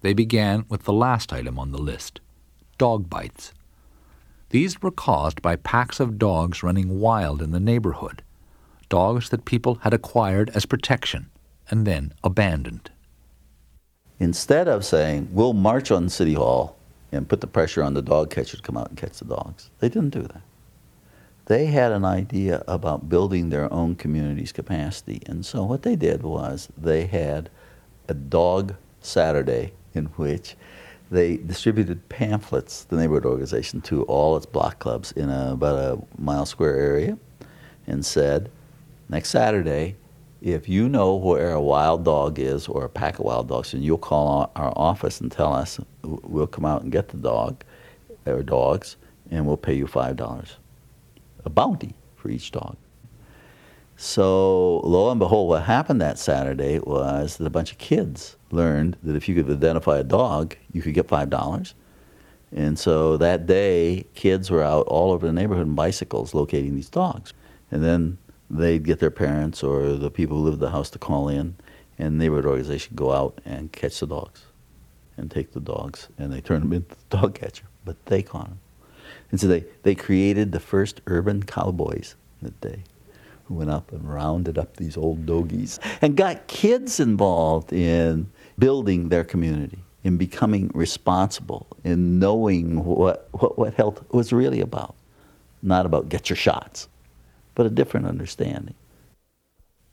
They 0.00 0.14
began 0.14 0.64
with 0.70 0.84
the 0.84 0.94
last 0.94 1.32
item 1.32 1.58
on 1.58 1.72
the 1.72 1.78
list 1.78 2.20
dog 2.78 3.08
bites. 3.08 3.52
These 4.48 4.80
were 4.82 4.90
caused 4.90 5.42
by 5.42 5.56
packs 5.56 6.00
of 6.00 6.18
dogs 6.18 6.62
running 6.62 6.98
wild 6.98 7.42
in 7.42 7.52
the 7.52 7.60
neighborhood, 7.60 8.22
dogs 8.88 9.28
that 9.28 9.44
people 9.44 9.76
had 9.82 9.94
acquired 9.94 10.50
as 10.50 10.66
protection 10.66 11.30
and 11.70 11.86
then 11.86 12.12
abandoned. 12.24 12.90
Instead 14.22 14.68
of 14.68 14.84
saying, 14.84 15.28
we'll 15.32 15.52
march 15.52 15.90
on 15.90 16.08
City 16.08 16.34
Hall 16.34 16.76
and 17.10 17.28
put 17.28 17.40
the 17.40 17.46
pressure 17.46 17.82
on 17.82 17.94
the 17.94 18.02
dog 18.02 18.30
catcher 18.30 18.56
to 18.56 18.62
come 18.62 18.76
out 18.76 18.88
and 18.88 18.96
catch 18.96 19.18
the 19.18 19.24
dogs, 19.24 19.70
they 19.80 19.88
didn't 19.88 20.10
do 20.10 20.22
that 20.22 20.42
they 21.46 21.66
had 21.66 21.92
an 21.92 22.04
idea 22.04 22.62
about 22.68 23.08
building 23.08 23.50
their 23.50 23.72
own 23.72 23.94
community's 23.94 24.52
capacity. 24.52 25.20
And 25.26 25.44
so 25.44 25.64
what 25.64 25.82
they 25.82 25.96
did 25.96 26.22
was 26.22 26.68
they 26.76 27.06
had 27.06 27.50
a 28.08 28.14
dog 28.14 28.74
Saturday 29.00 29.72
in 29.94 30.06
which 30.16 30.56
they 31.10 31.36
distributed 31.36 32.08
pamphlets, 32.08 32.84
the 32.84 32.96
neighborhood 32.96 33.26
organization, 33.26 33.80
to 33.82 34.02
all 34.04 34.36
its 34.36 34.46
block 34.46 34.78
clubs 34.78 35.12
in 35.12 35.28
a, 35.28 35.52
about 35.52 35.76
a 35.76 36.22
mile 36.22 36.46
square 36.46 36.76
area 36.76 37.18
and 37.86 38.06
said, 38.06 38.50
next 39.08 39.28
Saturday, 39.28 39.96
if 40.42 40.68
you 40.68 40.88
know 40.88 41.14
where 41.14 41.52
a 41.52 41.60
wild 41.60 42.04
dog 42.04 42.38
is 42.40 42.66
or 42.66 42.84
a 42.84 42.88
pack 42.88 43.20
of 43.20 43.24
wild 43.24 43.48
dogs, 43.48 43.74
and 43.74 43.84
you'll 43.84 43.96
call 43.96 44.50
our 44.56 44.72
office 44.76 45.20
and 45.20 45.30
tell 45.30 45.54
us, 45.54 45.78
we'll 46.02 46.48
come 46.48 46.64
out 46.64 46.82
and 46.82 46.90
get 46.90 47.08
the 47.08 47.16
dog 47.16 47.62
or 48.26 48.42
dogs, 48.42 48.96
and 49.30 49.46
we'll 49.46 49.56
pay 49.56 49.74
you 49.74 49.86
$5 49.86 50.56
a 51.44 51.50
bounty 51.50 51.94
for 52.16 52.28
each 52.28 52.50
dog. 52.50 52.76
So, 53.96 54.80
lo 54.80 55.10
and 55.10 55.20
behold, 55.20 55.48
what 55.48 55.62
happened 55.62 56.00
that 56.00 56.18
Saturday 56.18 56.80
was 56.80 57.36
that 57.36 57.46
a 57.46 57.50
bunch 57.50 57.70
of 57.70 57.78
kids 57.78 58.36
learned 58.50 58.96
that 59.04 59.14
if 59.14 59.28
you 59.28 59.34
could 59.36 59.50
identify 59.50 59.98
a 59.98 60.04
dog, 60.04 60.56
you 60.72 60.82
could 60.82 60.94
get 60.94 61.06
$5. 61.06 61.74
And 62.54 62.78
so 62.78 63.16
that 63.16 63.46
day, 63.46 64.06
kids 64.14 64.50
were 64.50 64.62
out 64.62 64.86
all 64.88 65.12
over 65.12 65.26
the 65.26 65.32
neighborhood 65.32 65.66
on 65.68 65.74
bicycles 65.74 66.34
locating 66.34 66.74
these 66.74 66.88
dogs. 66.88 67.32
And 67.70 67.82
then 67.84 68.18
they'd 68.52 68.84
get 68.84 69.00
their 69.00 69.10
parents 69.10 69.62
or 69.62 69.94
the 69.94 70.10
people 70.10 70.36
who 70.36 70.44
lived 70.44 70.56
in 70.56 70.60
the 70.60 70.70
house 70.70 70.90
to 70.90 70.98
call 70.98 71.28
in, 71.28 71.56
and 71.98 72.18
neighborhood 72.18 72.46
organization 72.46 72.94
go 72.94 73.12
out 73.12 73.40
and 73.44 73.72
catch 73.72 73.98
the 74.00 74.06
dogs 74.06 74.42
and 75.16 75.30
take 75.30 75.52
the 75.52 75.60
dogs, 75.60 76.08
and 76.18 76.32
they 76.32 76.40
turn 76.40 76.60
them 76.60 76.72
into 76.74 76.94
the 77.08 77.16
dog 77.16 77.34
catcher. 77.34 77.64
But 77.84 78.04
they 78.06 78.22
caught 78.22 78.48
them. 78.48 78.60
And 79.30 79.40
so 79.40 79.46
they, 79.46 79.64
they 79.82 79.94
created 79.94 80.52
the 80.52 80.60
first 80.60 81.00
urban 81.06 81.42
cowboys 81.42 82.14
that 82.42 82.60
day 82.60 82.84
who 83.44 83.54
went 83.54 83.70
up 83.70 83.90
and 83.90 84.12
rounded 84.12 84.58
up 84.58 84.76
these 84.76 84.96
old 84.96 85.26
dogies 85.26 85.80
and 86.00 86.16
got 86.16 86.46
kids 86.46 87.00
involved 87.00 87.72
in 87.72 88.30
building 88.58 89.08
their 89.08 89.24
community, 89.24 89.78
in 90.04 90.16
becoming 90.16 90.70
responsible, 90.74 91.66
in 91.82 92.18
knowing 92.18 92.84
what, 92.84 93.28
what, 93.32 93.58
what 93.58 93.74
health 93.74 94.04
was 94.12 94.32
really 94.32 94.60
about. 94.60 94.94
Not 95.62 95.86
about 95.86 96.08
get 96.08 96.28
your 96.28 96.36
shots, 96.36 96.88
but 97.54 97.66
a 97.66 97.70
different 97.70 98.06
understanding. 98.06 98.74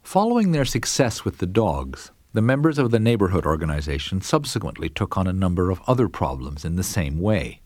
Following 0.03 0.51
their 0.51 0.65
success 0.65 1.23
with 1.23 1.37
the 1.37 1.45
dogs, 1.45 2.11
the 2.33 2.41
members 2.41 2.77
of 2.77 2.91
the 2.91 2.99
neighborhood 2.99 3.45
organization 3.45 4.21
subsequently 4.21 4.89
took 4.89 5.17
on 5.17 5.27
a 5.27 5.33
number 5.33 5.71
of 5.71 5.81
other 5.87 6.07
problems 6.07 6.63
in 6.63 6.75
the 6.75 6.83
same 6.83 7.19
way. 7.19 7.61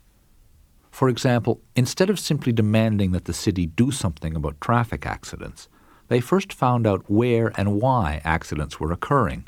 For 0.90 1.10
example, 1.10 1.62
instead 1.76 2.10
of 2.10 2.20
simply 2.20 2.52
demanding 2.52 3.12
that 3.12 3.26
the 3.26 3.34
city 3.34 3.66
do 3.66 3.92
something 3.92 4.36
about 4.36 4.62
traffic 4.62 5.06
accidents, 5.06 5.68
they 6.08 6.20
first 6.20 6.54
found 6.54 6.86
out 6.86 7.10
where 7.10 7.52
and 7.58 7.82
why 7.82 8.22
accidents 8.24 8.80
were 8.80 8.92
occurring. 8.92 9.48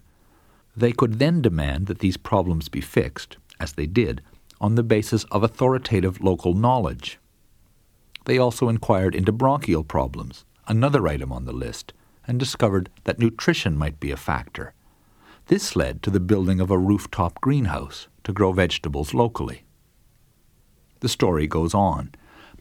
They 0.76 0.92
could 0.92 1.20
then 1.20 1.42
demand 1.42 1.88
that 1.88 2.00
these 2.00 2.18
problems 2.18 2.68
be 2.68 2.82
fixed, 2.82 3.38
as 3.60 3.74
they 3.74 3.86
did, 3.86 4.22
on 4.60 4.76
the 4.76 4.84
basis 4.84 5.24
of 5.26 5.44
authoritative 5.44 6.22
local 6.22 6.54
knowledge. 6.54 7.20
They 8.26 8.38
also 8.38 8.70
inquired 8.70 9.16
into 9.16 9.32
bronchial 9.32 9.84
problems, 9.84 10.46
another 10.68 11.08
item 11.08 11.32
on 11.32 11.46
the 11.46 11.54
list, 11.54 11.94
and 12.28 12.40
discovered 12.40 12.90
that 13.06 13.20
nutrition 13.20 13.78
might 13.78 14.00
be 14.00 14.12
a 14.12 14.18
factor. 14.18 14.74
This 15.48 15.76
led 15.76 16.02
to 16.04 16.10
the 16.10 16.20
building 16.20 16.60
of 16.60 16.72
a 16.72 16.78
rooftop 16.78 17.40
greenhouse 17.40 18.08
to 18.24 18.34
grow 18.34 18.52
vegetables 18.52 19.14
locally. 19.14 19.64
The 21.02 21.10
story 21.10 21.46
goes 21.48 21.74
on. 21.74 22.12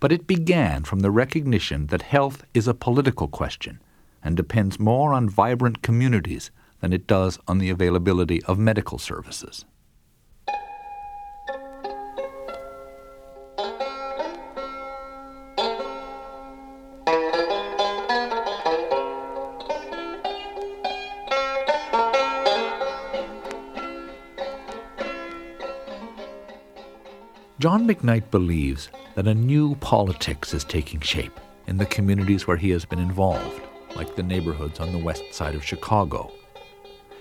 But 0.00 0.12
it 0.12 0.26
began 0.26 0.84
from 0.84 1.00
the 1.00 1.10
recognition 1.10 1.86
that 1.86 2.02
health 2.02 2.44
is 2.52 2.68
a 2.68 2.74
political 2.74 3.28
question 3.28 3.80
and 4.22 4.36
depends 4.36 4.78
more 4.78 5.14
on 5.14 5.30
vibrant 5.30 5.80
communities 5.82 6.50
than 6.80 6.92
it 6.92 7.06
does 7.06 7.38
on 7.48 7.58
the 7.58 7.70
availability 7.70 8.42
of 8.42 8.58
medical 8.58 8.98
services. 8.98 9.64
John 27.64 27.88
McKnight 27.88 28.30
believes 28.30 28.90
that 29.14 29.26
a 29.26 29.32
new 29.32 29.74
politics 29.76 30.52
is 30.52 30.64
taking 30.64 31.00
shape 31.00 31.40
in 31.66 31.78
the 31.78 31.86
communities 31.86 32.46
where 32.46 32.58
he 32.58 32.68
has 32.68 32.84
been 32.84 32.98
involved, 32.98 33.58
like 33.96 34.14
the 34.14 34.22
neighborhoods 34.22 34.80
on 34.80 34.92
the 34.92 34.98
west 34.98 35.32
side 35.32 35.54
of 35.54 35.64
Chicago. 35.64 36.30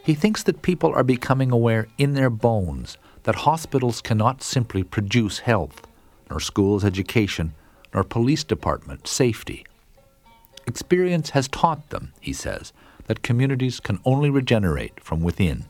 He 0.03 0.13
thinks 0.13 0.43
that 0.43 0.62
people 0.62 0.93
are 0.93 1.03
becoming 1.06 1.49
aware 1.49 1.88
in 1.97 2.13
their 2.13 2.29
bones 2.29 2.97
that 3.23 3.36
hospitals 3.47 4.01
cannot 4.01 4.43
simply 4.43 4.84
produce 4.84 5.39
health, 5.39 5.88
nor 6.29 6.41
schools 6.41 6.84
education, 6.84 7.53
nor 7.93 8.03
police 8.03 8.43
department 8.43 9.08
safety. 9.08 9.65
Experience 10.67 11.29
has 11.29 11.47
taught 11.47 11.89
them, 11.89 12.12
he 12.19 12.34
says, 12.34 12.73
that 13.06 13.23
communities 13.23 13.79
can 13.79 13.97
only 14.03 14.29
regenerate 14.29 15.01
from 15.01 15.21
within. 15.21 15.67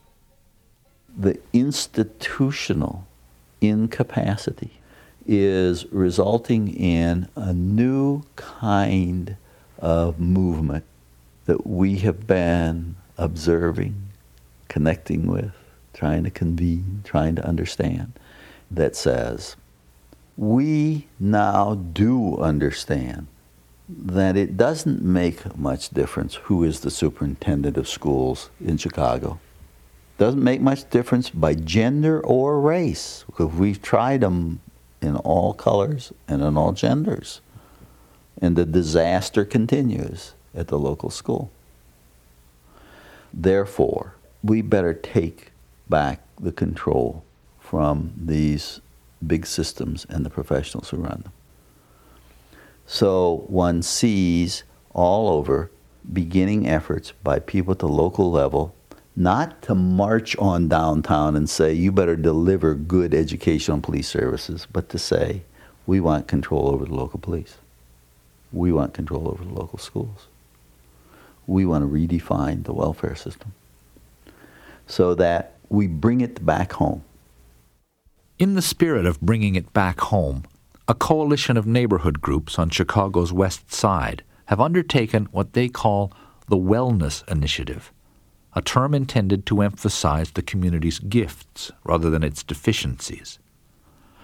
The 1.16 1.40
institutional 1.54 3.06
incapacity 3.64 4.80
is 5.26 5.86
resulting 5.92 6.68
in 6.74 7.30
a 7.36 7.54
new 7.54 8.24
kind 8.36 9.38
of 9.80 10.20
movement 10.20 10.84
that 11.46 11.66
we 11.66 11.98
have 11.98 12.28
been 12.28 12.96
observing, 13.18 14.10
connecting 14.68 15.28
with, 15.28 15.52
trying 15.94 16.24
to 16.24 16.30
convene, 16.30 17.02
trying 17.04 17.36
to 17.36 17.46
understand, 17.46 18.14
that 18.72 18.96
says, 18.96 19.56
we 20.36 21.08
now 21.20 21.76
do 21.76 22.38
understand 22.38 23.28
that 23.88 24.36
it 24.36 24.58
doesn't 24.58 25.04
make 25.04 25.56
much 25.58 25.90
difference 25.90 26.36
who 26.36 26.64
is 26.64 26.80
the 26.80 26.90
superintendent 26.90 27.78
of 27.78 27.88
schools 27.88 28.50
in 28.64 28.78
Chicago. 28.78 29.40
Doesn't 30.18 30.44
make 30.44 30.62
much 30.62 30.90
difference 30.90 31.30
by 31.30 31.56
gender 31.56 32.20
or 32.22 32.60
race, 32.60 33.24
because 33.26 33.52
we've 33.54 33.82
tried 33.82 34.22
them 34.22 34.62
in 35.02 35.16
all 35.18 35.54
colors 35.54 36.14
and 36.28 36.42
in 36.42 36.56
all 36.56 36.72
genders. 36.72 37.42
And 38.42 38.56
the 38.56 38.66
disaster 38.66 39.44
continues 39.44 40.34
at 40.56 40.68
the 40.68 40.80
local 40.80 41.10
school. 41.10 41.52
Therefore, 43.34 44.16
we 44.44 44.62
better 44.62 44.94
take 44.94 45.52
back 45.90 46.22
the 46.40 46.52
control 46.52 47.24
from 47.60 48.14
these 48.16 48.82
big 49.26 49.46
systems 49.46 50.06
and 50.10 50.26
the 50.26 50.30
professionals 50.30 50.90
who 50.90 50.98
run 50.98 51.22
them. 51.24 51.32
So 52.86 53.46
one 53.48 53.82
sees 53.82 54.64
all 54.94 55.30
over 55.30 55.72
beginning 56.12 56.68
efforts 56.68 57.14
by 57.24 57.40
people 57.40 57.72
at 57.72 57.80
the 57.80 57.88
local 57.88 58.30
level 58.30 58.76
not 59.16 59.62
to 59.64 59.76
march 59.76 60.36
on 60.38 60.68
downtown 60.68 61.36
and 61.36 61.50
say, 61.50 61.74
you 61.74 61.92
better 61.92 62.16
deliver 62.16 62.74
good 62.74 63.14
educational 63.14 63.80
police 63.80 64.08
services, 64.08 64.68
but 64.72 64.90
to 64.90 64.98
say, 64.98 65.44
we 65.86 66.00
want 66.00 66.28
control 66.28 66.70
over 66.70 66.86
the 66.86 66.96
local 66.96 67.20
police. 67.20 67.58
We 68.52 68.72
want 68.72 68.94
control 68.94 69.28
over 69.28 69.44
the 69.44 69.54
local 69.54 69.80
schools. 69.80 70.28
We 71.46 71.66
want 71.66 71.84
to 71.84 71.88
redefine 71.88 72.64
the 72.64 72.74
welfare 72.74 73.16
system 73.16 73.54
so 74.88 75.14
that 75.16 75.56
we 75.70 75.88
bring 75.88 76.22
it 76.22 76.46
back 76.46 76.74
home. 76.74 77.04
In 78.40 78.56
the 78.56 78.62
spirit 78.62 79.06
of 79.06 79.22
bringing 79.22 79.56
it 79.56 79.74
back 79.74 80.00
home, 80.00 80.44
a 80.88 80.94
coalition 80.94 81.56
of 81.56 81.66
neighborhood 81.66 82.22
groups 82.22 82.58
on 82.60 82.70
Chicago's 82.70 83.32
west 83.32 83.72
side 83.72 84.24
have 84.46 84.60
undertaken 84.60 85.28
what 85.32 85.54
they 85.54 85.70
call 85.70 86.12
the 86.48 86.58
Wellness 86.58 87.28
Initiative 87.32 87.92
a 88.56 88.62
term 88.62 88.94
intended 88.94 89.46
to 89.46 89.62
emphasize 89.62 90.32
the 90.32 90.42
community's 90.42 91.00
gifts 91.00 91.72
rather 91.84 92.10
than 92.10 92.24
its 92.24 92.44
deficiencies. 92.44 93.40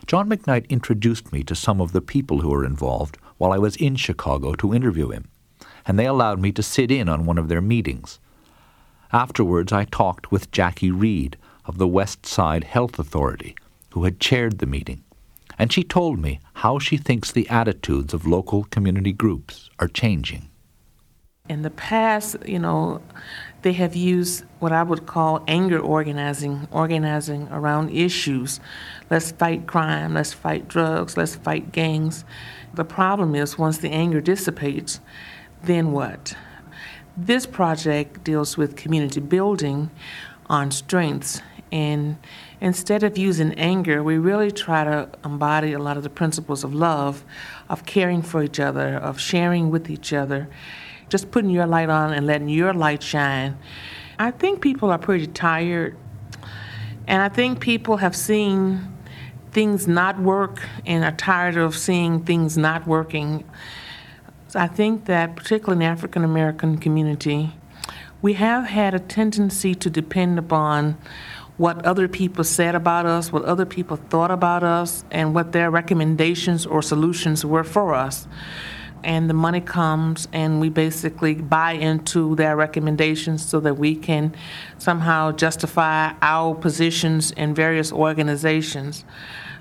John 0.05 0.29
McKnight 0.29 0.67
introduced 0.69 1.31
me 1.31 1.43
to 1.43 1.55
some 1.55 1.81
of 1.81 1.91
the 1.91 2.01
people 2.01 2.41
who 2.41 2.49
were 2.49 2.65
involved 2.65 3.17
while 3.37 3.51
I 3.51 3.57
was 3.57 3.75
in 3.75 3.95
Chicago 3.95 4.53
to 4.55 4.73
interview 4.73 5.09
him, 5.09 5.29
and 5.85 5.97
they 5.97 6.05
allowed 6.05 6.39
me 6.39 6.51
to 6.53 6.63
sit 6.63 6.91
in 6.91 7.09
on 7.09 7.25
one 7.25 7.37
of 7.37 7.47
their 7.47 7.61
meetings. 7.61 8.19
Afterwards, 9.11 9.71
I 9.71 9.85
talked 9.85 10.31
with 10.31 10.51
Jackie 10.51 10.91
Reed 10.91 11.37
of 11.65 11.77
the 11.77 11.87
West 11.87 12.25
Side 12.25 12.63
Health 12.63 12.99
Authority, 12.99 13.55
who 13.91 14.03
had 14.03 14.19
chaired 14.19 14.59
the 14.59 14.65
meeting, 14.65 15.03
and 15.57 15.73
she 15.73 15.83
told 15.83 16.19
me 16.19 16.39
how 16.55 16.79
she 16.79 16.97
thinks 16.97 17.31
the 17.31 17.49
attitudes 17.49 18.13
of 18.13 18.27
local 18.27 18.63
community 18.65 19.11
groups 19.11 19.69
are 19.79 19.87
changing. 19.87 20.49
In 21.47 21.63
the 21.63 21.71
past, 21.71 22.37
you 22.47 22.59
know, 22.59 23.01
they 23.61 23.73
have 23.73 23.95
used 23.95 24.45
what 24.59 24.71
I 24.71 24.83
would 24.83 25.05
call 25.05 25.43
anger 25.47 25.79
organizing, 25.79 26.67
organizing 26.71 27.47
around 27.51 27.89
issues. 27.89 28.59
Let's 29.09 29.31
fight 29.31 29.67
crime, 29.67 30.13
let's 30.13 30.33
fight 30.33 30.67
drugs, 30.67 31.17
let's 31.17 31.35
fight 31.35 31.71
gangs. 31.71 32.23
The 32.73 32.85
problem 32.85 33.35
is 33.35 33.57
once 33.57 33.79
the 33.79 33.89
anger 33.89 34.21
dissipates, 34.21 35.01
then 35.63 35.91
what? 35.91 36.35
This 37.17 37.45
project 37.45 38.23
deals 38.23 38.55
with 38.55 38.77
community 38.77 39.19
building 39.19 39.89
on 40.49 40.71
strengths. 40.71 41.41
And 41.71 42.17
instead 42.61 43.03
of 43.03 43.17
using 43.17 43.53
anger, 43.53 44.01
we 44.01 44.17
really 44.17 44.51
try 44.51 44.85
to 44.85 45.09
embody 45.23 45.73
a 45.73 45.79
lot 45.79 45.97
of 45.97 46.03
the 46.03 46.09
principles 46.09 46.63
of 46.63 46.73
love, 46.73 47.23
of 47.67 47.85
caring 47.85 48.21
for 48.21 48.41
each 48.41 48.59
other, 48.59 48.95
of 48.95 49.19
sharing 49.19 49.69
with 49.69 49.89
each 49.89 50.13
other 50.13 50.47
just 51.09 51.31
putting 51.31 51.49
your 51.49 51.65
light 51.65 51.89
on 51.89 52.13
and 52.13 52.25
letting 52.25 52.49
your 52.49 52.73
light 52.73 53.03
shine. 53.03 53.57
I 54.17 54.31
think 54.31 54.61
people 54.61 54.91
are 54.91 54.97
pretty 54.97 55.27
tired, 55.27 55.97
and 57.07 57.21
I 57.21 57.29
think 57.29 57.59
people 57.59 57.97
have 57.97 58.15
seen 58.15 58.93
things 59.51 59.87
not 59.87 60.19
work 60.19 60.61
and 60.85 61.03
are 61.03 61.11
tired 61.11 61.57
of 61.57 61.75
seeing 61.75 62.23
things 62.23 62.57
not 62.57 62.85
working. 62.85 63.43
So 64.49 64.59
I 64.59 64.67
think 64.67 65.05
that, 65.05 65.35
particularly 65.35 65.75
in 65.75 65.79
the 65.79 65.85
African 65.85 66.23
American 66.23 66.77
community, 66.77 67.51
we 68.21 68.33
have 68.33 68.65
had 68.65 68.93
a 68.93 68.99
tendency 68.99 69.73
to 69.75 69.89
depend 69.89 70.37
upon 70.37 70.97
what 71.57 71.83
other 71.85 72.07
people 72.07 72.43
said 72.43 72.75
about 72.75 73.05
us, 73.05 73.31
what 73.31 73.43
other 73.43 73.65
people 73.65 73.97
thought 73.97 74.31
about 74.31 74.63
us, 74.63 75.03
and 75.11 75.33
what 75.33 75.51
their 75.51 75.69
recommendations 75.69 76.65
or 76.65 76.81
solutions 76.81 77.45
were 77.45 77.63
for 77.63 77.93
us 77.93 78.27
and 79.03 79.29
the 79.29 79.33
money 79.33 79.61
comes 79.61 80.27
and 80.33 80.59
we 80.59 80.69
basically 80.69 81.35
buy 81.35 81.73
into 81.73 82.35
their 82.35 82.55
recommendations 82.55 83.45
so 83.45 83.59
that 83.59 83.77
we 83.77 83.95
can 83.95 84.33
somehow 84.77 85.31
justify 85.31 86.13
our 86.21 86.55
positions 86.55 87.31
in 87.31 87.53
various 87.53 87.91
organizations. 87.91 89.05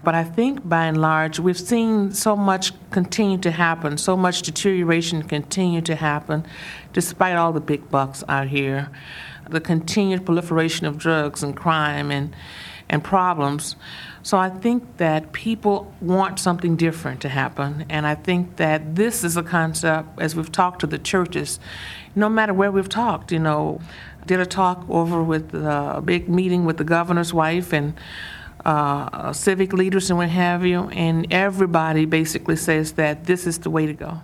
But 0.04 0.14
I 0.14 0.24
think 0.24 0.68
by 0.68 0.86
and 0.86 1.00
large, 1.00 1.38
we've 1.38 1.58
seen 1.58 2.12
so 2.12 2.36
much 2.36 2.72
continue 2.90 3.38
to 3.38 3.50
happen, 3.50 3.98
so 3.98 4.16
much 4.16 4.42
deterioration 4.42 5.22
continue 5.22 5.80
to 5.82 5.96
happen, 5.96 6.46
despite 6.92 7.36
all 7.36 7.52
the 7.52 7.60
big 7.60 7.90
bucks 7.90 8.22
out 8.28 8.48
here. 8.48 8.90
The 9.50 9.60
continued 9.60 10.24
proliferation 10.24 10.86
of 10.86 10.98
drugs 10.98 11.42
and 11.42 11.56
crime 11.56 12.10
and, 12.10 12.34
and 12.88 13.02
problems. 13.02 13.76
So 14.28 14.36
I 14.36 14.50
think 14.50 14.98
that 14.98 15.32
people 15.32 15.90
want 16.02 16.38
something 16.38 16.76
different 16.76 17.22
to 17.22 17.30
happen, 17.30 17.86
and 17.88 18.06
I 18.06 18.14
think 18.14 18.56
that 18.56 18.94
this 18.94 19.24
is 19.24 19.38
a 19.38 19.42
concept, 19.42 20.20
as 20.20 20.36
we've 20.36 20.52
talked 20.52 20.80
to 20.80 20.86
the 20.86 20.98
churches, 20.98 21.58
no 22.14 22.28
matter 22.28 22.52
where 22.52 22.70
we've 22.70 22.90
talked, 22.90 23.32
you 23.32 23.38
know, 23.38 23.80
did 24.26 24.38
a 24.38 24.44
talk 24.44 24.84
over 24.90 25.22
with 25.22 25.54
uh, 25.54 25.94
a 25.96 26.02
big 26.02 26.28
meeting 26.28 26.66
with 26.66 26.76
the 26.76 26.84
governor's 26.84 27.32
wife 27.32 27.72
and 27.72 27.94
uh, 28.66 29.32
civic 29.32 29.72
leaders 29.72 30.10
and 30.10 30.18
what 30.18 30.28
have 30.28 30.62
you, 30.62 30.90
and 30.90 31.26
everybody 31.32 32.04
basically 32.04 32.56
says 32.56 32.92
that 33.00 33.24
this 33.24 33.46
is 33.46 33.60
the 33.60 33.70
way 33.70 33.86
to 33.86 33.94
go. 33.94 34.20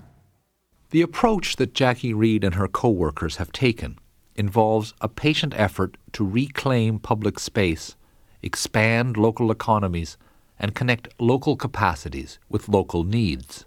The 0.91 1.01
approach 1.01 1.57
that 1.57 1.73
Jackie 1.73 2.13
Reed 2.13 2.45
and 2.45 2.57
her 2.57 2.69
co-workers 2.69 3.37
have 3.37 3.53
taken 3.53 3.99
involves 4.37 4.93
a 5.01 5.09
patient 5.09 5.55
effort 5.57 5.97
to 6.13 6.27
reclaim 6.27 6.99
public 6.99 7.39
space 7.39 7.97
expand 8.45 9.17
local 9.17 9.51
economies, 9.51 10.17
and 10.59 10.75
connect 10.75 11.09
local 11.19 11.57
capacities 11.57 12.39
with 12.49 12.69
local 12.69 13.03
needs. 13.03 13.65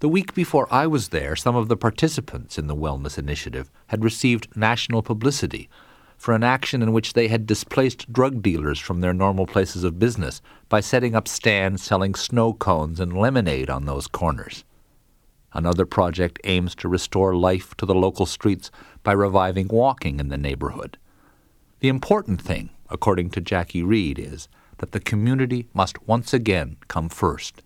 The 0.00 0.08
week 0.08 0.34
before 0.34 0.68
I 0.70 0.86
was 0.86 1.08
there, 1.08 1.34
some 1.34 1.56
of 1.56 1.68
the 1.68 1.76
participants 1.76 2.58
in 2.58 2.66
the 2.66 2.76
Wellness 2.76 3.18
Initiative 3.18 3.70
had 3.88 4.04
received 4.04 4.56
national 4.56 5.02
publicity 5.02 5.68
for 6.16 6.34
an 6.34 6.44
action 6.44 6.82
in 6.82 6.92
which 6.92 7.12
they 7.12 7.28
had 7.28 7.46
displaced 7.46 8.12
drug 8.12 8.42
dealers 8.42 8.78
from 8.78 9.00
their 9.00 9.12
normal 9.12 9.46
places 9.46 9.84
of 9.84 9.98
business 9.98 10.40
by 10.68 10.80
setting 10.80 11.14
up 11.14 11.26
stands 11.28 11.82
selling 11.82 12.14
snow 12.14 12.52
cones 12.52 13.00
and 13.00 13.18
lemonade 13.18 13.68
on 13.68 13.86
those 13.86 14.06
corners. 14.06 14.64
Another 15.52 15.86
project 15.86 16.38
aims 16.44 16.74
to 16.76 16.88
restore 16.88 17.34
life 17.34 17.76
to 17.76 17.86
the 17.86 17.94
local 17.94 18.26
streets 18.26 18.70
by 19.02 19.12
reviving 19.12 19.68
walking 19.68 20.18
in 20.18 20.28
the 20.28 20.38
neighborhood. 20.38 20.98
The 21.80 21.88
important 21.88 22.40
thing, 22.40 22.70
according 22.90 23.30
to 23.30 23.40
Jackie 23.40 23.82
Reed, 23.82 24.18
is 24.18 24.48
that 24.78 24.92
the 24.92 25.00
community 25.00 25.68
must 25.72 26.06
once 26.06 26.34
again 26.34 26.76
come 26.88 27.08
first. 27.08 27.62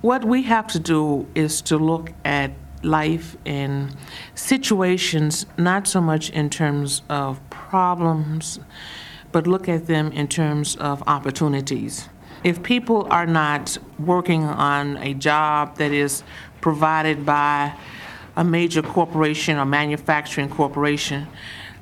What 0.00 0.24
we 0.24 0.42
have 0.42 0.66
to 0.68 0.78
do 0.78 1.26
is 1.34 1.60
to 1.62 1.76
look 1.76 2.12
at 2.24 2.52
life 2.82 3.36
in 3.44 3.90
situations, 4.34 5.46
not 5.56 5.88
so 5.88 6.00
much 6.00 6.30
in 6.30 6.50
terms 6.50 7.02
of 7.08 7.40
problems, 7.50 8.60
but 9.32 9.46
look 9.46 9.68
at 9.68 9.86
them 9.86 10.12
in 10.12 10.28
terms 10.28 10.76
of 10.76 11.02
opportunities. 11.06 12.08
If 12.44 12.62
people 12.62 13.08
are 13.10 13.26
not 13.26 13.76
working 13.98 14.44
on 14.44 14.96
a 14.98 15.14
job 15.14 15.76
that 15.78 15.92
is 15.92 16.22
provided 16.60 17.26
by 17.26 17.74
a 18.36 18.44
major 18.44 18.82
corporation 18.82 19.58
or 19.58 19.64
manufacturing 19.64 20.48
corporation, 20.48 21.26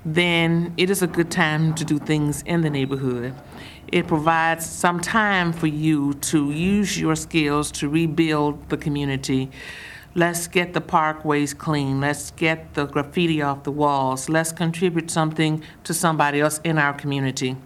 then 0.07 0.72
it 0.76 0.88
is 0.88 1.02
a 1.02 1.07
good 1.09 1.32
time 1.32 1.74
to 1.74 1.84
do 1.84 1.98
things 1.98 2.42
in 2.42 2.61
the 2.61 2.70
neighborhood. 2.70 3.34
It 3.88 4.07
provides 4.07 4.64
some 4.64 5.00
time 5.00 5.52
for 5.52 5.66
you 5.66 6.14
to 6.14 6.52
use 6.52 6.98
your 6.98 7.16
skills 7.16 7.72
to 7.72 7.88
rebuild 7.88 8.68
the 8.68 8.76
community. 8.76 9.50
Let's 10.14 10.46
get 10.46 10.74
the 10.74 10.80
parkways 10.80 11.59
clean. 11.59 12.00
Let's 12.00 12.30
get 12.30 12.74
the 12.74 12.86
graffiti 12.86 13.42
off 13.42 13.64
the 13.64 13.72
walls. 13.72 14.28
Let's 14.28 14.52
contribute 14.52 15.11
something 15.11 15.62
to 15.82 15.92
somebody 15.92 16.40
else 16.40 16.61
in 16.62 16.78
our 16.78 16.92
community. 16.92 17.57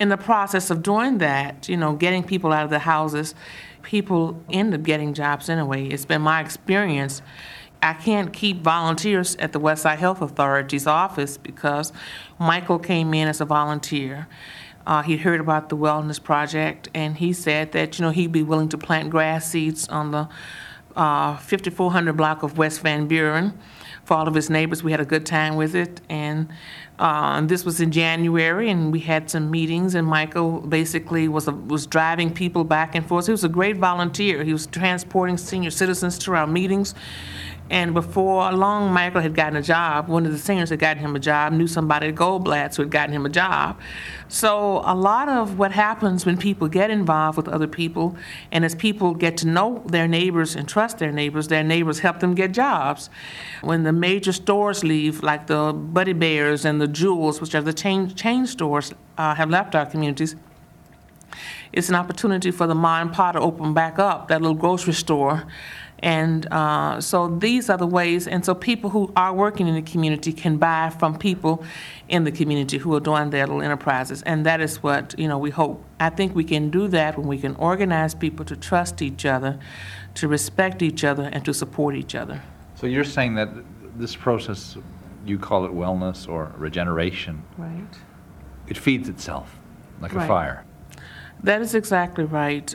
In 0.00 0.08
the 0.08 0.16
process 0.16 0.68
of 0.68 0.82
doing 0.82 1.18
that, 1.18 1.68
you 1.68 1.76
know, 1.76 1.94
getting 1.94 2.24
people 2.24 2.52
out 2.52 2.64
of 2.64 2.70
the 2.70 2.80
houses, 2.80 3.36
people 3.82 4.42
end 4.50 4.74
up 4.74 4.82
getting 4.82 5.14
jobs 5.14 5.48
anyway. 5.48 5.86
It's 5.86 6.04
been 6.04 6.22
my 6.22 6.40
experience 6.40 7.22
I 7.82 7.94
can't 7.94 8.32
keep 8.32 8.62
volunteers 8.62 9.36
at 9.36 9.52
the 9.52 9.60
Westside 9.60 9.98
Health 9.98 10.20
Authority's 10.20 10.86
office 10.86 11.36
because 11.36 11.92
Michael 12.38 12.78
came 12.78 13.14
in 13.14 13.28
as 13.28 13.40
a 13.40 13.44
volunteer. 13.44 14.26
Uh, 14.86 15.02
he 15.02 15.18
heard 15.18 15.40
about 15.40 15.68
the 15.68 15.76
wellness 15.76 16.22
project 16.22 16.88
and 16.94 17.18
he 17.18 17.32
said 17.32 17.72
that 17.72 17.98
you 17.98 18.04
know 18.04 18.10
he'd 18.10 18.32
be 18.32 18.42
willing 18.42 18.68
to 18.70 18.78
plant 18.78 19.10
grass 19.10 19.50
seeds 19.50 19.88
on 19.88 20.10
the 20.10 20.28
uh, 20.96 21.36
5400 21.36 22.16
block 22.16 22.42
of 22.42 22.58
West 22.58 22.80
Van 22.80 23.06
Buren 23.06 23.56
for 24.04 24.14
all 24.14 24.26
of 24.26 24.34
his 24.34 24.50
neighbors. 24.50 24.82
We 24.82 24.90
had 24.90 25.00
a 25.00 25.04
good 25.04 25.26
time 25.26 25.56
with 25.56 25.76
it, 25.76 26.00
and 26.08 26.48
uh, 26.98 27.40
this 27.42 27.64
was 27.64 27.80
in 27.80 27.92
January, 27.92 28.70
and 28.70 28.92
we 28.92 29.00
had 29.00 29.30
some 29.30 29.50
meetings. 29.50 29.94
And 29.94 30.06
Michael 30.06 30.60
basically 30.60 31.28
was 31.28 31.46
a, 31.46 31.52
was 31.52 31.86
driving 31.86 32.32
people 32.32 32.64
back 32.64 32.94
and 32.94 33.06
forth. 33.06 33.26
He 33.26 33.32
was 33.32 33.44
a 33.44 33.48
great 33.48 33.76
volunteer. 33.76 34.42
He 34.42 34.52
was 34.52 34.66
transporting 34.66 35.36
senior 35.36 35.70
citizens 35.70 36.18
to 36.20 36.34
our 36.34 36.46
meetings. 36.46 36.94
And 37.70 37.92
before 37.92 38.50
long, 38.52 38.92
Michael 38.92 39.20
had 39.20 39.34
gotten 39.34 39.56
a 39.56 39.62
job. 39.62 40.08
One 40.08 40.24
of 40.24 40.32
the 40.32 40.38
singers 40.38 40.70
had 40.70 40.78
gotten 40.78 41.02
him 41.02 41.14
a 41.14 41.18
job, 41.18 41.52
knew 41.52 41.66
somebody 41.66 42.08
at 42.08 42.14
Goldblatt's 42.14 42.76
who 42.76 42.82
had 42.82 42.90
gotten 42.90 43.14
him 43.14 43.26
a 43.26 43.28
job. 43.28 43.78
So, 44.28 44.82
a 44.84 44.94
lot 44.94 45.28
of 45.28 45.58
what 45.58 45.72
happens 45.72 46.24
when 46.24 46.38
people 46.38 46.68
get 46.68 46.90
involved 46.90 47.36
with 47.36 47.48
other 47.48 47.66
people, 47.66 48.16
and 48.52 48.64
as 48.64 48.74
people 48.74 49.14
get 49.14 49.36
to 49.38 49.46
know 49.46 49.82
their 49.86 50.08
neighbors 50.08 50.54
and 50.56 50.66
trust 50.66 50.98
their 50.98 51.12
neighbors, 51.12 51.48
their 51.48 51.62
neighbors 51.62 51.98
help 51.98 52.20
them 52.20 52.34
get 52.34 52.52
jobs. 52.52 53.10
When 53.60 53.82
the 53.82 53.92
major 53.92 54.32
stores 54.32 54.82
leave, 54.82 55.22
like 55.22 55.46
the 55.46 55.72
Buddy 55.72 56.14
Bears 56.14 56.64
and 56.64 56.80
the 56.80 56.87
Jewels, 56.88 57.40
which 57.40 57.54
are 57.54 57.62
the 57.62 57.72
chain, 57.72 58.14
chain 58.14 58.46
stores, 58.46 58.92
uh, 59.16 59.34
have 59.34 59.50
left 59.50 59.74
our 59.74 59.86
communities, 59.86 60.36
it's 61.72 61.88
an 61.88 61.94
opportunity 61.94 62.50
for 62.50 62.66
the 62.66 62.74
and 62.74 63.12
Pa 63.12 63.32
to 63.32 63.40
open 63.40 63.74
back 63.74 63.98
up, 63.98 64.28
that 64.28 64.40
little 64.40 64.56
grocery 64.56 64.94
store 64.94 65.46
and 66.00 66.46
uh, 66.52 67.00
so 67.00 67.28
these 67.28 67.68
are 67.68 67.76
the 67.76 67.86
ways, 67.86 68.28
and 68.28 68.44
so 68.44 68.54
people 68.54 68.90
who 68.90 69.12
are 69.16 69.34
working 69.34 69.66
in 69.66 69.74
the 69.74 69.82
community 69.82 70.32
can 70.32 70.56
buy 70.56 70.90
from 70.90 71.18
people 71.18 71.64
in 72.08 72.24
the 72.24 72.30
community 72.30 72.78
who 72.78 72.94
are 72.94 73.00
doing 73.00 73.30
their 73.30 73.46
little 73.46 73.62
enterprises. 73.62 74.22
And 74.22 74.46
that 74.46 74.60
is 74.60 74.82
what, 74.82 75.18
you 75.18 75.26
know, 75.26 75.38
we 75.38 75.50
hope. 75.50 75.84
I 75.98 76.10
think 76.10 76.34
we 76.34 76.44
can 76.44 76.70
do 76.70 76.86
that 76.88 77.18
when 77.18 77.26
we 77.26 77.38
can 77.38 77.56
organize 77.56 78.14
people 78.14 78.44
to 78.44 78.56
trust 78.56 79.02
each 79.02 79.26
other, 79.26 79.58
to 80.14 80.28
respect 80.28 80.82
each 80.82 81.02
other, 81.02 81.24
and 81.32 81.44
to 81.44 81.52
support 81.52 81.96
each 81.96 82.14
other. 82.14 82.42
So 82.76 82.86
you're 82.86 83.02
saying 83.02 83.34
that 83.34 83.48
this 83.98 84.14
process, 84.14 84.76
you 85.28 85.38
call 85.38 85.64
it 85.64 85.72
wellness 85.72 86.28
or 86.28 86.52
regeneration. 86.56 87.42
Right. 87.56 87.94
It 88.66 88.76
feeds 88.76 89.08
itself 89.08 89.58
like 90.00 90.14
right. 90.14 90.24
a 90.24 90.28
fire. 90.28 90.64
That 91.42 91.60
is 91.62 91.74
exactly 91.74 92.24
right 92.24 92.74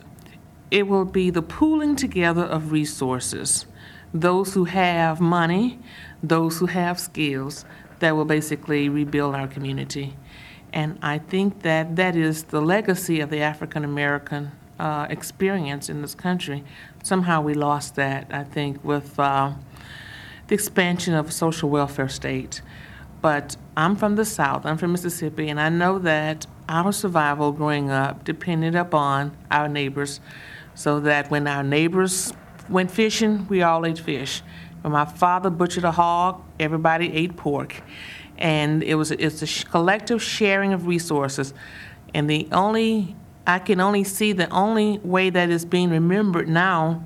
it 0.74 0.88
will 0.88 1.06
be 1.06 1.30
the 1.30 1.44
pooling 1.44 1.96
together 1.96 2.42
of 2.42 2.72
resources. 2.72 3.68
Those 4.12 4.56
who 4.56 4.66
have 4.66 5.22
money, 5.22 5.80
those 6.24 6.58
who 6.58 6.66
have 6.66 7.00
skills, 7.00 7.64
that 8.00 8.16
will 8.16 8.26
basically 8.26 8.90
rebuild 8.90 9.36
our 9.36 9.48
community. 9.48 10.16
And 10.74 10.98
I 11.04 11.20
think 11.20 11.62
that 11.62 11.96
that 11.98 12.16
is 12.16 12.46
the 12.46 12.60
legacy 12.60 13.20
of 13.20 13.30
the 13.30 13.40
African 13.42 13.86
American 13.86 14.52
uh, 14.80 15.06
experience 15.12 15.90
in 15.90 16.02
this 16.02 16.16
country. 16.16 16.64
Somehow 17.04 17.42
we 17.42 17.54
lost 17.54 17.94
that, 17.98 18.34
I 18.34 18.44
think, 18.44 18.84
with 18.84 19.20
uh, 19.20 19.54
the 20.48 20.56
expansion 20.56 21.14
of 21.14 21.30
a 21.30 21.32
social 21.32 21.70
welfare 21.70 22.10
state. 22.10 22.62
But 23.22 23.56
I'm 23.78 23.96
from 23.96 24.16
the 24.16 24.26
South, 24.26 24.66
I'm 24.66 24.78
from 24.78 24.92
Mississippi, 24.92 25.50
and 25.50 25.60
I 25.60 25.70
know 25.70 25.98
that 26.00 26.46
our 26.68 26.92
survival 26.92 27.52
growing 27.52 27.90
up 27.90 28.24
depended 28.24 28.76
upon 28.76 29.36
our 29.50 29.68
neighbors 29.68 30.20
so 30.76 31.00
that 31.02 31.30
when 31.30 31.48
our 31.48 31.64
neighbors 31.64 32.34
went 32.70 32.92
fishing, 32.92 33.48
we 33.48 33.62
all 33.62 33.86
ate 33.86 34.00
fish. 34.00 34.42
When 34.82 34.94
my 34.94 35.06
father 35.06 35.50
butchered 35.50 35.86
a 35.86 35.92
hog, 35.92 36.44
everybody 36.60 37.14
ate 37.14 37.38
pork. 37.38 37.82
And 38.38 38.84
it 38.84 38.96
was 38.96 39.12
it's 39.12 39.42
a 39.42 39.66
collective 39.66 40.22
sharing 40.22 40.74
of 40.74 40.88
resources. 40.88 41.54
And 42.14 42.30
the 42.30 42.48
only 42.52 43.16
I 43.46 43.60
can 43.60 43.80
only 43.80 44.04
see 44.04 44.34
the 44.34 44.50
only 44.50 45.00
way 45.00 45.30
that 45.30 45.50
is 45.50 45.66
being 45.66 45.90
remembered 45.90 46.48
now 46.48 47.04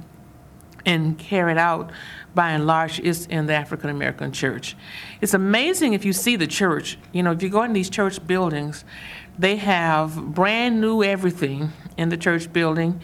and 0.87 1.19
carried 1.19 1.57
out 1.57 1.91
by 2.33 2.51
and 2.51 2.65
large 2.65 2.99
is 3.01 3.27
in 3.27 3.45
the 3.45 3.53
African 3.53 3.91
American 3.91 4.31
church. 4.31 4.75
It's 5.21 5.33
amazing 5.33 5.93
if 5.93 6.05
you 6.05 6.13
see 6.13 6.35
the 6.35 6.47
church. 6.47 6.97
You 7.11 7.21
know, 7.21 7.31
if 7.31 7.43
you 7.43 7.49
go 7.49 7.61
in 7.63 7.73
these 7.73 7.89
church 7.89 8.25
buildings, 8.25 8.85
they 9.37 9.57
have 9.57 10.33
brand 10.33 10.81
new 10.81 11.03
everything 11.03 11.73
in 11.97 12.09
the 12.09 12.17
church 12.17 12.51
building 12.51 13.01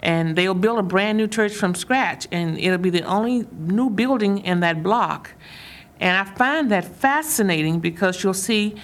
and 0.00 0.36
they'll 0.36 0.54
build 0.54 0.78
a 0.78 0.82
brand 0.82 1.18
new 1.18 1.26
church 1.26 1.52
from 1.54 1.74
scratch, 1.74 2.28
and 2.30 2.58
it'll 2.58 2.78
be 2.78 2.90
the 2.90 3.02
only 3.04 3.46
new 3.52 3.88
building 3.88 4.38
in 4.38 4.60
that 4.60 4.82
block. 4.82 5.32
And 5.98 6.16
I 6.16 6.24
find 6.34 6.70
that 6.70 6.84
fascinating 6.84 7.80
because 7.80 8.22
you'll 8.22 8.34
see 8.34 8.76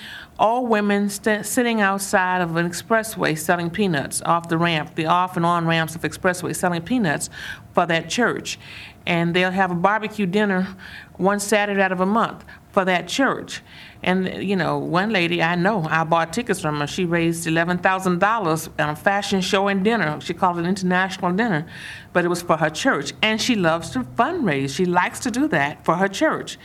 all 0.42 0.66
women 0.66 1.08
st- 1.08 1.46
sitting 1.46 1.80
outside 1.80 2.40
of 2.40 2.56
an 2.56 2.68
expressway 2.68 3.38
selling 3.38 3.70
peanuts 3.70 4.20
off 4.22 4.48
the 4.48 4.58
ramp, 4.58 4.96
the 4.96 5.06
off 5.06 5.36
and 5.36 5.46
on 5.46 5.66
ramps 5.66 5.94
of 5.94 6.02
expressway 6.02 6.54
selling 6.54 6.82
peanuts 6.82 7.30
for 7.72 7.86
that 7.86 8.10
church. 8.10 8.58
And 9.06 9.34
they'll 9.34 9.52
have 9.52 9.70
a 9.70 9.76
barbecue 9.76 10.26
dinner 10.26 10.76
one 11.16 11.38
Saturday 11.38 11.80
out 11.80 11.92
of 11.92 12.00
a 12.00 12.06
month 12.06 12.44
for 12.72 12.84
that 12.84 13.06
church. 13.06 13.62
And 14.02 14.42
you 14.42 14.56
know, 14.56 14.78
one 14.78 15.10
lady 15.10 15.40
I 15.40 15.54
know, 15.54 15.84
I 15.84 16.02
bought 16.02 16.32
tickets 16.32 16.60
from 16.60 16.80
her. 16.80 16.88
She 16.88 17.04
raised 17.04 17.46
eleven 17.46 17.78
thousand 17.78 18.18
dollars 18.18 18.68
on 18.80 18.90
a 18.90 18.96
fashion 18.96 19.40
show 19.42 19.68
and 19.68 19.84
dinner. 19.84 20.20
She 20.20 20.34
called 20.34 20.58
it 20.58 20.62
an 20.62 20.66
international 20.66 21.32
dinner, 21.32 21.66
but 22.12 22.24
it 22.24 22.28
was 22.28 22.42
for 22.42 22.56
her 22.56 22.70
church. 22.70 23.12
And 23.22 23.40
she 23.40 23.54
loves 23.54 23.90
to 23.90 24.00
fundraise. 24.00 24.74
She 24.74 24.86
likes 24.86 25.20
to 25.20 25.30
do 25.30 25.46
that 25.48 25.84
for 25.84 25.94
her 25.94 26.08
church. 26.08 26.58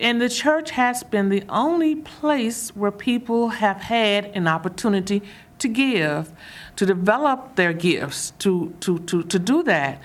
And 0.00 0.20
the 0.20 0.28
church 0.28 0.70
has 0.70 1.02
been 1.02 1.28
the 1.28 1.44
only 1.48 1.96
place 1.96 2.70
where 2.76 2.92
people 2.92 3.48
have 3.48 3.78
had 3.78 4.26
an 4.26 4.46
opportunity 4.46 5.22
to 5.58 5.68
give, 5.68 6.32
to 6.76 6.86
develop 6.86 7.56
their 7.56 7.72
gifts, 7.72 8.32
to 8.38 8.74
to 8.80 9.00
to, 9.00 9.22
to 9.24 9.38
do 9.38 9.62
that. 9.64 10.00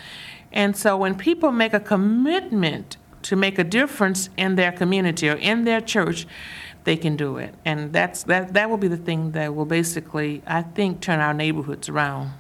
And 0.52 0.76
so 0.76 0.98
when 0.98 1.16
people 1.16 1.52
make 1.52 1.74
a 1.74 1.80
commitment 1.80 2.98
to 3.24 3.36
make 3.36 3.58
a 3.58 3.64
difference 3.64 4.30
in 4.38 4.56
their 4.56 4.72
community 4.72 5.30
or 5.30 5.36
in 5.36 5.64
their 5.64 5.82
church, 5.82 6.28
they 6.84 6.98
can 6.98 7.16
do 7.16 7.38
it. 7.38 7.54
And 7.64 7.94
that's 7.94 8.24
that 8.24 8.54
that 8.54 8.70
will 8.70 8.78
be 8.78 8.88
the 8.88 8.98
thing 8.98 9.32
that 9.32 9.56
will 9.56 9.66
basically, 9.66 10.42
I 10.48 10.64
think, 10.64 11.02
turn 11.02 11.20
our 11.20 11.34
neighborhoods 11.34 11.88
around. 11.88 12.32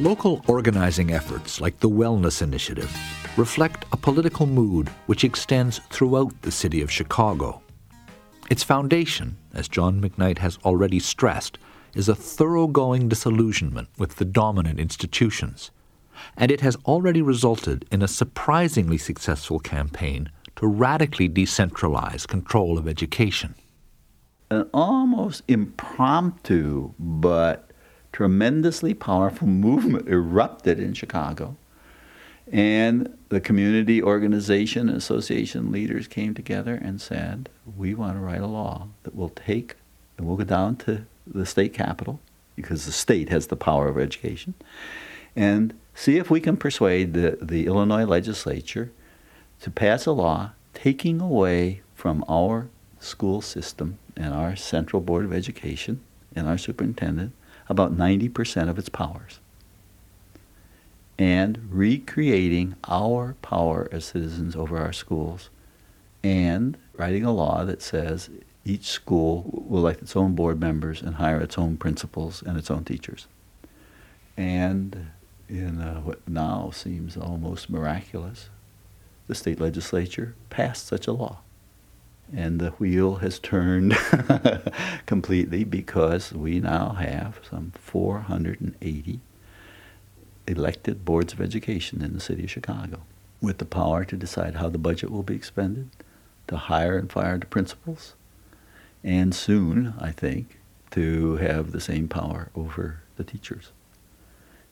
Local 0.00 0.44
organizing 0.46 1.10
efforts 1.10 1.60
like 1.60 1.80
the 1.80 1.90
Wellness 1.90 2.40
Initiative 2.40 2.96
reflect 3.36 3.84
a 3.90 3.96
political 3.96 4.46
mood 4.46 4.88
which 5.06 5.24
extends 5.24 5.80
throughout 5.90 6.40
the 6.42 6.52
city 6.52 6.82
of 6.82 6.90
Chicago. 6.92 7.60
Its 8.48 8.62
foundation, 8.62 9.36
as 9.52 9.66
John 9.66 10.00
McKnight 10.00 10.38
has 10.38 10.56
already 10.64 11.00
stressed, 11.00 11.58
is 11.96 12.08
a 12.08 12.14
thoroughgoing 12.14 13.08
disillusionment 13.08 13.88
with 13.98 14.16
the 14.16 14.24
dominant 14.24 14.78
institutions. 14.78 15.72
And 16.36 16.52
it 16.52 16.60
has 16.60 16.76
already 16.84 17.20
resulted 17.20 17.84
in 17.90 18.00
a 18.00 18.06
surprisingly 18.06 18.98
successful 18.98 19.58
campaign 19.58 20.30
to 20.54 20.68
radically 20.68 21.28
decentralize 21.28 22.24
control 22.24 22.78
of 22.78 22.86
education. 22.86 23.56
An 24.52 24.70
almost 24.72 25.42
impromptu 25.48 26.94
but 27.00 27.67
tremendously 28.18 28.94
powerful 28.94 29.46
movement 29.68 30.08
erupted 30.08 30.80
in 30.80 30.92
Chicago. 30.92 31.56
And 32.50 33.16
the 33.28 33.40
community 33.40 34.02
organization 34.02 34.88
and 34.88 34.98
association 34.98 35.70
leaders 35.70 36.08
came 36.08 36.34
together 36.34 36.74
and 36.74 37.00
said, 37.00 37.48
We 37.76 37.94
want 37.94 38.14
to 38.14 38.18
write 38.18 38.40
a 38.40 38.48
law 38.48 38.88
that 39.04 39.14
will 39.14 39.28
take, 39.28 39.76
and 40.16 40.26
we'll 40.26 40.36
go 40.36 40.42
down 40.42 40.74
to 40.78 41.04
the 41.28 41.46
state 41.46 41.72
capitol, 41.72 42.18
because 42.56 42.86
the 42.86 42.92
state 42.92 43.28
has 43.28 43.46
the 43.46 43.54
power 43.54 43.86
of 43.86 43.96
education, 43.96 44.54
and 45.36 45.78
see 45.94 46.16
if 46.16 46.28
we 46.28 46.40
can 46.40 46.56
persuade 46.56 47.14
the, 47.14 47.38
the 47.40 47.66
Illinois 47.66 48.04
legislature 48.04 48.90
to 49.60 49.70
pass 49.70 50.06
a 50.06 50.12
law 50.12 50.50
taking 50.74 51.20
away 51.20 51.82
from 51.94 52.24
our 52.28 52.68
school 52.98 53.40
system 53.40 53.98
and 54.16 54.34
our 54.34 54.56
Central 54.56 55.00
Board 55.00 55.24
of 55.24 55.32
Education 55.32 56.00
and 56.34 56.48
our 56.48 56.58
superintendent 56.58 57.32
about 57.68 57.96
90% 57.96 58.68
of 58.68 58.78
its 58.78 58.88
powers 58.88 59.40
and 61.18 61.68
recreating 61.70 62.76
our 62.88 63.34
power 63.42 63.88
as 63.90 64.04
citizens 64.04 64.54
over 64.54 64.78
our 64.78 64.92
schools 64.92 65.50
and 66.22 66.78
writing 66.96 67.24
a 67.24 67.32
law 67.32 67.64
that 67.64 67.82
says 67.82 68.30
each 68.64 68.86
school 68.86 69.64
will 69.68 69.80
elect 69.80 70.02
its 70.02 70.14
own 70.14 70.34
board 70.34 70.60
members 70.60 71.02
and 71.02 71.16
hire 71.16 71.40
its 71.40 71.58
own 71.58 71.76
principals 71.76 72.42
and 72.42 72.56
its 72.56 72.70
own 72.70 72.84
teachers. 72.84 73.26
And 74.36 75.08
in 75.48 75.80
uh, 75.80 76.00
what 76.00 76.26
now 76.28 76.70
seems 76.72 77.16
almost 77.16 77.70
miraculous, 77.70 78.50
the 79.26 79.34
state 79.34 79.60
legislature 79.60 80.34
passed 80.50 80.86
such 80.86 81.06
a 81.06 81.12
law. 81.12 81.38
And 82.34 82.60
the 82.60 82.70
wheel 82.72 83.16
has 83.16 83.38
turned 83.38 83.96
completely 85.06 85.64
because 85.64 86.32
we 86.32 86.60
now 86.60 86.90
have 86.90 87.40
some 87.48 87.72
480 87.74 89.20
elected 90.46 91.04
boards 91.04 91.32
of 91.32 91.40
education 91.40 92.02
in 92.02 92.12
the 92.12 92.20
city 92.20 92.44
of 92.44 92.50
Chicago 92.50 93.00
with 93.40 93.58
the 93.58 93.64
power 93.64 94.04
to 94.04 94.16
decide 94.16 94.56
how 94.56 94.68
the 94.68 94.78
budget 94.78 95.10
will 95.10 95.22
be 95.22 95.34
expended, 95.34 95.90
to 96.48 96.56
hire 96.56 96.98
and 96.98 97.10
fire 97.10 97.38
the 97.38 97.46
principals, 97.46 98.14
and 99.04 99.34
soon, 99.34 99.94
I 100.00 100.10
think, 100.10 100.58
to 100.90 101.36
have 101.36 101.70
the 101.70 101.80
same 101.80 102.08
power 102.08 102.50
over 102.54 103.02
the 103.16 103.24
teachers. 103.24 103.70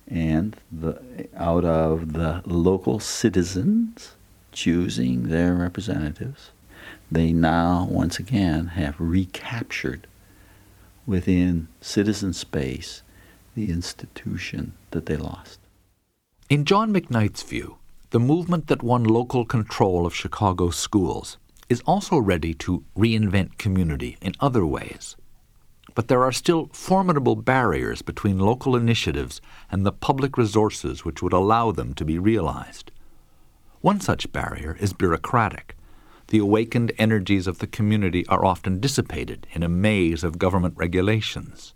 And 0.09 0.57
the, 0.70 1.28
out 1.36 1.64
of 1.64 2.12
the 2.12 2.42
local 2.44 3.00
citizens 3.00 4.14
choosing 4.52 5.24
their 5.24 5.54
representatives, 5.54 6.50
they 7.11 7.32
now 7.32 7.86
once 7.90 8.18
again 8.18 8.68
have 8.68 8.94
recaptured 8.98 10.07
within 11.07 11.68
citizen 11.80 12.32
space 12.32 13.02
the 13.54 13.70
institution 13.70 14.72
that 14.90 15.07
they 15.07 15.16
lost. 15.16 15.61
In 16.48 16.64
John 16.64 16.92
McKnight's 16.92 17.42
view, 17.42 17.76
the 18.11 18.20
movement 18.20 18.66
that 18.68 18.82
won 18.82 19.04
local 19.04 19.44
control 19.44 20.07
of 20.07 20.14
Chicago 20.14 20.70
schools 20.70 21.38
is 21.68 21.82
also 21.86 22.18
ready 22.18 22.54
to 22.54 22.84
reinvent 22.96 23.59
community 23.59 24.16
in 24.20 24.34
other 24.40 24.64
ways 24.64 25.16
but 25.96 26.09
there 26.09 26.22
are 26.22 26.30
still 26.32 26.68
formidable 26.72 27.36
barriers 27.36 28.02
between 28.02 28.38
local 28.38 28.76
initiatives 28.76 29.40
and 29.70 29.84
the 29.84 29.92
public 29.92 30.36
resources 30.36 31.04
which 31.04 31.22
would 31.22 31.32
allow 31.32 31.72
them 31.72 31.94
to 31.94 32.04
be 32.04 32.18
realized. 32.18 32.90
One 33.80 34.00
such 34.00 34.30
barrier 34.32 34.76
is 34.78 34.92
bureaucratic. 34.92 35.76
The 36.29 36.39
awakened 36.39 36.93
energies 36.99 37.47
of 37.47 37.59
the 37.59 37.66
community 37.68 38.27
are 38.27 38.45
often 38.45 38.81
dissipated 38.81 39.47
in 39.53 39.62
a 39.62 39.68
maze 39.68 40.24
of 40.24 40.39
government 40.39 40.74
regulations, 40.77 41.72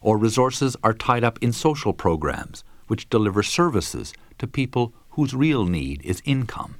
or 0.00 0.18
resources 0.18 0.76
are 0.82 0.92
tied 0.92 1.22
up 1.22 1.38
in 1.40 1.52
social 1.52 1.92
programs 1.92 2.64
which 2.88 3.08
deliver 3.08 3.42
services 3.42 4.12
to 4.38 4.46
people 4.46 4.92
whose 5.10 5.32
real 5.32 5.64
need 5.64 6.02
is 6.04 6.22
income. 6.24 6.74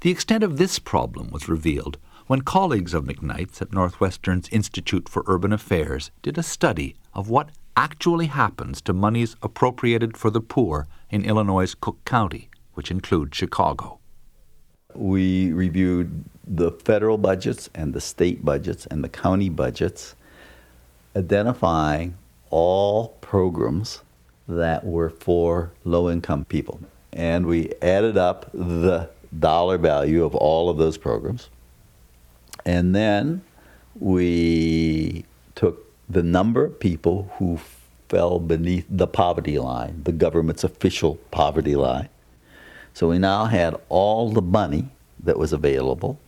The 0.00 0.10
extent 0.10 0.42
of 0.42 0.56
this 0.56 0.78
problem 0.78 1.30
was 1.30 1.48
revealed 1.48 1.98
when 2.26 2.42
colleagues 2.42 2.94
of 2.94 3.04
McKnight's 3.04 3.62
at 3.62 3.72
Northwestern's 3.72 4.48
Institute 4.50 5.08
for 5.08 5.24
Urban 5.26 5.52
Affairs 5.52 6.10
did 6.22 6.36
a 6.36 6.42
study 6.42 6.96
of 7.14 7.28
what 7.28 7.50
actually 7.76 8.26
happens 8.26 8.80
to 8.82 8.92
monies 8.92 9.36
appropriated 9.42 10.16
for 10.16 10.30
the 10.30 10.40
poor 10.40 10.88
in 11.10 11.24
Illinois' 11.24 11.74
Cook 11.74 12.04
County, 12.04 12.48
which 12.74 12.90
includes 12.90 13.36
Chicago. 13.36 13.97
We 14.94 15.52
reviewed 15.52 16.24
the 16.46 16.72
federal 16.72 17.18
budgets 17.18 17.68
and 17.74 17.92
the 17.92 18.00
state 18.00 18.44
budgets 18.44 18.86
and 18.86 19.04
the 19.04 19.08
county 19.08 19.48
budgets, 19.48 20.14
identifying 21.14 22.16
all 22.50 23.08
programs 23.20 24.02
that 24.48 24.84
were 24.84 25.10
for 25.10 25.72
low 25.84 26.10
income 26.10 26.44
people. 26.46 26.80
And 27.12 27.46
we 27.46 27.72
added 27.82 28.16
up 28.16 28.50
the 28.52 29.10
dollar 29.38 29.76
value 29.76 30.24
of 30.24 30.34
all 30.34 30.70
of 30.70 30.78
those 30.78 30.96
programs 30.96 31.50
and 32.68 32.94
then 32.94 33.40
we 33.98 35.24
took 35.54 35.90
the 36.08 36.22
number 36.22 36.66
of 36.66 36.78
people 36.78 37.32
who 37.38 37.58
fell 38.10 38.38
beneath 38.38 38.84
the 38.90 39.06
poverty 39.06 39.58
line, 39.58 40.02
the 40.04 40.12
government's 40.12 40.64
official 40.64 41.16
poverty 41.30 41.76
line. 41.76 42.10
So 42.94 43.08
we 43.08 43.18
now 43.18 43.46
had 43.46 43.74
all 43.88 44.30
the 44.30 44.42
money 44.42 44.90
that 45.22 45.38
was 45.38 45.52
available 45.52 46.18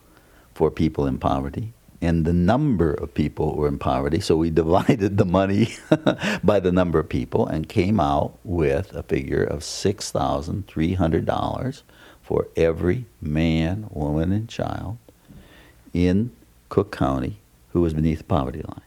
for 0.54 0.70
people 0.70 1.06
in 1.06 1.18
poverty 1.18 1.72
and 2.02 2.24
the 2.24 2.32
number 2.32 2.94
of 2.94 3.12
people 3.12 3.52
who 3.52 3.60
were 3.60 3.68
in 3.68 3.78
poverty. 3.78 4.20
So 4.20 4.34
we 4.36 4.48
divided 4.50 5.18
the 5.18 5.24
money 5.24 5.70
by 6.44 6.60
the 6.60 6.72
number 6.72 6.98
of 6.98 7.08
people 7.08 7.46
and 7.46 7.66
came 7.68 8.00
out 8.00 8.38
with 8.44 8.92
a 8.94 9.02
figure 9.02 9.44
of 9.44 9.60
$6,300 9.60 11.82
for 12.22 12.48
every 12.56 13.04
man, 13.20 13.86
woman, 13.90 14.32
and 14.32 14.48
child 14.48 14.96
in 15.92 16.32
Cook 16.68 16.92
County 16.92 17.38
who 17.72 17.80
was 17.80 17.94
beneath 17.94 18.18
the 18.18 18.24
poverty 18.24 18.62
line. 18.62 18.82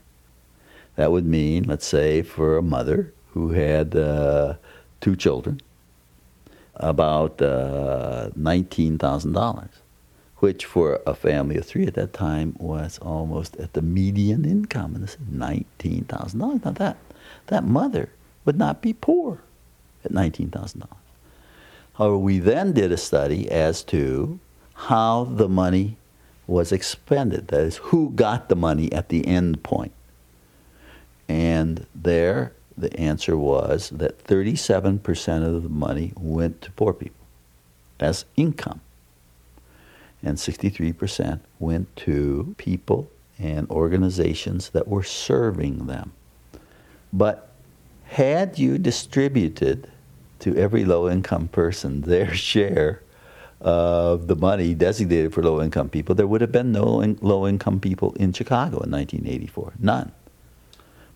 That 0.95 1.11
would 1.11 1.25
mean, 1.25 1.63
let's 1.63 1.87
say, 1.87 2.21
for 2.21 2.57
a 2.57 2.61
mother 2.61 3.13
who 3.31 3.51
had 3.51 3.95
uh, 3.95 4.55
two 5.01 5.15
children, 5.15 5.59
about 6.75 7.41
uh, 7.41 8.29
$19,000, 8.37 9.69
which 10.37 10.65
for 10.65 11.01
a 11.05 11.13
family 11.13 11.57
of 11.57 11.65
three 11.65 11.85
at 11.85 11.93
that 11.95 12.13
time 12.13 12.55
was 12.57 12.97
almost 12.99 13.55
at 13.57 13.73
the 13.73 13.81
median 13.81 14.45
income. 14.45 14.95
And 14.95 15.03
this 15.03 15.15
is 15.15 15.27
$19,000. 15.27 16.65
Now 16.65 16.71
that, 16.71 16.97
that 17.47 17.63
mother 17.63 18.09
would 18.45 18.57
not 18.57 18.81
be 18.81 18.93
poor 18.93 19.41
at 20.03 20.11
$19,000. 20.11 20.87
However, 21.95 22.17
we 22.17 22.39
then 22.39 22.73
did 22.73 22.91
a 22.91 22.97
study 22.97 23.49
as 23.49 23.83
to 23.83 24.39
how 24.73 25.25
the 25.25 25.47
money 25.47 25.97
was 26.47 26.71
expended. 26.71 27.49
That 27.49 27.61
is, 27.61 27.77
who 27.77 28.09
got 28.11 28.49
the 28.49 28.55
money 28.55 28.91
at 28.91 29.09
the 29.09 29.25
end 29.27 29.63
point. 29.63 29.93
And 31.29 31.85
there, 31.95 32.53
the 32.77 32.95
answer 32.99 33.37
was 33.37 33.89
that 33.89 34.23
37% 34.23 35.45
of 35.45 35.63
the 35.63 35.69
money 35.69 36.13
went 36.15 36.61
to 36.61 36.71
poor 36.71 36.93
people 36.93 37.25
as 37.99 38.25
income, 38.35 38.81
and 40.21 40.37
63% 40.37 41.39
went 41.59 41.95
to 41.95 42.55
people 42.57 43.09
and 43.39 43.69
organizations 43.69 44.69
that 44.69 44.87
were 44.87 45.03
serving 45.03 45.87
them. 45.87 46.11
But 47.11 47.51
had 48.05 48.59
you 48.59 48.77
distributed 48.77 49.89
to 50.39 50.55
every 50.55 50.85
low 50.85 51.09
income 51.09 51.47
person 51.47 52.01
their 52.01 52.33
share 52.51 53.01
of 53.61 54.27
the 54.27 54.35
money 54.35 54.73
designated 54.73 55.33
for 55.33 55.41
low 55.41 55.61
income 55.61 55.89
people, 55.89 56.15
there 56.15 56.27
would 56.27 56.41
have 56.41 56.51
been 56.51 56.71
no 56.71 56.99
in, 57.01 57.17
low 57.21 57.47
income 57.47 57.79
people 57.79 58.13
in 58.13 58.33
Chicago 58.33 58.79
in 58.81 58.91
1984. 58.91 59.73
None. 59.79 60.11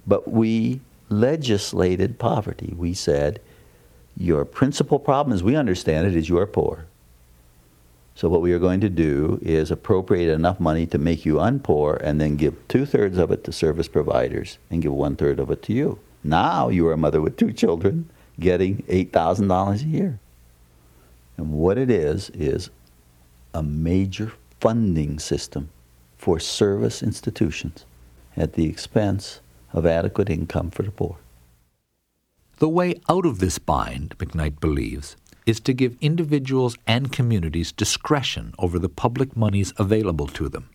But 0.06 0.32
we 0.32 0.80
legislated 1.10 2.20
poverty. 2.20 2.74
We 2.76 2.94
said, 2.94 3.42
your 4.16 4.46
principal 4.46 5.00
problem, 5.00 5.34
as 5.34 5.44
we 5.44 5.56
understand 5.56 6.08
it, 6.08 6.16
is 6.16 6.28
you 6.28 6.40
are 6.40 6.48
poor. 6.48 6.86
So 8.16 8.30
what 8.30 8.42
we 8.42 8.52
are 8.52 8.60
going 8.60 8.82
to 8.82 8.90
do 8.90 9.40
is 9.44 9.70
appropriate 9.70 10.34
enough 10.34 10.60
money 10.60 10.88
to 10.88 10.98
make 10.98 11.24
you 11.24 11.36
unpoor 11.36 12.02
and 12.02 12.20
then 12.20 12.36
give 12.36 12.68
two 12.68 12.88
thirds 12.88 13.20
of 13.20 13.32
it 13.32 13.44
to 13.44 13.52
service 13.52 13.88
providers 13.88 14.58
and 14.72 14.82
give 14.82 14.92
one 14.92 15.16
third 15.16 15.40
of 15.40 15.52
it 15.52 15.62
to 15.64 15.74
you. 15.74 16.00
Now 16.24 16.70
you 16.70 16.88
are 16.88 16.94
a 16.94 16.98
mother 16.98 17.22
with 17.22 17.38
two 17.38 17.54
children 17.54 18.10
getting 18.40 18.78
$8,000 18.84 19.84
a 19.84 19.86
year. 19.86 20.20
And 21.38 21.54
what 21.54 21.78
it 21.78 21.92
is, 21.92 22.32
is 22.32 22.72
a 23.54 23.62
major 23.62 24.34
funding 24.60 25.20
system 25.20 25.70
for 26.18 26.40
service 26.40 27.04
institutions 27.04 27.86
at 28.36 28.54
the 28.54 28.66
expense 28.68 29.40
of 29.74 29.86
adequate 29.86 30.30
income 30.30 30.72
for 30.72 30.84
the 30.84 30.92
poor. 30.92 31.18
The 32.60 32.70
way 32.70 32.96
out 33.08 33.26
of 33.26 33.40
this 33.40 33.60
bind, 33.60 34.18
McKnight 34.18 34.60
believes, 34.60 35.16
is 35.46 35.60
to 35.62 35.74
give 35.74 35.96
individuals 36.02 36.76
and 36.88 37.12
communities 37.12 37.72
discretion 37.72 38.54
over 38.58 38.80
the 38.80 38.90
public 38.90 39.38
monies 39.38 39.74
available 39.78 40.28
to 40.28 40.50
them. 40.50 40.70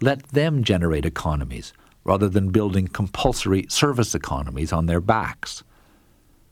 Let 0.00 0.28
them 0.28 0.62
generate 0.62 1.04
economies 1.04 1.72
rather 2.04 2.28
than 2.28 2.50
building 2.50 2.88
compulsory 2.88 3.66
service 3.68 4.14
economies 4.14 4.72
on 4.72 4.86
their 4.86 5.00
backs. 5.00 5.64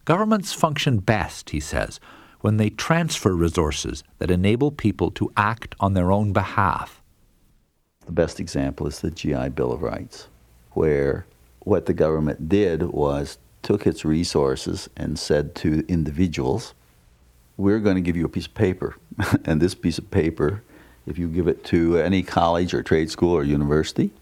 Governments 0.04 0.52
function 0.52 0.98
best, 0.98 1.50
he 1.50 1.60
says, 1.60 1.98
when 2.40 2.58
they 2.58 2.70
transfer 2.70 3.34
resources 3.34 4.04
that 4.18 4.30
enable 4.30 4.70
people 4.70 5.10
to 5.12 5.32
act 5.36 5.74
on 5.80 5.94
their 5.94 6.12
own 6.12 6.32
behalf. 6.32 7.00
The 8.04 8.12
best 8.12 8.38
example 8.38 8.86
is 8.86 9.00
the 9.00 9.10
GI 9.10 9.48
Bill 9.50 9.72
of 9.72 9.82
Rights, 9.82 10.28
where 10.72 11.26
what 11.66 11.86
the 11.86 11.92
government 11.92 12.48
did 12.48 12.80
was 12.80 13.38
took 13.60 13.88
its 13.88 14.04
resources 14.04 14.88
and 14.96 15.18
said 15.18 15.52
to 15.56 15.84
individuals, 15.88 16.74
We're 17.56 17.80
going 17.80 17.96
to 17.96 18.00
give 18.00 18.16
you 18.16 18.24
a 18.24 18.28
piece 18.28 18.46
of 18.46 18.54
paper. 18.54 18.96
and 19.44 19.60
this 19.60 19.74
piece 19.74 19.98
of 19.98 20.08
paper, 20.12 20.62
if 21.08 21.18
you 21.18 21.26
give 21.26 21.48
it 21.48 21.64
to 21.64 21.98
any 21.98 22.22
college 22.22 22.72
or 22.72 22.84
trade 22.84 23.10
school 23.10 23.32
or 23.32 23.42
university, 23.42 24.12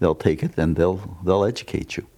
they'll 0.00 0.16
take 0.16 0.42
it 0.42 0.58
and 0.58 0.74
they'll, 0.74 1.16
they'll 1.24 1.44
educate 1.44 1.96
you. 1.96 2.08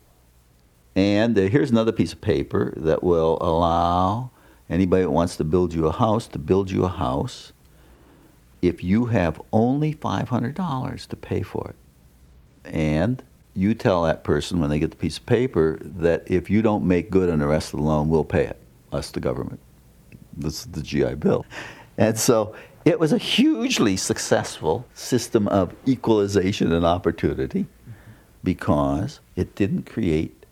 And 0.96 1.38
uh, 1.38 1.42
here's 1.42 1.70
another 1.70 1.92
piece 1.92 2.14
of 2.14 2.22
paper 2.22 2.72
that 2.78 3.02
will 3.02 3.36
allow 3.42 4.30
anybody 4.70 5.02
that 5.02 5.10
wants 5.10 5.36
to 5.36 5.44
build 5.44 5.74
you 5.74 5.86
a 5.88 5.92
house 5.92 6.26
to 6.28 6.38
build 6.38 6.70
you 6.70 6.86
a 6.86 6.88
house 6.88 7.52
if 8.62 8.82
you 8.82 9.06
have 9.06 9.42
only 9.52 9.92
$500 9.92 11.06
to 11.06 11.16
pay 11.16 11.42
for 11.42 11.68
it. 11.68 11.76
And 12.72 13.22
you 13.54 13.74
tell 13.74 14.04
that 14.04 14.24
person 14.24 14.60
when 14.60 14.70
they 14.70 14.78
get 14.78 14.90
the 14.90 14.96
piece 14.96 15.18
of 15.18 15.26
paper 15.26 15.78
that 15.82 16.30
if 16.30 16.48
you 16.48 16.62
don't 16.62 16.86
make 16.86 17.10
good 17.10 17.28
on 17.28 17.38
the 17.38 17.46
rest 17.46 17.72
of 17.72 17.80
the 17.80 17.84
loan, 17.84 18.08
we'll 18.08 18.24
pay 18.24 18.44
it, 18.44 18.58
us, 18.92 19.10
the 19.10 19.20
government. 19.20 19.60
This 20.36 20.60
is 20.60 20.66
the 20.66 20.82
GI 20.82 21.16
Bill. 21.16 21.44
And 21.96 22.18
so 22.18 22.54
it 22.84 23.00
was 23.00 23.12
a 23.12 23.18
hugely 23.18 23.96
successful 23.96 24.86
system 24.94 25.48
of 25.48 25.74
equalization 25.86 26.72
and 26.72 26.86
opportunity 26.86 27.66
because 28.44 29.20
it 29.36 29.54
didn't 29.56 29.84
create 29.84 30.46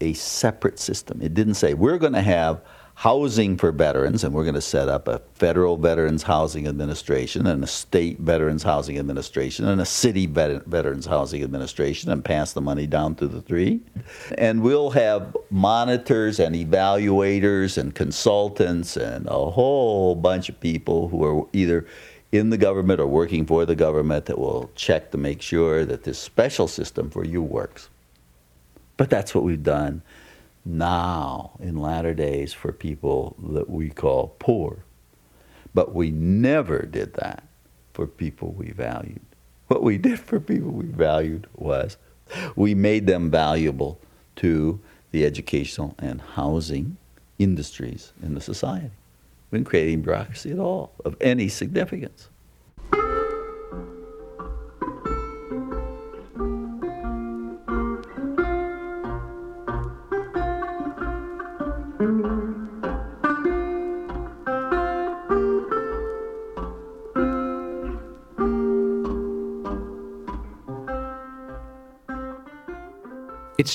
a 0.00 0.12
separate 0.12 0.78
system. 0.78 1.20
It 1.22 1.34
didn't 1.34 1.54
say, 1.54 1.74
we're 1.74 1.98
going 1.98 2.12
to 2.12 2.22
have 2.22 2.60
housing 3.00 3.56
for 3.56 3.72
veterans, 3.72 4.22
and 4.24 4.34
we're 4.34 4.44
going 4.44 4.54
to 4.54 4.60
set 4.60 4.86
up 4.86 5.08
a 5.08 5.22
federal 5.32 5.78
Veterans 5.78 6.22
Housing 6.22 6.68
Administration 6.68 7.46
and 7.46 7.64
a 7.64 7.66
state 7.66 8.18
Veterans 8.18 8.62
Housing 8.62 8.98
Administration 8.98 9.66
and 9.66 9.80
a 9.80 9.86
city 9.86 10.26
vet- 10.26 10.66
Veterans 10.66 11.06
Housing 11.06 11.42
Administration 11.42 12.10
and 12.10 12.22
pass 12.22 12.52
the 12.52 12.60
money 12.60 12.86
down 12.86 13.14
to 13.14 13.26
the 13.26 13.40
three. 13.40 13.80
And 14.36 14.60
we'll 14.60 14.90
have 14.90 15.34
monitors 15.48 16.38
and 16.38 16.54
evaluators 16.54 17.78
and 17.78 17.94
consultants 17.94 18.98
and 18.98 19.26
a 19.28 19.50
whole 19.50 20.14
bunch 20.14 20.50
of 20.50 20.60
people 20.60 21.08
who 21.08 21.24
are 21.24 21.46
either 21.54 21.86
in 22.32 22.50
the 22.50 22.58
government 22.58 23.00
or 23.00 23.06
working 23.06 23.46
for 23.46 23.64
the 23.64 23.74
government 23.74 24.26
that 24.26 24.38
will 24.38 24.70
check 24.74 25.10
to 25.12 25.16
make 25.16 25.40
sure 25.40 25.86
that 25.86 26.04
this 26.04 26.18
special 26.18 26.68
system 26.68 27.08
for 27.08 27.24
you 27.24 27.40
works. 27.42 27.88
But 28.98 29.08
that's 29.08 29.34
what 29.34 29.42
we've 29.42 29.62
done 29.62 30.02
now 30.64 31.52
in 31.60 31.76
latter 31.76 32.14
days 32.14 32.52
for 32.52 32.72
people 32.72 33.36
that 33.52 33.68
we 33.68 33.90
call 33.90 34.34
poor. 34.38 34.84
But 35.72 35.94
we 35.94 36.10
never 36.10 36.82
did 36.82 37.14
that 37.14 37.44
for 37.92 38.06
people 38.06 38.52
we 38.52 38.70
valued. 38.70 39.20
What 39.68 39.82
we 39.82 39.98
did 39.98 40.18
for 40.18 40.40
people 40.40 40.70
we 40.70 40.86
valued 40.86 41.46
was 41.54 41.96
we 42.56 42.74
made 42.74 43.06
them 43.06 43.30
valuable 43.30 44.00
to 44.36 44.80
the 45.12 45.24
educational 45.24 45.94
and 45.98 46.20
housing 46.20 46.96
industries 47.38 48.12
in 48.22 48.34
the 48.34 48.40
society. 48.40 48.90
We 49.50 49.58
didn't 49.58 49.68
create 49.68 49.92
any 49.92 49.96
bureaucracy 49.96 50.52
at 50.52 50.58
all 50.58 50.92
of 51.04 51.16
any 51.20 51.48
significance. 51.48 52.28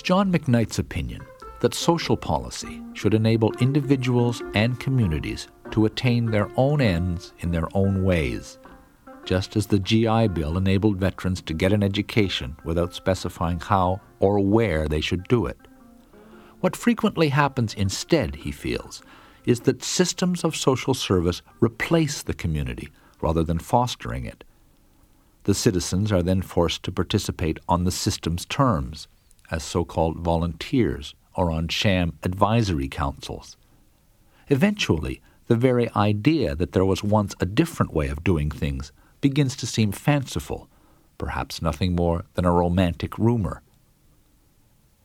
John 0.05 0.31
McKnight's 0.31 0.77
opinion 0.77 1.25
that 1.61 1.73
social 1.73 2.15
policy 2.15 2.79
should 2.93 3.15
enable 3.15 3.51
individuals 3.53 4.43
and 4.53 4.79
communities 4.79 5.47
to 5.71 5.85
attain 5.87 6.27
their 6.27 6.47
own 6.57 6.79
ends 6.79 7.33
in 7.39 7.49
their 7.49 7.67
own 7.75 8.03
ways, 8.03 8.59
just 9.23 9.55
as 9.55 9.65
the 9.65 9.79
GI 9.79 10.27
Bill 10.27 10.59
enabled 10.59 10.97
veterans 10.97 11.41
to 11.41 11.55
get 11.55 11.73
an 11.73 11.81
education 11.81 12.55
without 12.63 12.93
specifying 12.93 13.59
how 13.59 13.99
or 14.19 14.39
where 14.39 14.87
they 14.87 15.01
should 15.01 15.27
do 15.27 15.47
it. 15.47 15.57
What 16.59 16.75
frequently 16.75 17.29
happens 17.29 17.73
instead, 17.73 18.35
he 18.35 18.51
feels, 18.51 19.01
is 19.43 19.61
that 19.61 19.83
systems 19.83 20.43
of 20.43 20.55
social 20.55 20.93
service 20.93 21.41
replace 21.61 22.21
the 22.21 22.35
community 22.35 22.89
rather 23.21 23.41
than 23.41 23.57
fostering 23.57 24.25
it. 24.25 24.43
The 25.45 25.55
citizens 25.55 26.11
are 26.11 26.21
then 26.21 26.43
forced 26.43 26.83
to 26.83 26.91
participate 26.91 27.57
on 27.67 27.85
the 27.85 27.91
system's 27.91 28.45
terms 28.45 29.07
as 29.51 29.63
so 29.63 29.85
called 29.85 30.19
volunteers 30.19 31.13
or 31.35 31.51
on 31.51 31.67
sham 31.67 32.17
advisory 32.23 32.87
councils. 32.87 33.57
Eventually, 34.49 35.21
the 35.47 35.55
very 35.55 35.89
idea 35.95 36.55
that 36.55 36.71
there 36.71 36.85
was 36.85 37.03
once 37.03 37.35
a 37.39 37.45
different 37.45 37.93
way 37.93 38.07
of 38.07 38.23
doing 38.23 38.49
things 38.49 38.91
begins 39.21 39.55
to 39.55 39.67
seem 39.67 39.91
fanciful, 39.91 40.69
perhaps 41.17 41.61
nothing 41.61 41.95
more 41.95 42.25
than 42.33 42.45
a 42.45 42.51
romantic 42.51 43.17
rumor. 43.17 43.61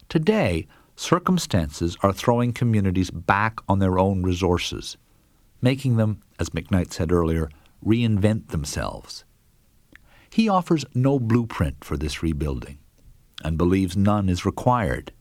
Today, 0.09 0.67
circumstances 0.97 1.97
are 2.03 2.13
throwing 2.13 2.53
communities 2.53 3.11
back 3.11 3.61
on 3.69 3.79
their 3.79 3.99
own 3.99 4.23
resources, 4.23 4.97
making 5.63 5.97
them, 5.97 6.23
as 6.39 6.51
McKnight 6.51 6.93
said 6.93 7.13
earlier, 7.13 7.49
reinvent 7.85 8.49
themselves. 8.49 9.25
He 10.31 10.49
offers 10.49 10.85
no 10.95 11.19
blueprint 11.19 11.85
for 11.85 11.97
this 11.97 12.23
rebuilding 12.23 12.80
and 13.43 13.59
believes 13.59 13.97
none 13.97 14.29
is 14.29 14.45
required. 14.45 15.13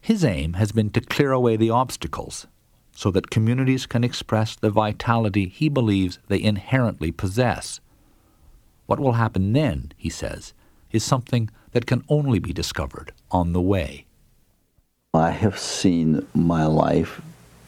His 0.00 0.24
aim 0.24 0.54
has 0.54 0.72
been 0.72 0.90
to 0.90 1.00
clear 1.00 1.32
away 1.32 1.56
the 1.56 1.70
obstacles 1.70 2.46
so 2.92 3.10
that 3.10 3.30
communities 3.30 3.86
can 3.86 4.02
express 4.02 4.56
the 4.56 4.70
vitality 4.70 5.48
he 5.48 5.68
believes 5.68 6.18
they 6.28 6.42
inherently 6.42 7.12
possess. 7.12 7.80
What 8.86 9.00
will 9.00 9.12
happen 9.12 9.52
then, 9.52 9.92
he 9.96 10.10
says, 10.10 10.52
is 10.90 11.04
something 11.04 11.50
that 11.72 11.86
can 11.86 12.02
only 12.08 12.38
be 12.38 12.52
discovered 12.52 13.12
on 13.30 13.52
the 13.52 13.60
way. 13.60 14.06
I 15.14 15.30
have 15.30 15.58
seen 15.58 16.26
my 16.34 16.64
life 16.66 17.20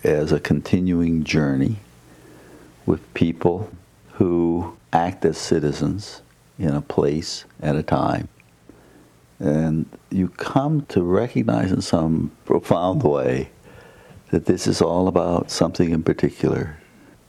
as 0.03 0.33
a 0.33 0.41
continuing 0.41 1.25
journey 1.25 1.77
with 2.87 3.15
people 3.15 3.71
who 4.13 4.77
act 4.93 5.25
as 5.25 5.39
citizens 5.39 6.23
in 6.59 6.75
a 6.75 6.81
place 6.81 7.45
at 7.63 7.77
a 7.77 7.83
time 7.83 8.29
and 9.41 9.87
you 10.11 10.29
come 10.29 10.83
to 10.87 11.03
recognize 11.03 11.73
in 11.73 11.81
some 11.81 12.31
profound 12.45 13.03
way 13.03 13.51
that 14.31 14.45
this 14.45 14.67
is 14.67 14.83
all 14.83 15.09
about 15.09 15.51
something 15.51 15.91
in 15.91 16.03
particular 16.03 16.77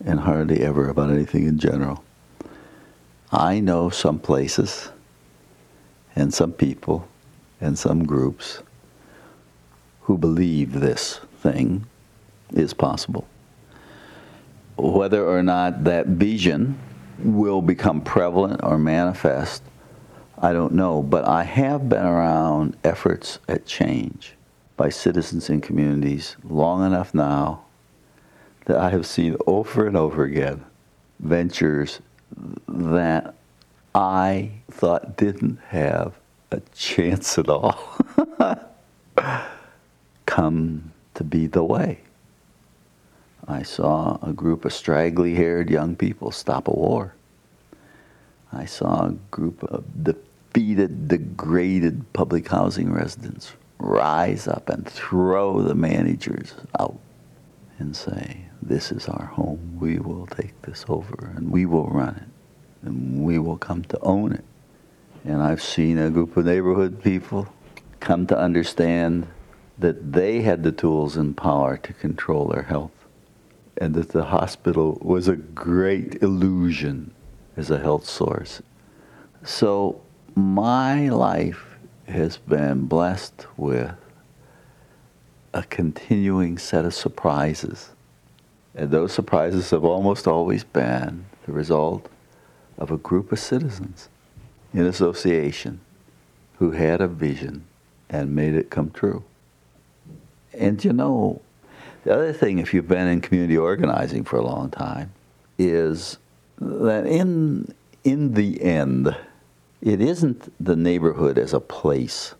and 0.05 0.19
hardly 0.19 0.61
ever 0.61 0.89
about 0.89 1.09
anything 1.09 1.47
in 1.47 1.57
general. 1.57 2.03
I 3.31 3.61
know 3.61 3.89
some 3.89 4.19
places 4.19 4.89
and 6.15 6.33
some 6.33 6.51
people 6.51 7.07
and 7.61 7.79
some 7.79 8.05
groups 8.05 8.61
who 10.01 10.17
believe 10.17 10.73
this 10.73 11.21
thing 11.39 11.85
is 12.51 12.73
possible. 12.73 13.25
Whether 14.75 15.25
or 15.25 15.41
not 15.41 15.85
that 15.85 16.07
vision 16.07 16.77
will 17.19 17.61
become 17.61 18.01
prevalent 18.01 18.61
or 18.63 18.77
manifest 18.77 19.63
I 20.43 20.53
don't 20.53 20.73
know, 20.73 21.03
but 21.03 21.23
I 21.27 21.43
have 21.43 21.87
been 21.87 22.03
around 22.03 22.75
efforts 22.83 23.37
at 23.47 23.67
change 23.67 24.33
by 24.75 24.89
citizens 24.89 25.51
and 25.51 25.61
communities 25.61 26.35
long 26.43 26.83
enough 26.83 27.13
now 27.13 27.61
that 28.65 28.77
I 28.77 28.89
have 28.89 29.05
seen 29.05 29.37
over 29.45 29.85
and 29.85 29.95
over 29.95 30.23
again 30.23 30.65
ventures 31.19 31.99
that 32.67 33.35
I 33.93 34.51
thought 34.71 35.15
didn't 35.15 35.59
have 35.67 36.15
a 36.49 36.61
chance 36.73 37.37
at 37.37 37.47
all 37.47 37.77
come 40.25 40.91
to 41.13 41.23
be 41.23 41.45
the 41.45 41.63
way. 41.63 41.99
I 43.47 43.61
saw 43.61 44.17
a 44.23 44.33
group 44.33 44.65
of 44.65 44.73
straggly 44.73 45.35
haired 45.35 45.69
young 45.69 45.95
people 45.95 46.31
stop 46.31 46.67
a 46.67 46.71
war. 46.71 47.13
I 48.51 48.65
saw 48.65 49.05
a 49.05 49.11
group 49.29 49.63
of 49.63 49.83
defeated, 50.53 51.07
degraded 51.07 52.13
public 52.13 52.47
housing 52.47 52.91
residents 52.91 53.53
rise 53.79 54.47
up 54.47 54.69
and 54.69 54.87
throw 54.87 55.61
the 55.61 55.75
managers 55.75 56.53
out 56.79 56.99
and 57.79 57.95
say, 57.95 58.45
This 58.61 58.91
is 58.91 59.07
our 59.07 59.25
home. 59.25 59.77
We 59.79 59.99
will 59.99 60.27
take 60.27 60.61
this 60.61 60.85
over 60.87 61.33
and 61.35 61.51
we 61.51 61.65
will 61.65 61.87
run 61.89 62.15
it 62.15 62.87
and 62.87 63.23
we 63.23 63.39
will 63.39 63.57
come 63.57 63.83
to 63.85 63.99
own 64.01 64.33
it. 64.33 64.43
And 65.23 65.41
I've 65.41 65.61
seen 65.61 65.97
a 65.97 66.09
group 66.09 66.35
of 66.37 66.45
neighborhood 66.45 67.03
people 67.03 67.47
come 67.99 68.27
to 68.27 68.37
understand 68.37 69.27
that 69.77 70.13
they 70.13 70.41
had 70.41 70.63
the 70.63 70.71
tools 70.71 71.17
and 71.17 71.35
power 71.35 71.77
to 71.77 71.93
control 71.93 72.47
their 72.47 72.63
health 72.63 72.91
and 73.77 73.93
that 73.95 74.09
the 74.09 74.25
hospital 74.25 74.99
was 75.01 75.27
a 75.27 75.35
great 75.35 76.21
illusion 76.21 77.13
as 77.57 77.71
a 77.71 77.79
health 77.79 78.05
source. 78.05 78.61
So 79.43 80.01
my 80.35 81.09
life 81.09 81.77
has 82.07 82.37
been 82.37 82.85
blessed 82.85 83.45
with 83.57 83.95
a 85.53 85.63
continuing 85.63 86.57
set 86.57 86.85
of 86.85 86.93
surprises. 86.93 87.89
And 88.75 88.91
those 88.91 89.11
surprises 89.11 89.69
have 89.71 89.83
almost 89.83 90.27
always 90.27 90.63
been 90.63 91.25
the 91.45 91.51
result 91.51 92.09
of 92.77 92.91
a 92.91 92.97
group 92.97 93.31
of 93.31 93.39
citizens 93.39 94.09
in 94.73 94.85
association 94.85 95.81
who 96.59 96.71
had 96.71 97.01
a 97.01 97.07
vision 97.07 97.65
and 98.09 98.35
made 98.35 98.55
it 98.55 98.69
come 98.69 98.91
true. 98.91 99.23
And 100.53 100.83
you 100.83 100.93
know, 100.93 101.41
the 102.03 102.13
other 102.13 102.33
thing, 102.33 102.59
if 102.59 102.73
you've 102.73 102.87
been 102.87 103.07
in 103.07 103.21
community 103.21 103.57
organizing 103.57 104.23
for 104.23 104.37
a 104.37 104.43
long 104.43 104.69
time, 104.69 105.13
is 105.57 106.17
that 106.59 107.05
in, 107.05 107.73
in 108.03 108.33
the 108.33 108.61
end, 108.61 109.15
it 109.81 110.01
isn't 110.01 110.53
the 110.63 110.75
neighborhood 110.75 111.37
as 111.37 111.53
a 111.53 111.59
place 111.59 112.35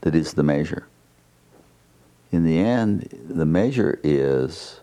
that 0.00 0.14
is 0.14 0.34
the 0.34 0.42
measure. 0.42 0.86
In 2.32 2.44
the 2.44 2.58
end, 2.58 3.08
the 3.28 3.46
measure 3.46 4.00
is 4.02 4.80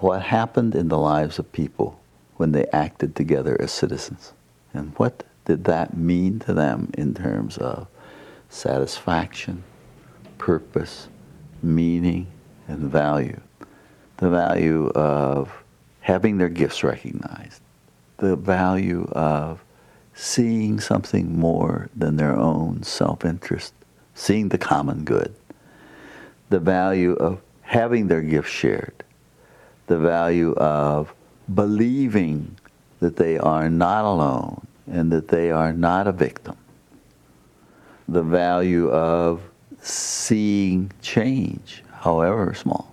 what 0.00 0.22
happened 0.22 0.74
in 0.74 0.88
the 0.88 0.98
lives 0.98 1.38
of 1.38 1.50
people 1.52 1.98
when 2.36 2.52
they 2.52 2.66
acted 2.66 3.16
together 3.16 3.60
as 3.60 3.72
citizens. 3.72 4.32
And 4.72 4.92
what 4.96 5.24
did 5.44 5.64
that 5.64 5.96
mean 5.96 6.38
to 6.40 6.54
them 6.54 6.90
in 6.96 7.14
terms 7.14 7.58
of 7.58 7.88
satisfaction, 8.48 9.64
purpose, 10.38 11.08
meaning, 11.62 12.28
and 12.68 12.90
value? 12.90 13.40
The 14.18 14.30
value 14.30 14.88
of 14.90 15.52
having 16.00 16.38
their 16.38 16.48
gifts 16.48 16.84
recognized, 16.84 17.60
the 18.18 18.36
value 18.36 19.08
of 19.12 19.62
seeing 20.18 20.80
something 20.80 21.38
more 21.38 21.88
than 21.94 22.16
their 22.16 22.36
own 22.36 22.82
self 22.82 23.24
interest, 23.24 23.72
seeing 24.14 24.48
the 24.48 24.58
common 24.58 25.04
good, 25.04 25.32
the 26.50 26.58
value 26.58 27.12
of 27.12 27.40
having 27.62 28.08
their 28.08 28.20
gifts 28.20 28.50
shared, 28.50 29.04
the 29.86 29.96
value 29.96 30.54
of 30.54 31.14
believing 31.54 32.56
that 32.98 33.14
they 33.14 33.38
are 33.38 33.70
not 33.70 34.04
alone 34.04 34.66
and 34.90 35.12
that 35.12 35.28
they 35.28 35.52
are 35.52 35.72
not 35.72 36.08
a 36.08 36.12
victim. 36.12 36.56
The 38.08 38.24
value 38.24 38.90
of 38.90 39.40
seeing 39.80 40.90
change, 41.00 41.84
however 41.92 42.54
small. 42.54 42.92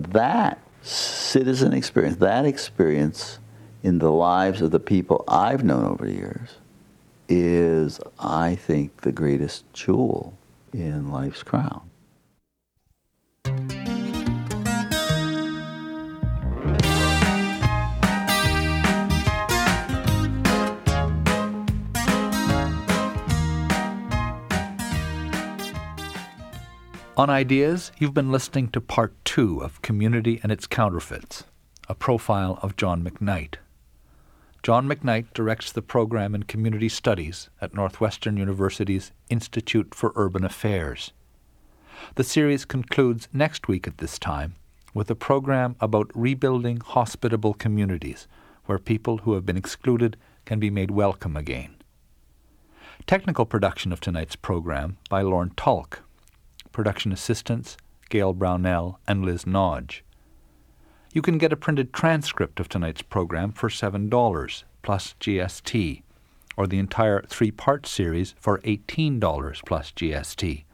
That 0.00 0.58
citizen 0.80 1.74
experience, 1.74 2.16
that 2.16 2.46
experience 2.46 3.40
in 3.82 3.98
the 3.98 4.10
lives 4.10 4.60
of 4.60 4.70
the 4.70 4.80
people 4.80 5.24
I've 5.28 5.64
known 5.64 5.84
over 5.84 6.06
the 6.06 6.14
years 6.14 6.56
is, 7.28 8.00
I 8.18 8.54
think, 8.54 9.02
the 9.02 9.12
greatest 9.12 9.64
jewel 9.72 10.34
in 10.72 11.10
life's 11.10 11.42
crown. 11.42 11.82
On 27.18 27.30
Ideas, 27.30 27.92
you've 27.96 28.12
been 28.12 28.30
listening 28.30 28.68
to 28.68 28.80
part 28.80 29.14
two 29.24 29.62
of 29.62 29.80
Community 29.80 30.38
and 30.42 30.52
its 30.52 30.66
Counterfeits, 30.66 31.44
a 31.88 31.94
profile 31.94 32.58
of 32.60 32.76
John 32.76 33.02
McKnight. 33.02 33.54
John 34.66 34.88
McKnight 34.88 35.26
directs 35.32 35.70
the 35.70 35.80
program 35.80 36.34
in 36.34 36.42
Community 36.42 36.88
Studies 36.88 37.50
at 37.60 37.72
Northwestern 37.72 38.36
University's 38.36 39.12
Institute 39.30 39.94
for 39.94 40.12
Urban 40.16 40.44
Affairs. 40.44 41.12
The 42.16 42.24
series 42.24 42.64
concludes 42.64 43.28
next 43.32 43.68
week 43.68 43.86
at 43.86 43.98
this 43.98 44.18
time 44.18 44.56
with 44.92 45.08
a 45.08 45.14
program 45.14 45.76
about 45.78 46.10
rebuilding 46.16 46.78
hospitable 46.78 47.54
communities 47.54 48.26
where 48.64 48.80
people 48.80 49.18
who 49.18 49.34
have 49.34 49.46
been 49.46 49.56
excluded 49.56 50.16
can 50.44 50.58
be 50.58 50.68
made 50.68 50.90
welcome 50.90 51.36
again. 51.36 51.76
Technical 53.06 53.46
production 53.46 53.92
of 53.92 54.00
tonight's 54.00 54.34
program 54.34 54.96
by 55.08 55.22
Lorne 55.22 55.52
Tulk 55.56 56.02
production 56.72 57.12
assistants 57.12 57.76
Gail 58.10 58.32
Brownell 58.32 58.98
and 59.06 59.24
Liz 59.24 59.46
Nagy. 59.46 60.02
You 61.16 61.22
can 61.22 61.38
get 61.38 61.50
a 61.50 61.56
printed 61.56 61.94
transcript 61.94 62.60
of 62.60 62.68
tonight's 62.68 63.00
program 63.00 63.50
for 63.50 63.70
$7 63.70 64.64
plus 64.82 65.14
GST, 65.18 66.02
or 66.58 66.66
the 66.66 66.78
entire 66.78 67.22
three 67.22 67.50
part 67.50 67.86
series 67.86 68.34
for 68.38 68.58
$18 68.58 69.64
plus 69.64 69.92
GST. 69.92 70.64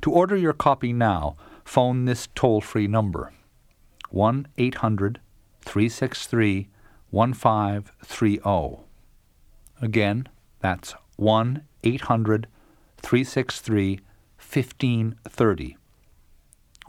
To 0.00 0.10
order 0.10 0.34
your 0.34 0.54
copy 0.54 0.94
now, 0.94 1.36
phone 1.62 2.06
this 2.06 2.26
toll 2.34 2.62
free 2.62 2.86
number 2.86 3.34
1 4.08 4.48
800 4.56 5.20
363 5.60 6.70
1530. 7.10 8.80
Again, 9.82 10.26
that's 10.60 10.94
1 11.16 11.62
800 11.84 12.46
363 13.02 14.00
1530. 14.38 15.76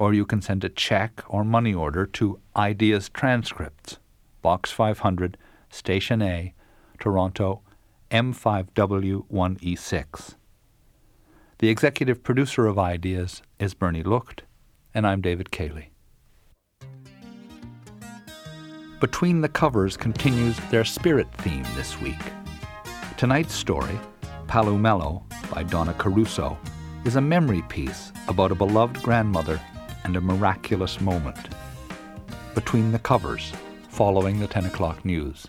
Or 0.01 0.13
you 0.15 0.25
can 0.25 0.41
send 0.41 0.63
a 0.63 0.69
check 0.69 1.21
or 1.27 1.43
money 1.43 1.75
order 1.75 2.07
to 2.07 2.39
Ideas 2.55 3.09
Transcripts, 3.09 3.99
Box 4.41 4.71
500, 4.71 5.37
Station 5.69 6.23
A, 6.23 6.55
Toronto, 6.99 7.61
M5W1E6. 8.09 10.35
The 11.59 11.69
executive 11.69 12.23
producer 12.23 12.65
of 12.65 12.79
Ideas 12.79 13.43
is 13.59 13.75
Bernie 13.75 14.01
Lucht, 14.01 14.41
and 14.95 15.05
I'm 15.05 15.21
David 15.21 15.51
Cayley. 15.51 15.91
Between 18.99 19.41
the 19.41 19.49
Covers 19.49 19.97
continues 19.97 20.57
their 20.71 20.83
spirit 20.83 21.31
theme 21.33 21.67
this 21.75 22.01
week. 22.01 22.23
Tonight's 23.17 23.53
story, 23.53 23.99
Palu 24.47 24.81
by 25.53 25.61
Donna 25.61 25.93
Caruso, 25.93 26.57
is 27.05 27.17
a 27.17 27.21
memory 27.21 27.61
piece 27.69 28.11
about 28.27 28.51
a 28.51 28.55
beloved 28.55 28.99
grandmother 29.03 29.61
and 30.03 30.15
a 30.15 30.21
miraculous 30.21 31.01
moment. 31.01 31.49
Between 32.55 32.91
the 32.91 32.99
covers, 32.99 33.53
following 33.89 34.39
the 34.39 34.47
10 34.47 34.65
o'clock 34.65 35.03
news. 35.05 35.47